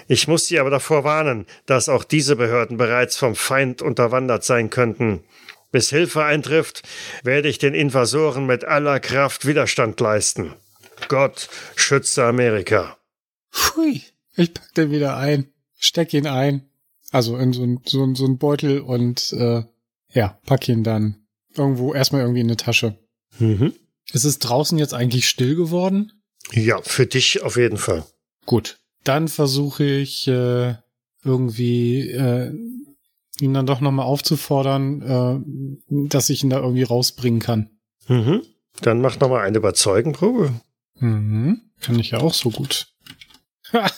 [0.09, 4.69] Ich muss Sie aber davor warnen, dass auch diese Behörden bereits vom Feind unterwandert sein
[4.69, 5.25] könnten.
[5.73, 6.83] Bis Hilfe eintrifft,
[7.23, 10.53] werde ich den Invasoren mit aller Kraft Widerstand leisten.
[11.09, 12.99] Gott schütze Amerika.
[13.51, 14.03] Pfui.
[14.37, 15.47] Ich pack den wieder ein.
[15.79, 16.69] Steck ihn ein.
[17.11, 19.63] Also in so ein, so so ein Beutel und äh,
[20.13, 22.99] ja, pack ihn dann irgendwo erstmal irgendwie in eine Tasche.
[23.39, 23.73] Mhm.
[24.13, 26.13] Ist es draußen jetzt eigentlich still geworden?
[26.53, 28.05] Ja, für dich auf jeden Fall.
[28.45, 28.79] Gut.
[29.05, 30.75] Dann versuche ich äh,
[31.25, 32.53] irgendwie äh,
[33.41, 35.03] ihn dann doch nochmal aufzufordern,
[35.89, 37.71] äh, dass ich ihn da irgendwie rausbringen kann.
[38.09, 38.43] Mhm.
[38.81, 40.61] Dann mach nochmal eine Überzeugenprobe.
[40.99, 41.63] Mhm.
[41.81, 42.89] Kann ich ja auch so gut.
[43.73, 43.91] Ha!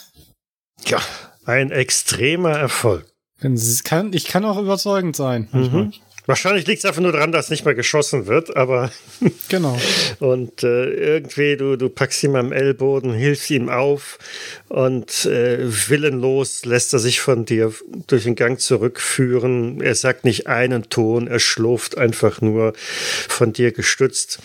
[0.89, 0.99] Ja,
[1.45, 3.05] ein extremer Erfolg.
[3.41, 5.47] Es Kann, ich kann auch überzeugend sein.
[5.51, 5.93] Mhm.
[6.29, 8.91] Wahrscheinlich liegt es einfach nur daran, dass nicht mehr geschossen wird, aber
[9.49, 9.79] Genau.
[10.19, 14.19] und äh, irgendwie du, du packst ihn am Ellboden, hilfst ihm auf
[14.67, 15.57] und äh,
[15.89, 17.73] willenlos lässt er sich von dir
[18.05, 19.81] durch den Gang zurückführen.
[19.81, 24.37] Er sagt nicht einen Ton, er schlurft einfach nur von dir gestützt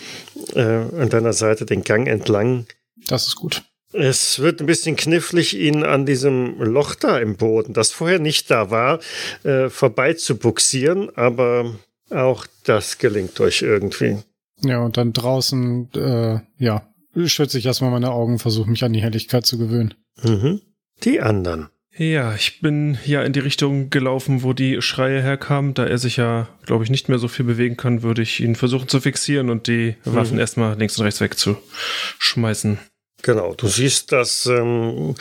[0.55, 2.65] äh, an deiner Seite den Gang entlang.
[3.07, 3.61] Das ist gut.
[3.97, 8.51] Es wird ein bisschen knifflig, ihn an diesem Loch da im Boden, das vorher nicht
[8.51, 8.99] da war,
[9.43, 11.75] äh, vorbei zu buxieren, aber
[12.09, 14.17] auch das gelingt euch irgendwie.
[14.61, 16.87] Ja, und dann draußen, äh, ja,
[17.25, 19.93] schütze ich erstmal meine Augen, versuche mich an die Helligkeit zu gewöhnen.
[20.23, 20.61] Mhm.
[21.03, 21.69] Die anderen.
[21.97, 25.73] Ja, ich bin ja in die Richtung gelaufen, wo die Schreie herkamen.
[25.73, 28.55] Da er sich ja, glaube ich, nicht mehr so viel bewegen kann, würde ich ihn
[28.55, 32.79] versuchen zu fixieren und die Waffen erstmal links und rechts wegzuschmeißen.
[33.25, 35.15] Genau, du siehst, dass ähm,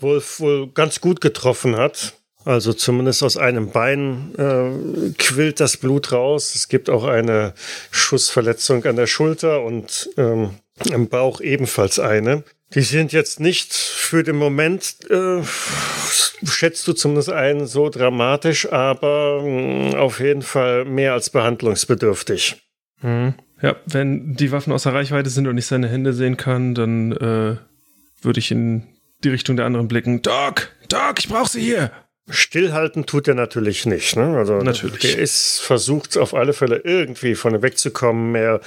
[0.00, 2.14] Wolf wohl ganz gut getroffen hat.
[2.46, 6.54] Also zumindest aus einem Bein äh, quillt das Blut raus.
[6.54, 7.52] Es gibt auch eine
[7.90, 10.54] Schussverletzung an der Schulter und ähm,
[10.90, 12.44] im Bauch ebenfalls eine.
[12.74, 15.42] Die sind jetzt nicht für den Moment, äh,
[16.46, 22.56] schätzt du zumindest ein, so dramatisch, aber mh, auf jeden Fall mehr als behandlungsbedürftig.
[23.02, 23.34] Mhm.
[23.64, 27.56] Ja, wenn die Waffen außer Reichweite sind und ich seine Hände sehen kann, dann äh,
[28.20, 28.82] würde ich in
[29.24, 30.20] die Richtung der anderen blicken.
[30.20, 31.90] Doc, Doc, ich brauche sie hier.
[32.28, 34.16] Stillhalten tut er natürlich nicht.
[34.16, 34.36] Ne?
[34.36, 35.00] Also Natürlich.
[35.00, 38.34] Der ist versucht auf alle Fälle irgendwie von wegzukommen.
[38.34, 38.60] Er,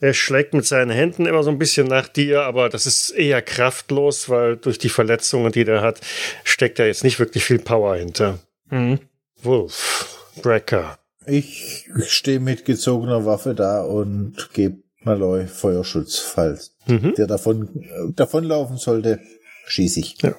[0.00, 3.42] er schlägt mit seinen Händen immer so ein bisschen nach dir, aber das ist eher
[3.42, 6.00] kraftlos, weil durch die Verletzungen, die der hat,
[6.44, 8.38] steckt da jetzt nicht wirklich viel Power hinter.
[8.70, 9.00] Mhm.
[9.42, 10.98] Wolf, Brecker.
[11.26, 17.14] Ich stehe mit gezogener Waffe da und gebe Malloy Feuerschutz, falls Mhm.
[17.16, 19.20] der davon äh, davonlaufen sollte,
[19.66, 20.20] schieße ich.
[20.22, 20.34] Ja.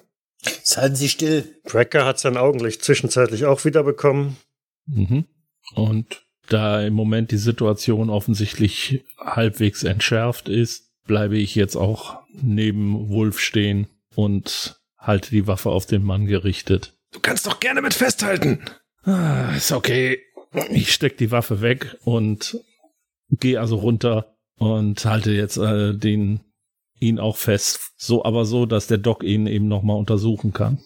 [0.64, 1.60] Seien Sie still.
[1.64, 4.38] Brecker hat sein Augenlicht zwischenzeitlich auch wieder bekommen.
[4.86, 5.26] Mhm.
[5.74, 13.10] Und da im Moment die Situation offensichtlich halbwegs entschärft ist, bleibe ich jetzt auch neben
[13.10, 16.94] Wolf stehen und halte die Waffe auf den Mann gerichtet.
[17.12, 18.60] Du kannst doch gerne mit festhalten.
[19.04, 20.20] Ah, ist okay.
[20.70, 22.60] Ich steck die Waffe weg und
[23.30, 26.42] gehe also runter und halte jetzt äh, den
[27.00, 27.92] ihn auch fest.
[27.98, 30.80] So, aber so, dass der Doc ihn eben nochmal untersuchen kann.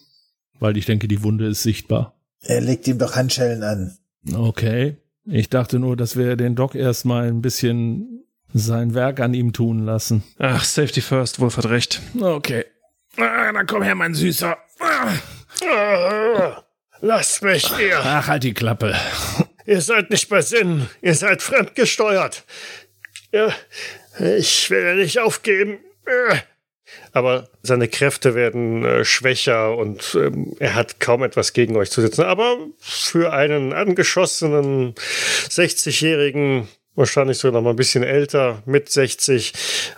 [0.58, 2.16] Weil ich denke, die Wunde ist sichtbar.
[2.42, 3.96] Er legt ihm doch Handschellen an.
[4.34, 4.96] Okay.
[5.24, 9.84] Ich dachte nur, dass wir den Doc erstmal ein bisschen sein Werk an ihm tun
[9.84, 10.24] lassen.
[10.38, 12.00] Ach, Safety First, Wolf hat recht.
[12.20, 12.64] Okay.
[13.16, 14.56] Ah, dann komm her, mein Süßer.
[14.80, 15.12] Ah.
[15.68, 16.64] Ah,
[17.00, 18.00] lasst mich, ihr.
[18.02, 18.94] Ach, halt die Klappe.
[19.70, 20.88] Ihr seid nicht bei Sinn.
[21.00, 22.42] Ihr seid fremdgesteuert.
[23.30, 23.54] Ja,
[24.18, 25.78] ich will nicht aufgeben.
[27.12, 32.00] Aber seine Kräfte werden äh, schwächer und ähm, er hat kaum etwas gegen euch zu
[32.00, 32.24] setzen.
[32.24, 36.66] Aber für einen angeschossenen 60-Jährigen,
[36.96, 39.52] wahrscheinlich sogar noch mal ein bisschen älter, mit 60,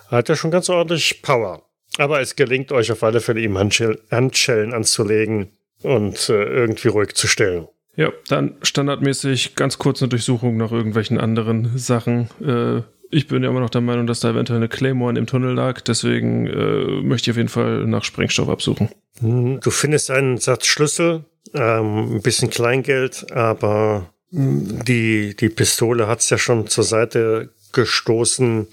[0.09, 1.63] hat er schon ganz ordentlich Power.
[1.97, 5.51] Aber es gelingt euch auf alle Fälle, ihm Handschell Handschellen anzulegen
[5.83, 7.69] und äh, irgendwie ruhig zu stellen.
[7.95, 12.29] Ja, dann standardmäßig ganz kurz eine Durchsuchung nach irgendwelchen anderen Sachen.
[12.41, 15.55] Äh, ich bin ja immer noch der Meinung, dass da eventuell eine Claymore im Tunnel
[15.55, 18.89] lag, deswegen äh, möchte ich auf jeden Fall nach Sprengstoff absuchen.
[19.21, 26.09] Hm, Du findest einen Satz Schlüssel, ähm, ein bisschen Kleingeld, aber hm, die, die Pistole
[26.09, 28.67] hat's ja schon zur Seite gestoßen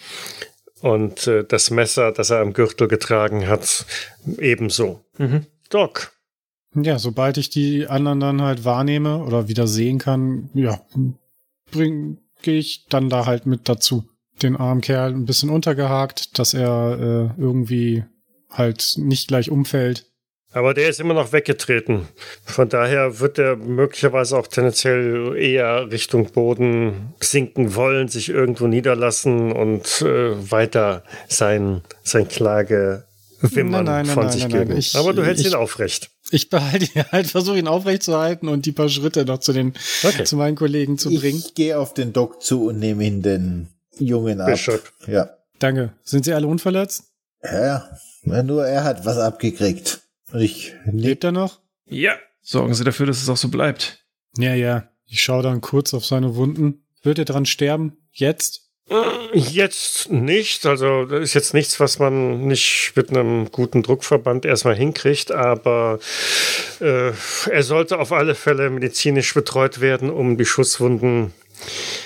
[0.82, 3.86] und äh, das Messer, das er am Gürtel getragen hat,
[4.38, 5.04] ebenso.
[5.18, 5.46] Mhm.
[5.70, 6.14] Doc,
[6.76, 10.80] Ja, sobald ich die anderen dann halt wahrnehme oder wieder sehen kann, ja,
[11.72, 14.06] bring, gehe ich dann da halt mit dazu.
[14.42, 18.04] Den armen Kerl ein bisschen untergehakt, dass er äh, irgendwie
[18.50, 20.06] halt nicht gleich umfällt.
[20.54, 22.08] aber der ist immer noch weggetreten.
[22.46, 29.52] Von daher wird er möglicherweise auch tendenziell eher Richtung Boden sinken wollen, sich irgendwo niederlassen
[29.52, 33.06] und äh, weiter sein, sein Klage
[33.42, 34.78] wimmern Nein, nein, nein, von sich geben.
[34.78, 36.10] Ich- aber du hältst ich- ihn aufrecht.
[36.32, 39.74] Ich behalte ihn halt, versuche ihn aufrechtzuerhalten und die paar Schritte noch zu den
[40.04, 40.24] Okay.
[40.24, 41.40] zu meinen Kollegen zu bringen.
[41.40, 43.68] Ich gehe auf den Doc zu und nehme ihn den
[43.98, 44.48] Jungen ab.
[44.48, 44.92] Bishop.
[45.08, 45.30] Ja.
[45.60, 45.94] Danke.
[46.04, 47.04] Sind Sie alle unverletzt?
[47.44, 47.90] Ja,
[48.24, 50.02] nur er hat was abgekriegt.
[50.32, 51.60] Und ich Lebt er noch?
[51.86, 52.14] Ja.
[52.42, 54.06] Sorgen Sie dafür, dass es auch so bleibt.
[54.38, 54.90] Ja, ja.
[55.06, 56.86] Ich schaue dann kurz auf seine Wunden.
[57.02, 57.98] Wird er dran sterben?
[58.12, 58.69] Jetzt?
[59.34, 60.66] Jetzt nicht.
[60.66, 66.00] Also, das ist jetzt nichts, was man nicht mit einem guten Druckverband erstmal hinkriegt, aber
[66.80, 67.12] äh,
[67.50, 71.34] er sollte auf alle Fälle medizinisch betreut werden, um die Schusswunden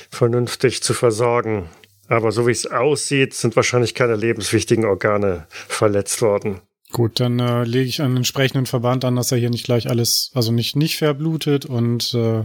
[0.09, 1.69] vernünftig zu versorgen.
[2.07, 6.59] Aber so wie es aussieht, sind wahrscheinlich keine lebenswichtigen Organe verletzt worden.
[6.91, 10.31] Gut, dann äh, lege ich einen entsprechenden Verband an, dass er hier nicht gleich alles,
[10.35, 12.43] also nicht, nicht verblutet und, äh,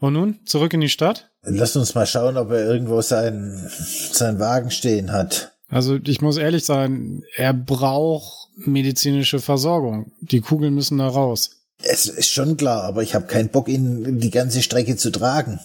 [0.00, 1.27] und nun zurück in die Stadt.
[1.42, 3.70] Lass uns mal schauen, ob er irgendwo seinen,
[4.12, 5.52] seinen Wagen stehen hat.
[5.68, 10.12] Also ich muss ehrlich sein, er braucht medizinische Versorgung.
[10.20, 11.50] Die Kugeln müssen da raus.
[11.82, 15.60] Es ist schon klar, aber ich habe keinen Bock, ihn die ganze Strecke zu tragen.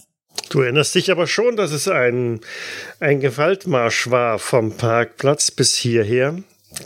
[0.50, 2.40] Du erinnerst dich aber schon, dass es ein,
[3.00, 6.36] ein Gewaltmarsch war vom Parkplatz bis hierher,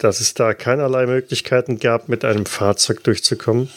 [0.00, 3.68] dass es da keinerlei Möglichkeiten gab, mit einem Fahrzeug durchzukommen.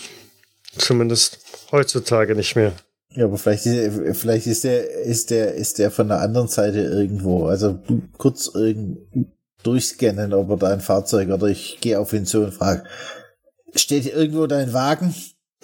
[0.78, 1.39] Zumindest
[1.72, 2.74] heutzutage nicht mehr.
[3.14, 6.80] Ja, aber vielleicht, ist- vielleicht ist der, ist der, ist der von der anderen Seite
[6.80, 7.45] irgendwo.
[7.47, 7.80] Also
[8.18, 8.99] kurz irgend
[9.64, 12.84] durchscannen, ob er da ein Fahrzeug oder ich gehe auf ihn zu und frage,
[13.76, 15.14] steht hier irgendwo dein Wagen?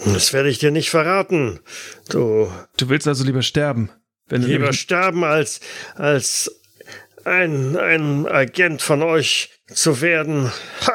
[0.05, 1.59] Das werde ich dir nicht verraten.
[2.09, 3.89] Du Du willst also lieber sterben.
[4.27, 5.59] Wenn du lieber sterben, als,
[5.95, 6.51] als
[7.23, 10.51] ein, ein Agent von euch zu werden.
[10.85, 10.93] Ha.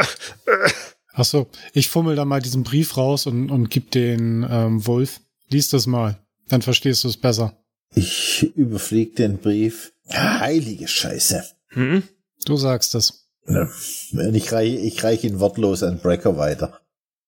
[1.14, 5.20] Ach so, ich fummel da mal diesen Brief raus und, und gib den ähm, Wolf.
[5.50, 6.18] Lies das mal,
[6.48, 7.56] dann verstehst du es besser.
[7.94, 9.92] Ich überfliege den Brief.
[10.10, 11.44] Heilige Scheiße.
[11.68, 12.02] Hm?
[12.44, 13.28] Du sagst es.
[13.46, 16.80] Ich reiche ich reich ihn wortlos an Brecker weiter.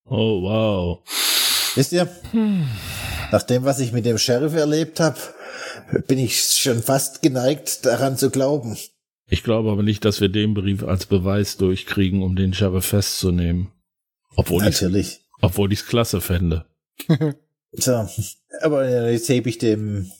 [0.04, 1.00] Oh, wow.
[1.74, 2.08] Wisst ihr,
[3.32, 5.18] nach dem, was ich mit dem Sheriff erlebt habe,
[6.06, 8.76] bin ich schon fast geneigt, daran zu glauben.
[9.28, 13.72] Ich glaube aber nicht, dass wir den Brief als Beweis durchkriegen, um den Sheriff festzunehmen.
[14.36, 15.20] Obwohl ich's, Natürlich.
[15.40, 16.66] obwohl ich's klasse fände.
[17.76, 18.08] So,
[18.60, 20.10] aber äh, jetzt hebe ich dem,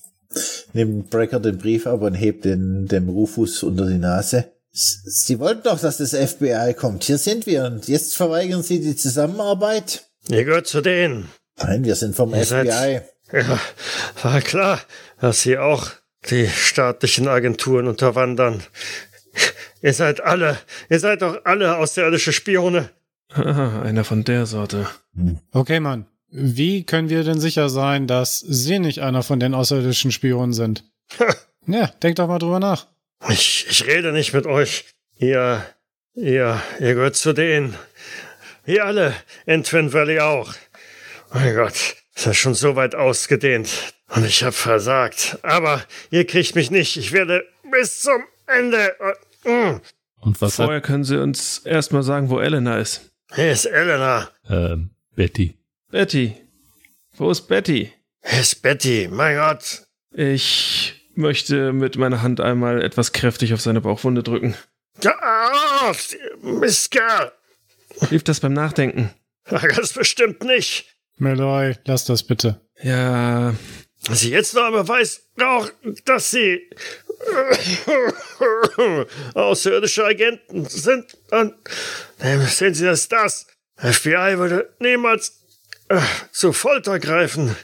[0.72, 4.52] dem Brecker den Brief ab und heb den, dem Rufus unter die Nase.
[4.72, 7.04] S- Sie wollten doch, dass das FBI kommt.
[7.04, 10.06] Hier sind wir und jetzt verweigern Sie die Zusammenarbeit?
[10.28, 11.28] Ihr gehört zu denen.
[11.58, 13.00] Nein, wir sind vom Ihr seid- FBI.
[13.32, 13.60] Ja,
[14.22, 14.80] war klar,
[15.20, 15.90] dass sie auch
[16.30, 18.62] die staatlichen Agenturen unterwandern.
[19.82, 20.58] Ihr seid alle,
[20.90, 22.90] ihr seid doch alle außerirdische Spione.
[23.32, 24.86] Ah, einer von der Sorte.
[25.52, 26.06] Okay, Mann.
[26.36, 30.82] Wie können wir denn sicher sein, dass Sie nicht einer von den außerirdischen Spionen sind?
[31.68, 32.88] ja, denk doch mal drüber nach.
[33.28, 34.84] Ich, ich rede nicht mit euch.
[35.16, 35.64] Ihr,
[36.16, 37.76] ihr, ihr gehört zu denen.
[38.64, 39.14] Wir alle
[39.46, 40.52] in Twin Valley auch.
[41.32, 43.70] Mein Gott, ist das schon so weit ausgedehnt.
[44.08, 45.38] Und ich hab versagt.
[45.42, 46.96] Aber ihr kriegt mich nicht.
[46.96, 48.92] Ich werde bis zum Ende.
[49.44, 49.80] Mm.
[50.20, 53.12] Und was Vorher können Sie uns erstmal sagen, wo Elena ist.
[53.36, 54.30] Hier ist Elena.
[54.48, 55.54] hat ähm, Betty?
[55.94, 56.34] Betty.
[57.16, 57.92] Wo ist Betty?
[58.24, 59.06] Hier ist Betty.
[59.08, 59.84] Mein Gott.
[60.12, 64.56] Ich möchte mit meiner Hand einmal etwas kräftig auf seine Bauchwunde drücken.
[65.02, 65.92] Ja,
[66.42, 67.30] Mistkerl.
[68.08, 69.14] Hilft das beim Nachdenken?
[69.48, 70.86] Das bestimmt nicht.
[71.18, 72.60] Meloy, lass das bitte.
[72.82, 73.54] Ja,
[74.08, 75.74] Dass sie jetzt noch Beweis braucht,
[76.06, 76.70] dass sie
[79.34, 81.54] außerirdische Agenten sind, dann
[82.18, 83.46] dann sehen Sie das das.
[83.76, 85.43] FBI würde niemals
[86.32, 87.54] zu Folter greifen.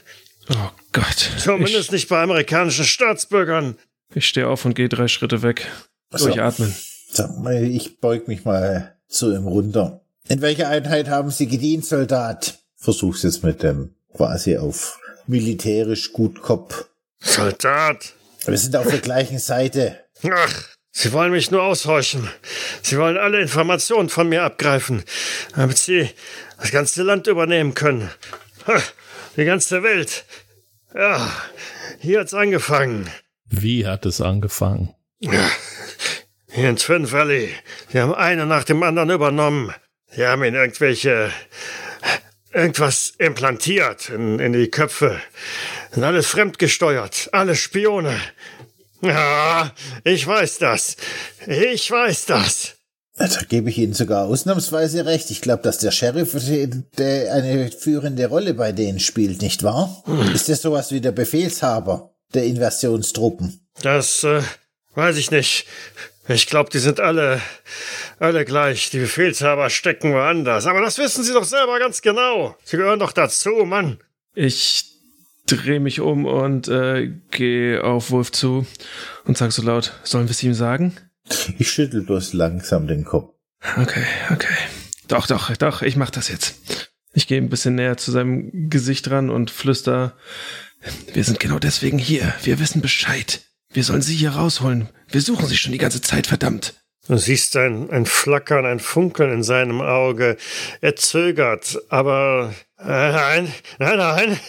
[0.49, 1.31] oh Gott.
[1.37, 3.77] Zumindest Ich, nicht bei amerikanischen Staatsbürgern.
[4.13, 5.67] ich stehe auf und gehe drei Schritte weg.
[6.11, 6.25] So.
[6.27, 6.73] Durchatmen.
[7.11, 10.01] So, ich beug mich mal zu ihm runter.
[10.29, 12.59] In welcher Einheit haben Sie gedient, Soldat?
[12.77, 16.85] Versuch's jetzt mit dem quasi auf militärisch gut Kopf.
[17.19, 18.13] Soldat.
[18.45, 19.99] Wir sind auf der gleichen Seite.
[20.29, 22.29] Ach, Sie wollen mich nur aushorchen.
[22.81, 25.03] Sie wollen alle Informationen von mir abgreifen,
[25.55, 26.09] damit Sie
[26.61, 28.09] das ganze Land übernehmen können.
[29.35, 30.25] Die ganze Welt.
[30.93, 31.31] Ja,
[31.99, 33.09] hier hat's angefangen.
[33.45, 34.93] Wie hat es angefangen?
[35.19, 37.49] Hier in Twin Valley.
[37.89, 39.73] Sie haben einen nach dem anderen übernommen.
[40.09, 41.31] Sie haben ihnen irgendwelche.
[42.53, 45.21] irgendwas implantiert in, in die Köpfe.
[45.91, 47.29] Sind alles fremdgesteuert.
[47.31, 48.19] Alle Spione.
[49.01, 49.71] Ja,
[50.03, 50.97] ich weiß das.
[51.47, 52.75] Ich weiß das.
[53.17, 55.31] Da gebe ich Ihnen sogar ausnahmsweise recht.
[55.31, 60.03] Ich glaube, dass der Sheriff eine führende Rolle bei denen spielt, nicht wahr?
[60.33, 63.67] Ist das sowas wie der Befehlshaber der Invasionstruppen?
[63.83, 64.41] Das äh,
[64.95, 65.65] weiß ich nicht.
[66.27, 67.41] Ich glaube, die sind alle,
[68.19, 68.89] alle gleich.
[68.91, 70.65] Die Befehlshaber stecken woanders.
[70.65, 72.55] Aber das wissen Sie doch selber ganz genau.
[72.63, 73.99] Sie gehören doch dazu, Mann.
[74.33, 74.85] Ich
[75.47, 78.65] drehe mich um und äh, gehe auf Wolf zu
[79.25, 80.95] und sage so laut, sollen wir es ihm sagen?
[81.57, 83.33] Ich schüttel bloß langsam den Kopf.
[83.77, 84.55] Okay, okay.
[85.07, 86.55] Doch, doch, doch, ich mach das jetzt.
[87.13, 90.15] Ich gehe ein bisschen näher zu seinem Gesicht ran und flüster,
[91.13, 92.33] wir sind genau deswegen hier.
[92.43, 93.41] Wir wissen Bescheid.
[93.71, 94.89] Wir sollen sie hier rausholen.
[95.09, 96.73] Wir suchen sie schon die ganze Zeit, verdammt.
[97.07, 100.37] Du siehst ein, ein Flackern, ein Funkeln in seinem Auge.
[100.81, 102.53] Er zögert, aber
[102.83, 104.39] äh, nein, nein, nein.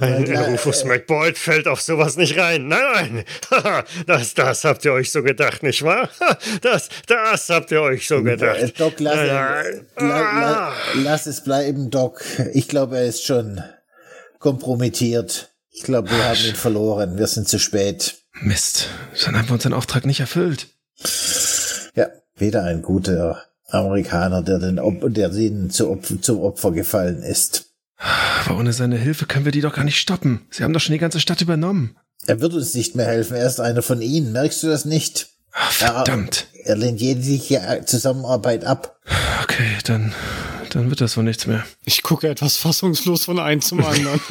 [0.00, 2.68] Ein, Ja, ein Rufus McBoyd fällt auf sowas nicht rein.
[2.68, 3.84] Nein, nein.
[4.06, 6.08] Das, das habt ihr euch so gedacht, nicht wahr?
[6.62, 8.80] Das, das habt ihr euch so Äh, gedacht.
[8.80, 10.74] Doc, lass, Nein, la, la, Ah.
[10.96, 12.22] lass es bleiben, Doc.
[12.54, 13.62] Ich glaube, er ist schon
[14.38, 15.50] kompromittiert.
[15.70, 17.18] Ich glaube, wir haben ihn verloren.
[17.18, 18.16] Wir sind zu spät.
[18.40, 18.88] Mist,
[19.24, 20.68] dann haben wir unseren Auftrag nicht erfüllt.
[21.94, 27.22] Ja, wieder ein guter Amerikaner, der den Op der ihnen zu Opfer, zum Opfer gefallen
[27.22, 27.66] ist.
[27.96, 30.46] Aber ohne seine Hilfe können wir die doch gar nicht stoppen.
[30.50, 31.96] Sie haben doch schon die ganze Stadt übernommen.
[32.26, 33.36] Er wird uns nicht mehr helfen.
[33.36, 34.32] Er ist einer von ihnen.
[34.32, 35.28] Merkst du das nicht?
[35.50, 36.46] Verdammt.
[36.64, 38.98] Er lehnt jegliche Zusammenarbeit ab.
[39.42, 40.14] Okay, dann,
[40.70, 41.64] dann wird das wohl nichts mehr.
[41.84, 44.20] Ich gucke etwas fassungslos von einem zum anderen.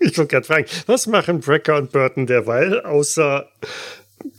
[0.00, 3.46] Ich wollte gerade fragen, was machen Brecker und Burton derweil, außer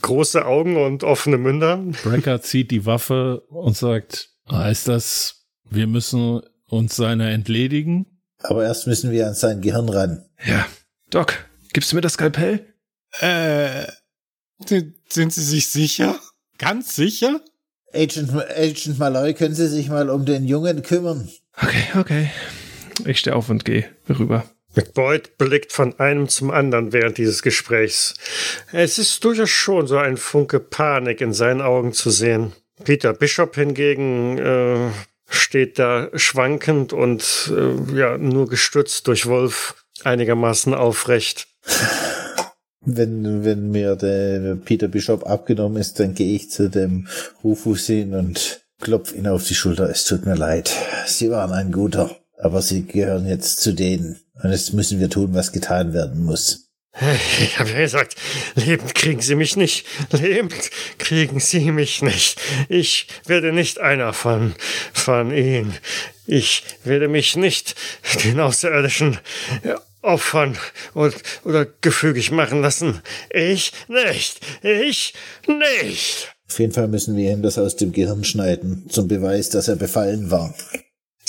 [0.01, 1.77] große Augen und offene Münder?
[2.03, 8.05] Brecker zieht die Waffe und sagt, heißt das, wir müssen uns seiner entledigen?
[8.39, 10.25] Aber erst müssen wir an sein Gehirn ran.
[10.45, 10.65] Ja.
[11.09, 11.33] Doc,
[11.73, 12.65] gibst du mir das Skalpell?
[13.19, 13.87] äh,
[14.65, 16.19] sind Sie sich sicher?
[16.57, 17.41] Ganz sicher?
[17.93, 21.29] Agent, Agent Malloy, können Sie sich mal um den Jungen kümmern?
[21.57, 22.31] Okay, okay.
[23.05, 24.43] Ich stehe auf und gehe rüber.
[24.75, 28.13] McBoyd blickt von einem zum anderen während dieses Gesprächs.
[28.71, 32.53] Es ist durchaus schon so ein Funke Panik in seinen Augen zu sehen.
[32.83, 34.89] Peter Bishop hingegen äh,
[35.27, 41.47] steht da schwankend und äh, ja nur gestützt durch Wolf einigermaßen aufrecht.
[42.81, 47.07] Wenn, wenn mir der Peter Bishop abgenommen ist, dann gehe ich zu dem
[47.43, 49.89] Rufus hin und klopf ihn auf die Schulter.
[49.89, 50.71] Es tut mir leid.
[51.05, 54.19] Sie waren ein guter, aber Sie gehören jetzt zu denen.
[54.41, 56.69] Und jetzt müssen wir tun, was getan werden muss.
[57.41, 58.15] Ich habe ja gesagt,
[58.55, 59.85] lebend kriegen Sie mich nicht.
[60.11, 62.41] Lebend kriegen Sie mich nicht.
[62.67, 64.53] Ich werde nicht einer von,
[64.91, 65.77] von Ihnen.
[66.25, 67.75] Ich werde mich nicht
[68.23, 69.17] den Außerirdischen
[70.01, 70.57] opfern
[70.93, 73.01] und, oder gefügig machen lassen.
[73.29, 74.39] Ich nicht.
[74.61, 75.13] Ich
[75.47, 76.33] nicht.
[76.49, 79.75] Auf jeden Fall müssen wir ihm das aus dem Gehirn schneiden, zum Beweis, dass er
[79.75, 80.55] befallen war.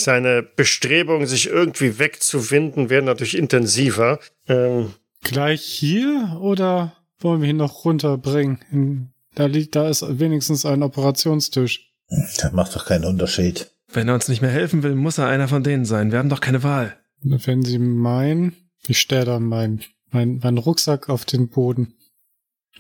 [0.05, 4.21] Seine Bestrebungen, sich irgendwie wegzuwinden, werden natürlich intensiver.
[4.49, 9.13] Ähm, Gleich hier oder wollen wir ihn noch runterbringen?
[9.35, 11.93] Da liegt, da ist wenigstens ein Operationstisch.
[12.09, 13.71] Das macht doch keinen Unterschied.
[13.93, 16.11] Wenn er uns nicht mehr helfen will, muss er einer von denen sein.
[16.13, 16.97] Wir haben doch keine Wahl.
[17.21, 21.95] Wenn Sie meinen, ich stelle dann meinen mein, mein Rucksack auf den Boden,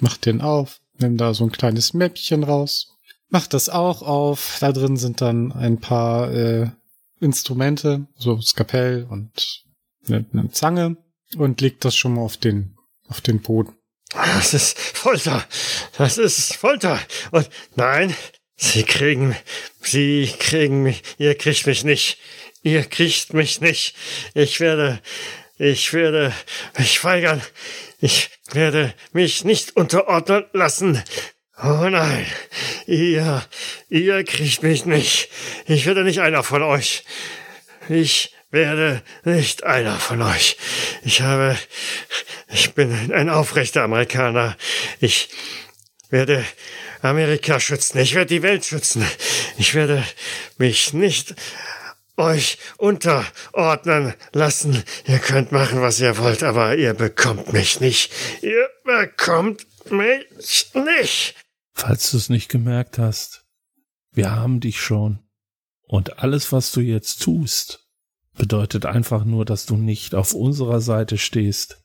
[0.00, 2.96] mach den auf, nimm da so ein kleines Mäppchen raus,
[3.28, 4.58] mach das auch auf.
[4.60, 6.70] Da drin sind dann ein paar äh,
[7.20, 9.64] Instrumente, so Skapell und
[10.08, 10.96] eine, eine Zange
[11.36, 12.76] und legt das schon mal auf den,
[13.08, 13.76] auf den Boden.
[14.12, 15.46] Das ist Folter.
[15.96, 16.98] Das ist Folter.
[17.30, 18.14] Und nein,
[18.56, 19.36] Sie kriegen,
[19.80, 22.18] Sie kriegen mich, ihr kriegt mich nicht.
[22.62, 23.94] Ihr kriegt mich nicht.
[24.34, 25.00] Ich werde,
[25.56, 26.34] ich werde
[26.76, 27.40] mich weigern.
[28.00, 31.02] Ich werde mich nicht unterordnen lassen.
[31.62, 32.26] Oh nein,
[32.86, 33.44] ihr,
[33.90, 35.28] ihr kriegt mich nicht.
[35.66, 37.04] Ich werde nicht einer von euch.
[37.90, 40.56] Ich werde nicht einer von euch.
[41.02, 41.58] Ich habe,
[42.48, 44.56] ich bin ein aufrechter Amerikaner.
[45.00, 45.28] Ich
[46.08, 46.44] werde
[47.02, 47.98] Amerika schützen.
[47.98, 49.04] Ich werde die Welt schützen.
[49.58, 50.02] Ich werde
[50.56, 51.34] mich nicht
[52.16, 54.82] euch unterordnen lassen.
[55.06, 58.12] Ihr könnt machen, was ihr wollt, aber ihr bekommt mich nicht.
[58.40, 60.26] Ihr bekommt mich
[60.74, 61.34] nicht.
[61.82, 63.46] Falls du es nicht gemerkt hast,
[64.12, 65.20] wir haben dich schon.
[65.86, 67.88] Und alles, was du jetzt tust,
[68.36, 71.82] bedeutet einfach nur, dass du nicht auf unserer Seite stehst,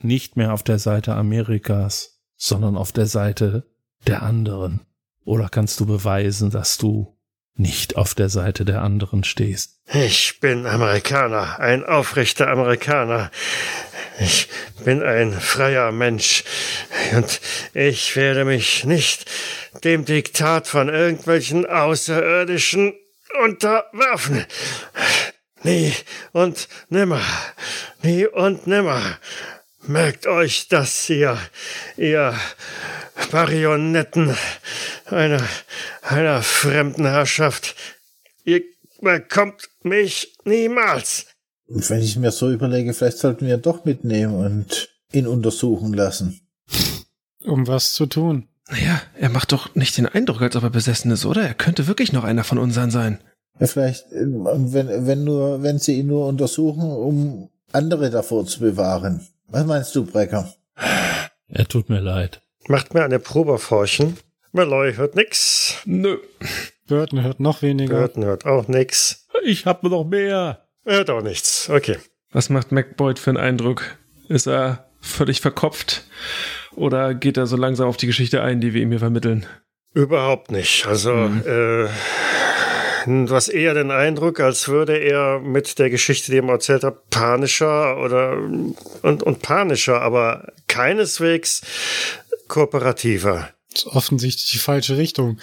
[0.00, 3.66] nicht mehr auf der Seite Amerikas, sondern auf der Seite
[4.06, 4.82] der anderen.
[5.24, 7.16] Oder kannst du beweisen, dass du
[7.54, 9.80] nicht auf der Seite der anderen stehst?
[9.94, 13.30] Ich bin Amerikaner, ein aufrechter Amerikaner.
[14.20, 14.48] Ich
[14.84, 16.42] bin ein freier Mensch
[17.12, 17.40] und
[17.72, 19.30] ich werde mich nicht
[19.84, 22.94] dem Diktat von irgendwelchen Außerirdischen
[23.44, 24.44] unterwerfen.
[25.62, 25.94] Nie
[26.32, 27.22] und nimmer,
[28.02, 29.18] nie und nimmer.
[29.82, 31.38] Merkt euch das, ihr,
[31.96, 32.38] ihr
[33.30, 34.36] Marionetten
[35.06, 35.46] einer,
[36.02, 37.76] einer fremden Herrschaft.
[38.44, 38.62] Ihr
[39.00, 41.26] bekommt mich niemals.
[41.68, 45.92] Und wenn ich mir so überlege, vielleicht sollten wir ihn doch mitnehmen und ihn untersuchen
[45.92, 46.40] lassen.
[47.44, 48.48] Um was zu tun?
[48.70, 51.42] Naja, er macht doch nicht den Eindruck, als ob er besessen ist, oder?
[51.42, 53.20] Er könnte wirklich noch einer von unseren sein.
[53.60, 59.26] Ja, vielleicht, wenn, wenn nur, wenn sie ihn nur untersuchen, um andere davor zu bewahren.
[59.48, 60.52] Was meinst du, Brecker?
[61.48, 62.42] Er tut mir leid.
[62.68, 64.18] Macht mir eine Probe forschen.
[64.52, 65.76] Malloy hört nix.
[65.84, 66.18] Nö.
[66.86, 67.98] Burton hört noch weniger.
[67.98, 69.26] Burton hört auch nix.
[69.44, 70.67] Ich hab noch mehr.
[70.88, 71.68] Er hört auch nichts.
[71.68, 71.98] Okay.
[72.32, 73.98] Was macht McBoyd für einen Eindruck?
[74.30, 76.04] Ist er völlig verkopft?
[76.76, 79.44] Oder geht er so langsam auf die Geschichte ein, die wir ihm hier vermitteln?
[79.92, 80.86] Überhaupt nicht.
[80.86, 81.88] Also, äh,
[83.04, 87.10] du hast eher den Eindruck, als würde er mit der Geschichte, die er erzählt hat,
[87.10, 91.60] panischer oder und, und panischer, aber keineswegs
[92.48, 93.50] kooperativer.
[93.72, 95.38] Das ist offensichtlich die falsche Richtung.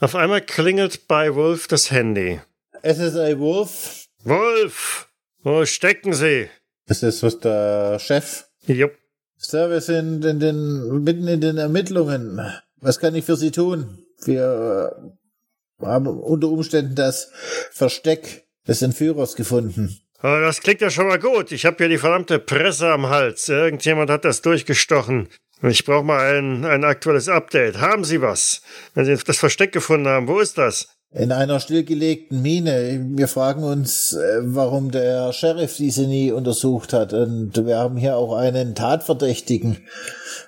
[0.00, 2.40] Auf einmal klingelt bei Wolf das Handy.
[2.86, 5.08] SSA Wolf, Wolf,
[5.42, 6.48] wo stecken Sie?
[6.88, 8.44] ist das was der Chef?
[8.66, 8.92] Jupp.
[9.36, 12.40] Sir, wir sind in den, mitten in den Ermittlungen.
[12.80, 14.06] Was kann ich für Sie tun?
[14.24, 14.96] Wir
[15.82, 17.32] äh, haben unter Umständen das
[17.72, 20.00] Versteck des Entführers gefunden.
[20.22, 21.50] Oh, das klingt ja schon mal gut.
[21.50, 23.48] Ich habe hier die verdammte Presse am Hals.
[23.48, 25.28] Irgendjemand hat das durchgestochen.
[25.62, 27.80] Ich brauche mal ein, ein aktuelles Update.
[27.80, 28.62] Haben Sie was?
[28.94, 30.95] Wenn Sie das Versteck gefunden haben, wo ist das?
[31.16, 33.02] In einer stillgelegten Mine.
[33.14, 37.14] Wir fragen uns, äh, warum der Sheriff diese nie untersucht hat.
[37.14, 39.78] Und wir haben hier auch einen Tatverdächtigen,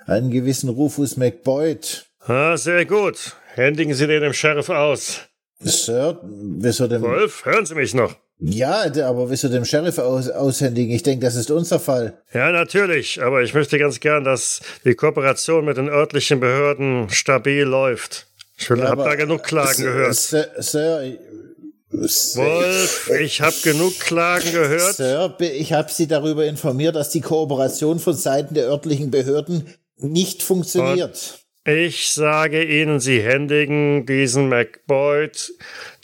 [0.06, 2.04] einen gewissen Rufus McBoyd.
[2.26, 3.34] Ah, sehr gut.
[3.54, 5.20] Händigen Sie den dem Sheriff aus.
[5.58, 7.00] Sir, wieso dem...
[7.00, 8.14] Wolf, hören Sie mich noch?
[8.38, 10.94] Ja, aber wieso dem Sheriff aus, aushändigen?
[10.94, 12.22] Ich denke, das ist unser Fall.
[12.34, 17.62] Ja, natürlich, aber ich möchte ganz gern, dass die Kooperation mit den örtlichen Behörden stabil
[17.62, 18.27] läuft.
[18.58, 20.14] Ich Ja, hab aber- da genug Klagen gehört.
[20.16, 20.48] Sir,
[21.90, 24.94] Wolf, ich hab genug Klagen gehört.
[24.96, 30.42] Sir, ich habe Sie darüber informiert, dass die Kooperation von Seiten der örtlichen Behörden nicht
[30.42, 31.38] funktioniert.
[31.64, 35.52] Ich sage Ihnen, Sie händigen diesen McBoyd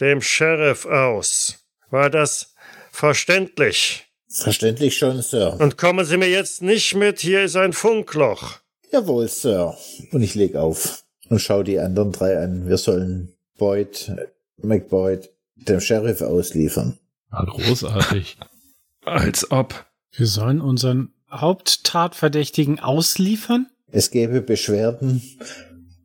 [0.00, 1.56] dem Sheriff aus.
[1.90, 2.54] War das
[2.90, 4.04] verständlich?
[4.28, 5.56] Verständlich schon, Sir.
[5.58, 8.58] Und kommen Sie mir jetzt nicht mit, hier ist ein Funkloch.
[8.90, 9.76] Jawohl, Sir.
[10.12, 11.03] Und ich leg auf
[11.34, 12.68] und schau die anderen drei an.
[12.68, 14.14] Wir sollen Boyd,
[14.62, 16.96] McBoyd, dem Sheriff ausliefern.
[17.30, 18.38] Ah, großartig.
[19.04, 19.84] Als ob.
[20.12, 23.66] Wir sollen unseren Haupttatverdächtigen ausliefern?
[23.90, 25.22] Es gäbe Beschwerden,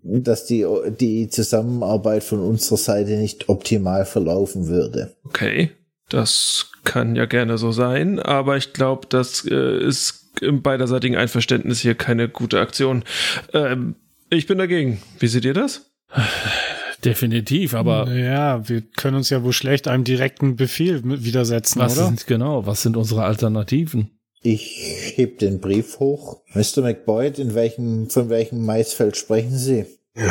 [0.02, 0.66] dass die,
[1.00, 5.16] die Zusammenarbeit von unserer Seite nicht optimal verlaufen würde.
[5.26, 5.70] Okay,
[6.10, 11.82] das kann ja gerne so sein, aber ich glaube, das äh, ist im beiderseitigen Einverständnis
[11.82, 13.04] hier keine gute Aktion.
[13.54, 13.96] Ähm,
[14.30, 15.02] ich bin dagegen.
[15.20, 15.90] Wie seht ihr das?
[17.06, 22.08] Definitiv, aber Ja, wir können uns ja wohl schlecht einem direkten Befehl widersetzen, was oder?
[22.08, 24.12] sind genau, was sind unsere Alternativen?
[24.42, 26.42] Ich heb den Brief hoch.
[26.54, 26.82] Mr.
[26.82, 29.86] McBoyd, in welchem, von welchem Maisfeld sprechen Sie?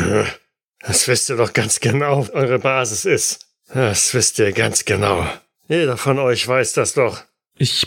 [0.81, 3.47] Das wisst ihr doch ganz genau, eure Basis ist.
[3.73, 5.27] Das wisst ihr ganz genau.
[5.67, 7.21] Jeder von euch weiß das doch.
[7.57, 7.85] Ich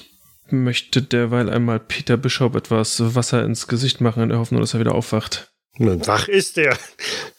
[0.51, 4.81] möchte derweil einmal Peter Bishop etwas Wasser ins Gesicht machen in der Hoffnung, dass er
[4.81, 5.52] wieder aufwacht.
[5.79, 6.77] Nun, wach ist er.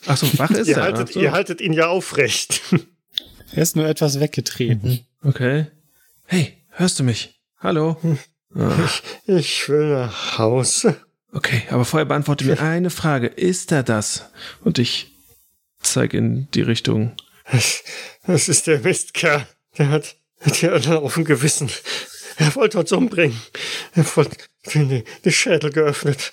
[0.07, 0.83] Ach so, wach ist ihr, er.
[0.83, 1.19] haltet, so.
[1.21, 2.61] ihr haltet ihn ja aufrecht.
[3.51, 5.05] Er ist nur etwas weggetreten.
[5.23, 5.67] Okay.
[6.25, 7.39] Hey, hörst du mich?
[7.59, 7.97] Hallo?
[8.55, 8.89] Ah,
[9.27, 10.95] Ich will nach Hause.
[11.31, 13.27] okay, aber vorher beantworte mir eine Frage.
[13.27, 14.29] Ist er das?
[14.63, 15.11] Und ich
[15.81, 17.15] zeige in die Richtung.
[18.25, 19.45] Das ist der Mistkerl.
[19.77, 20.15] Der hat
[20.59, 21.69] die anderen auf dem Gewissen.
[22.37, 23.39] Er wollte uns umbringen.
[23.93, 24.37] Er wollte
[24.73, 26.31] die, die Schädel geöffnet.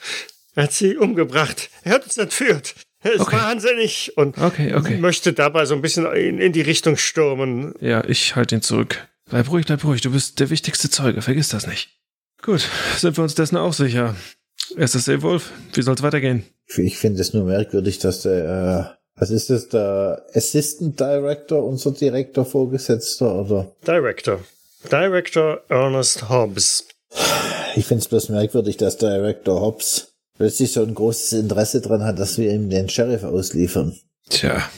[0.61, 1.71] Er hat sie umgebracht.
[1.85, 2.75] Er hat uns entführt.
[3.03, 3.37] Er ist Okay.
[3.37, 4.99] wahnsinnig und Okay, okay.
[4.99, 7.73] möchte dabei so ein bisschen in, in die Richtung stürmen.
[7.81, 9.09] Ja, ich halte ihn zurück.
[9.31, 10.03] Bleib ruhig, bleib ruhig.
[10.03, 11.23] Du bist der wichtigste Zeuge.
[11.23, 11.89] Vergiss das nicht.
[12.43, 12.69] Gut,
[12.99, 14.17] sind wir uns dessen auch sicher.
[14.77, 16.45] SSA Wolf, wie soll's weitergehen?
[16.67, 21.65] Ich, ich finde es nur merkwürdig, dass der, äh, was ist das, der Assistant Director,
[21.65, 23.75] unser Direktor Vorgesetzter, oder?
[23.87, 24.41] Director.
[24.93, 26.87] Director Ernest Hobbs.
[27.77, 30.10] Ich finde es bloß merkwürdig, dass Director Hobbs
[30.41, 33.95] plötzlich so ein großes Interesse dran hat, dass wir ihm den Sheriff ausliefern.
[34.31, 34.71] Tja.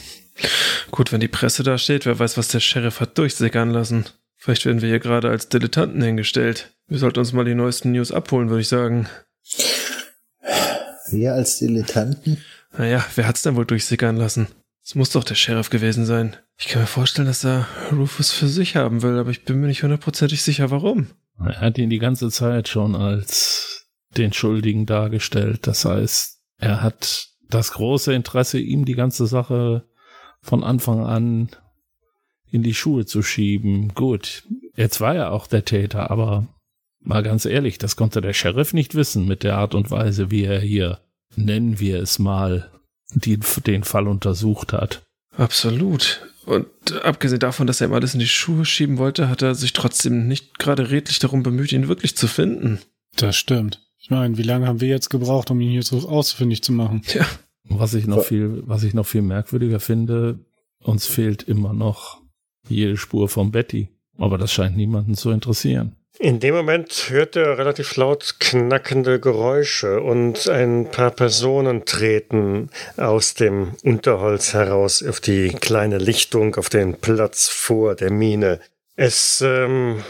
[0.91, 4.03] Gut, wenn die Presse da steht, wer weiß, was der Sheriff hat durchsickern lassen.
[4.35, 6.73] Vielleicht werden wir hier gerade als Dilettanten hingestellt.
[6.87, 9.07] Wir sollten uns mal die neuesten News abholen, würde ich sagen.
[11.09, 12.43] Wir als Dilettanten?
[12.77, 14.47] Naja, wer hat's denn wohl durchsickern lassen?
[14.83, 16.35] Es muss doch der Sheriff gewesen sein.
[16.57, 19.67] Ich kann mir vorstellen, dass er Rufus für sich haben will, aber ich bin mir
[19.67, 21.07] nicht hundertprozentig sicher, warum.
[21.39, 23.72] Er hat ihn die ganze Zeit schon als
[24.17, 25.67] den Schuldigen dargestellt.
[25.67, 29.87] Das heißt, er hat das große Interesse, ihm die ganze Sache
[30.41, 31.49] von Anfang an
[32.49, 33.93] in die Schuhe zu schieben.
[33.93, 34.43] Gut,
[34.75, 36.47] jetzt war er auch der Täter, aber
[36.99, 40.43] mal ganz ehrlich, das konnte der Sheriff nicht wissen mit der Art und Weise, wie
[40.43, 40.99] er hier,
[41.35, 42.71] nennen wir es mal,
[43.15, 45.03] die, den Fall untersucht hat.
[45.35, 46.27] Absolut.
[46.45, 46.67] Und
[47.03, 50.27] abgesehen davon, dass er ihm alles in die Schuhe schieben wollte, hat er sich trotzdem
[50.27, 52.79] nicht gerade redlich darum bemüht, ihn wirklich zu finden.
[53.15, 53.81] Das stimmt.
[54.03, 57.03] Ich meine, wie lange haben wir jetzt gebraucht, um ihn hier so ausfindig zu machen?
[57.07, 57.25] Tja,
[57.69, 60.39] Was ich noch viel, was ich noch viel merkwürdiger finde,
[60.79, 62.21] uns fehlt immer noch
[62.67, 63.87] jede Spur von Betty.
[64.17, 65.95] Aber das scheint niemanden zu interessieren.
[66.19, 73.33] In dem Moment hört er relativ laut knackende Geräusche und ein paar Personen treten aus
[73.33, 78.59] dem Unterholz heraus auf die kleine Lichtung auf den Platz vor der Mine.
[78.95, 80.03] Es ähm,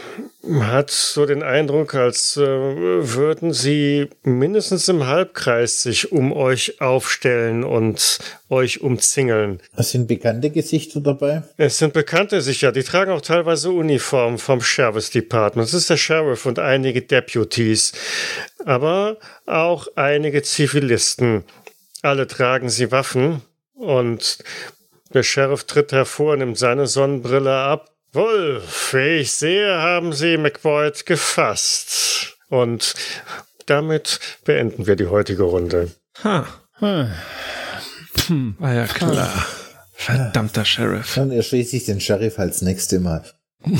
[0.59, 7.63] hat so den Eindruck, als äh, würden sie mindestens im Halbkreis sich um euch aufstellen
[7.63, 8.19] und
[8.49, 9.61] euch umzingeln.
[9.77, 11.43] Es sind bekannte Gesichter dabei.
[11.55, 15.69] Es sind Bekannte sicher, die tragen auch teilweise Uniformen vom Sheriff's Department.
[15.69, 17.93] Es ist der Sheriff und einige Deputies,
[18.65, 21.45] aber auch einige Zivilisten.
[22.01, 23.43] Alle tragen sie Waffen
[23.75, 24.39] und
[25.13, 27.92] der Sheriff tritt hervor, nimmt seine Sonnenbrille ab.
[28.13, 32.37] Wolf, wie ich sehe, haben Sie McBoyd gefasst.
[32.49, 32.93] Und
[33.65, 35.91] damit beenden wir die heutige Runde.
[36.23, 36.45] ha,
[36.79, 38.55] Hm.
[38.59, 39.45] war ja klar.
[39.93, 41.15] Verdammter Sheriff.
[41.15, 43.23] Dann erschließe ich den Sheriff als nächste Mal.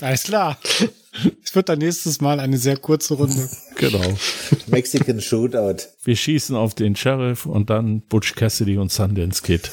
[0.00, 0.58] Alles klar.
[1.44, 3.48] Es wird dann nächstes Mal eine sehr kurze Runde.
[3.76, 4.14] Genau.
[4.66, 5.76] Mexican Shootout.
[6.04, 9.70] Wir schießen auf den Sheriff und dann Butch Cassidy und Sundance Kid.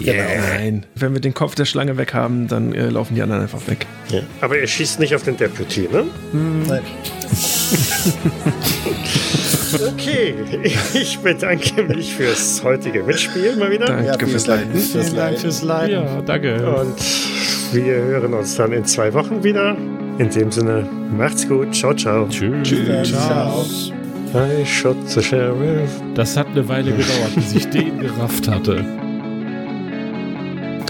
[0.00, 0.40] Yeah.
[0.56, 0.86] Nein.
[0.94, 3.86] Wenn wir den Kopf der Schlange weg haben, dann äh, laufen die anderen einfach weg.
[4.10, 4.20] Ja.
[4.40, 6.04] Aber ihr schießt nicht auf den Deputy, ne?
[6.68, 6.82] Nein.
[9.92, 10.34] Okay,
[10.94, 13.86] ich bedanke mich fürs heutige Mitspielen mal wieder.
[13.86, 14.72] Danke Ja, fürs Leiten.
[14.72, 16.04] fürs Vielen Dank fürs Leiden.
[16.04, 16.54] Ja, danke.
[16.76, 16.94] Und
[17.72, 19.76] wir hören uns dann in zwei Wochen wieder.
[20.18, 21.74] In dem Sinne, macht's gut.
[21.74, 22.28] Ciao, ciao.
[22.28, 23.10] Tschüss.
[23.10, 23.64] Ciao.
[24.32, 25.90] I shot the sheriff.
[26.14, 28.84] Das hat eine Weile gedauert, bis ich den gerafft hatte.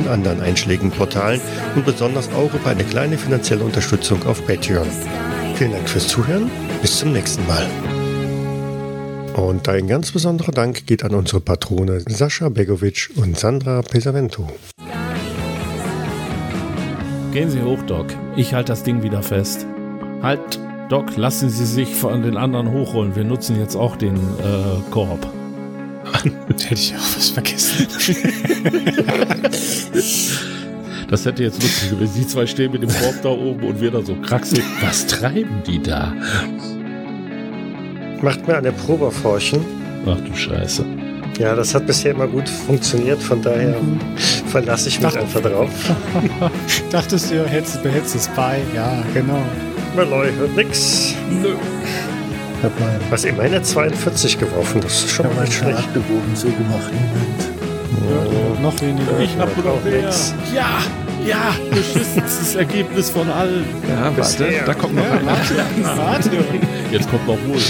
[0.00, 4.86] und anderen einschlägigen und besonders auch über eine kleine finanzielle Unterstützung auf Patreon.
[5.54, 6.50] Vielen Dank fürs Zuhören,
[6.82, 7.66] bis zum nächsten Mal.
[9.34, 14.48] Und ein ganz besonderer Dank geht an unsere Patrone Sascha Begovic und Sandra Pesavento.
[17.32, 18.06] Gehen Sie hoch, Doc.
[18.36, 19.66] Ich halte das Ding wieder fest.
[20.20, 20.58] Halt,
[20.88, 23.14] Doc, lassen Sie sich von den anderen hochrollen.
[23.14, 25.26] Wir nutzen jetzt auch den äh, Korb.
[26.48, 27.86] Hätte ich auch was vergessen.
[31.10, 32.14] Das hätte jetzt lustig gewesen.
[32.16, 34.62] Die zwei stehen mit dem Korb da oben und wir da so kraxeln.
[34.80, 36.12] Was treiben die da?
[38.22, 39.64] Macht mir eine Probe forschen.
[40.06, 40.84] Ach du Scheiße.
[41.38, 43.74] Ja, das hat bisher immer gut funktioniert, von daher
[44.46, 45.22] verlasse ich mich Ach.
[45.22, 45.70] einfach drauf.
[46.90, 48.60] Dachtest du, hättest, behältst es bei?
[48.74, 49.42] Ja, genau.
[49.96, 51.14] Malloy hört nix.
[51.30, 51.54] Nö.
[52.62, 55.76] Mal, Was immerhin eine 42 geworfen, das ist schon hab mal nicht schlecht.
[55.78, 56.90] Charakterbogen so gemacht.
[56.92, 58.56] Moment.
[58.56, 59.18] Ja, noch weniger.
[59.18, 60.02] Ich hab auch noch mehr.
[60.02, 60.34] nix.
[60.54, 60.78] Ja,
[61.26, 63.64] ja, beschissenstes Ergebnis von allen.
[63.88, 65.26] Ja, warte, da kommt noch Ja, einer.
[65.26, 65.54] warte,
[65.96, 66.30] warte.
[66.90, 67.60] Jetzt kommt noch wohl.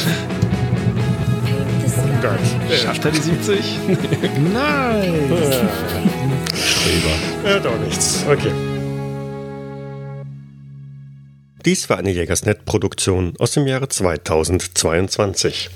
[2.22, 2.78] Gott.
[2.82, 3.78] Schafft er die 70?
[4.52, 5.14] Nein!
[6.54, 7.48] Streber.
[7.50, 8.24] Ja, doch nichts.
[8.30, 8.50] Okay.
[11.66, 15.68] Dies war eine Jägersnet-Produktion aus dem Jahre 2022.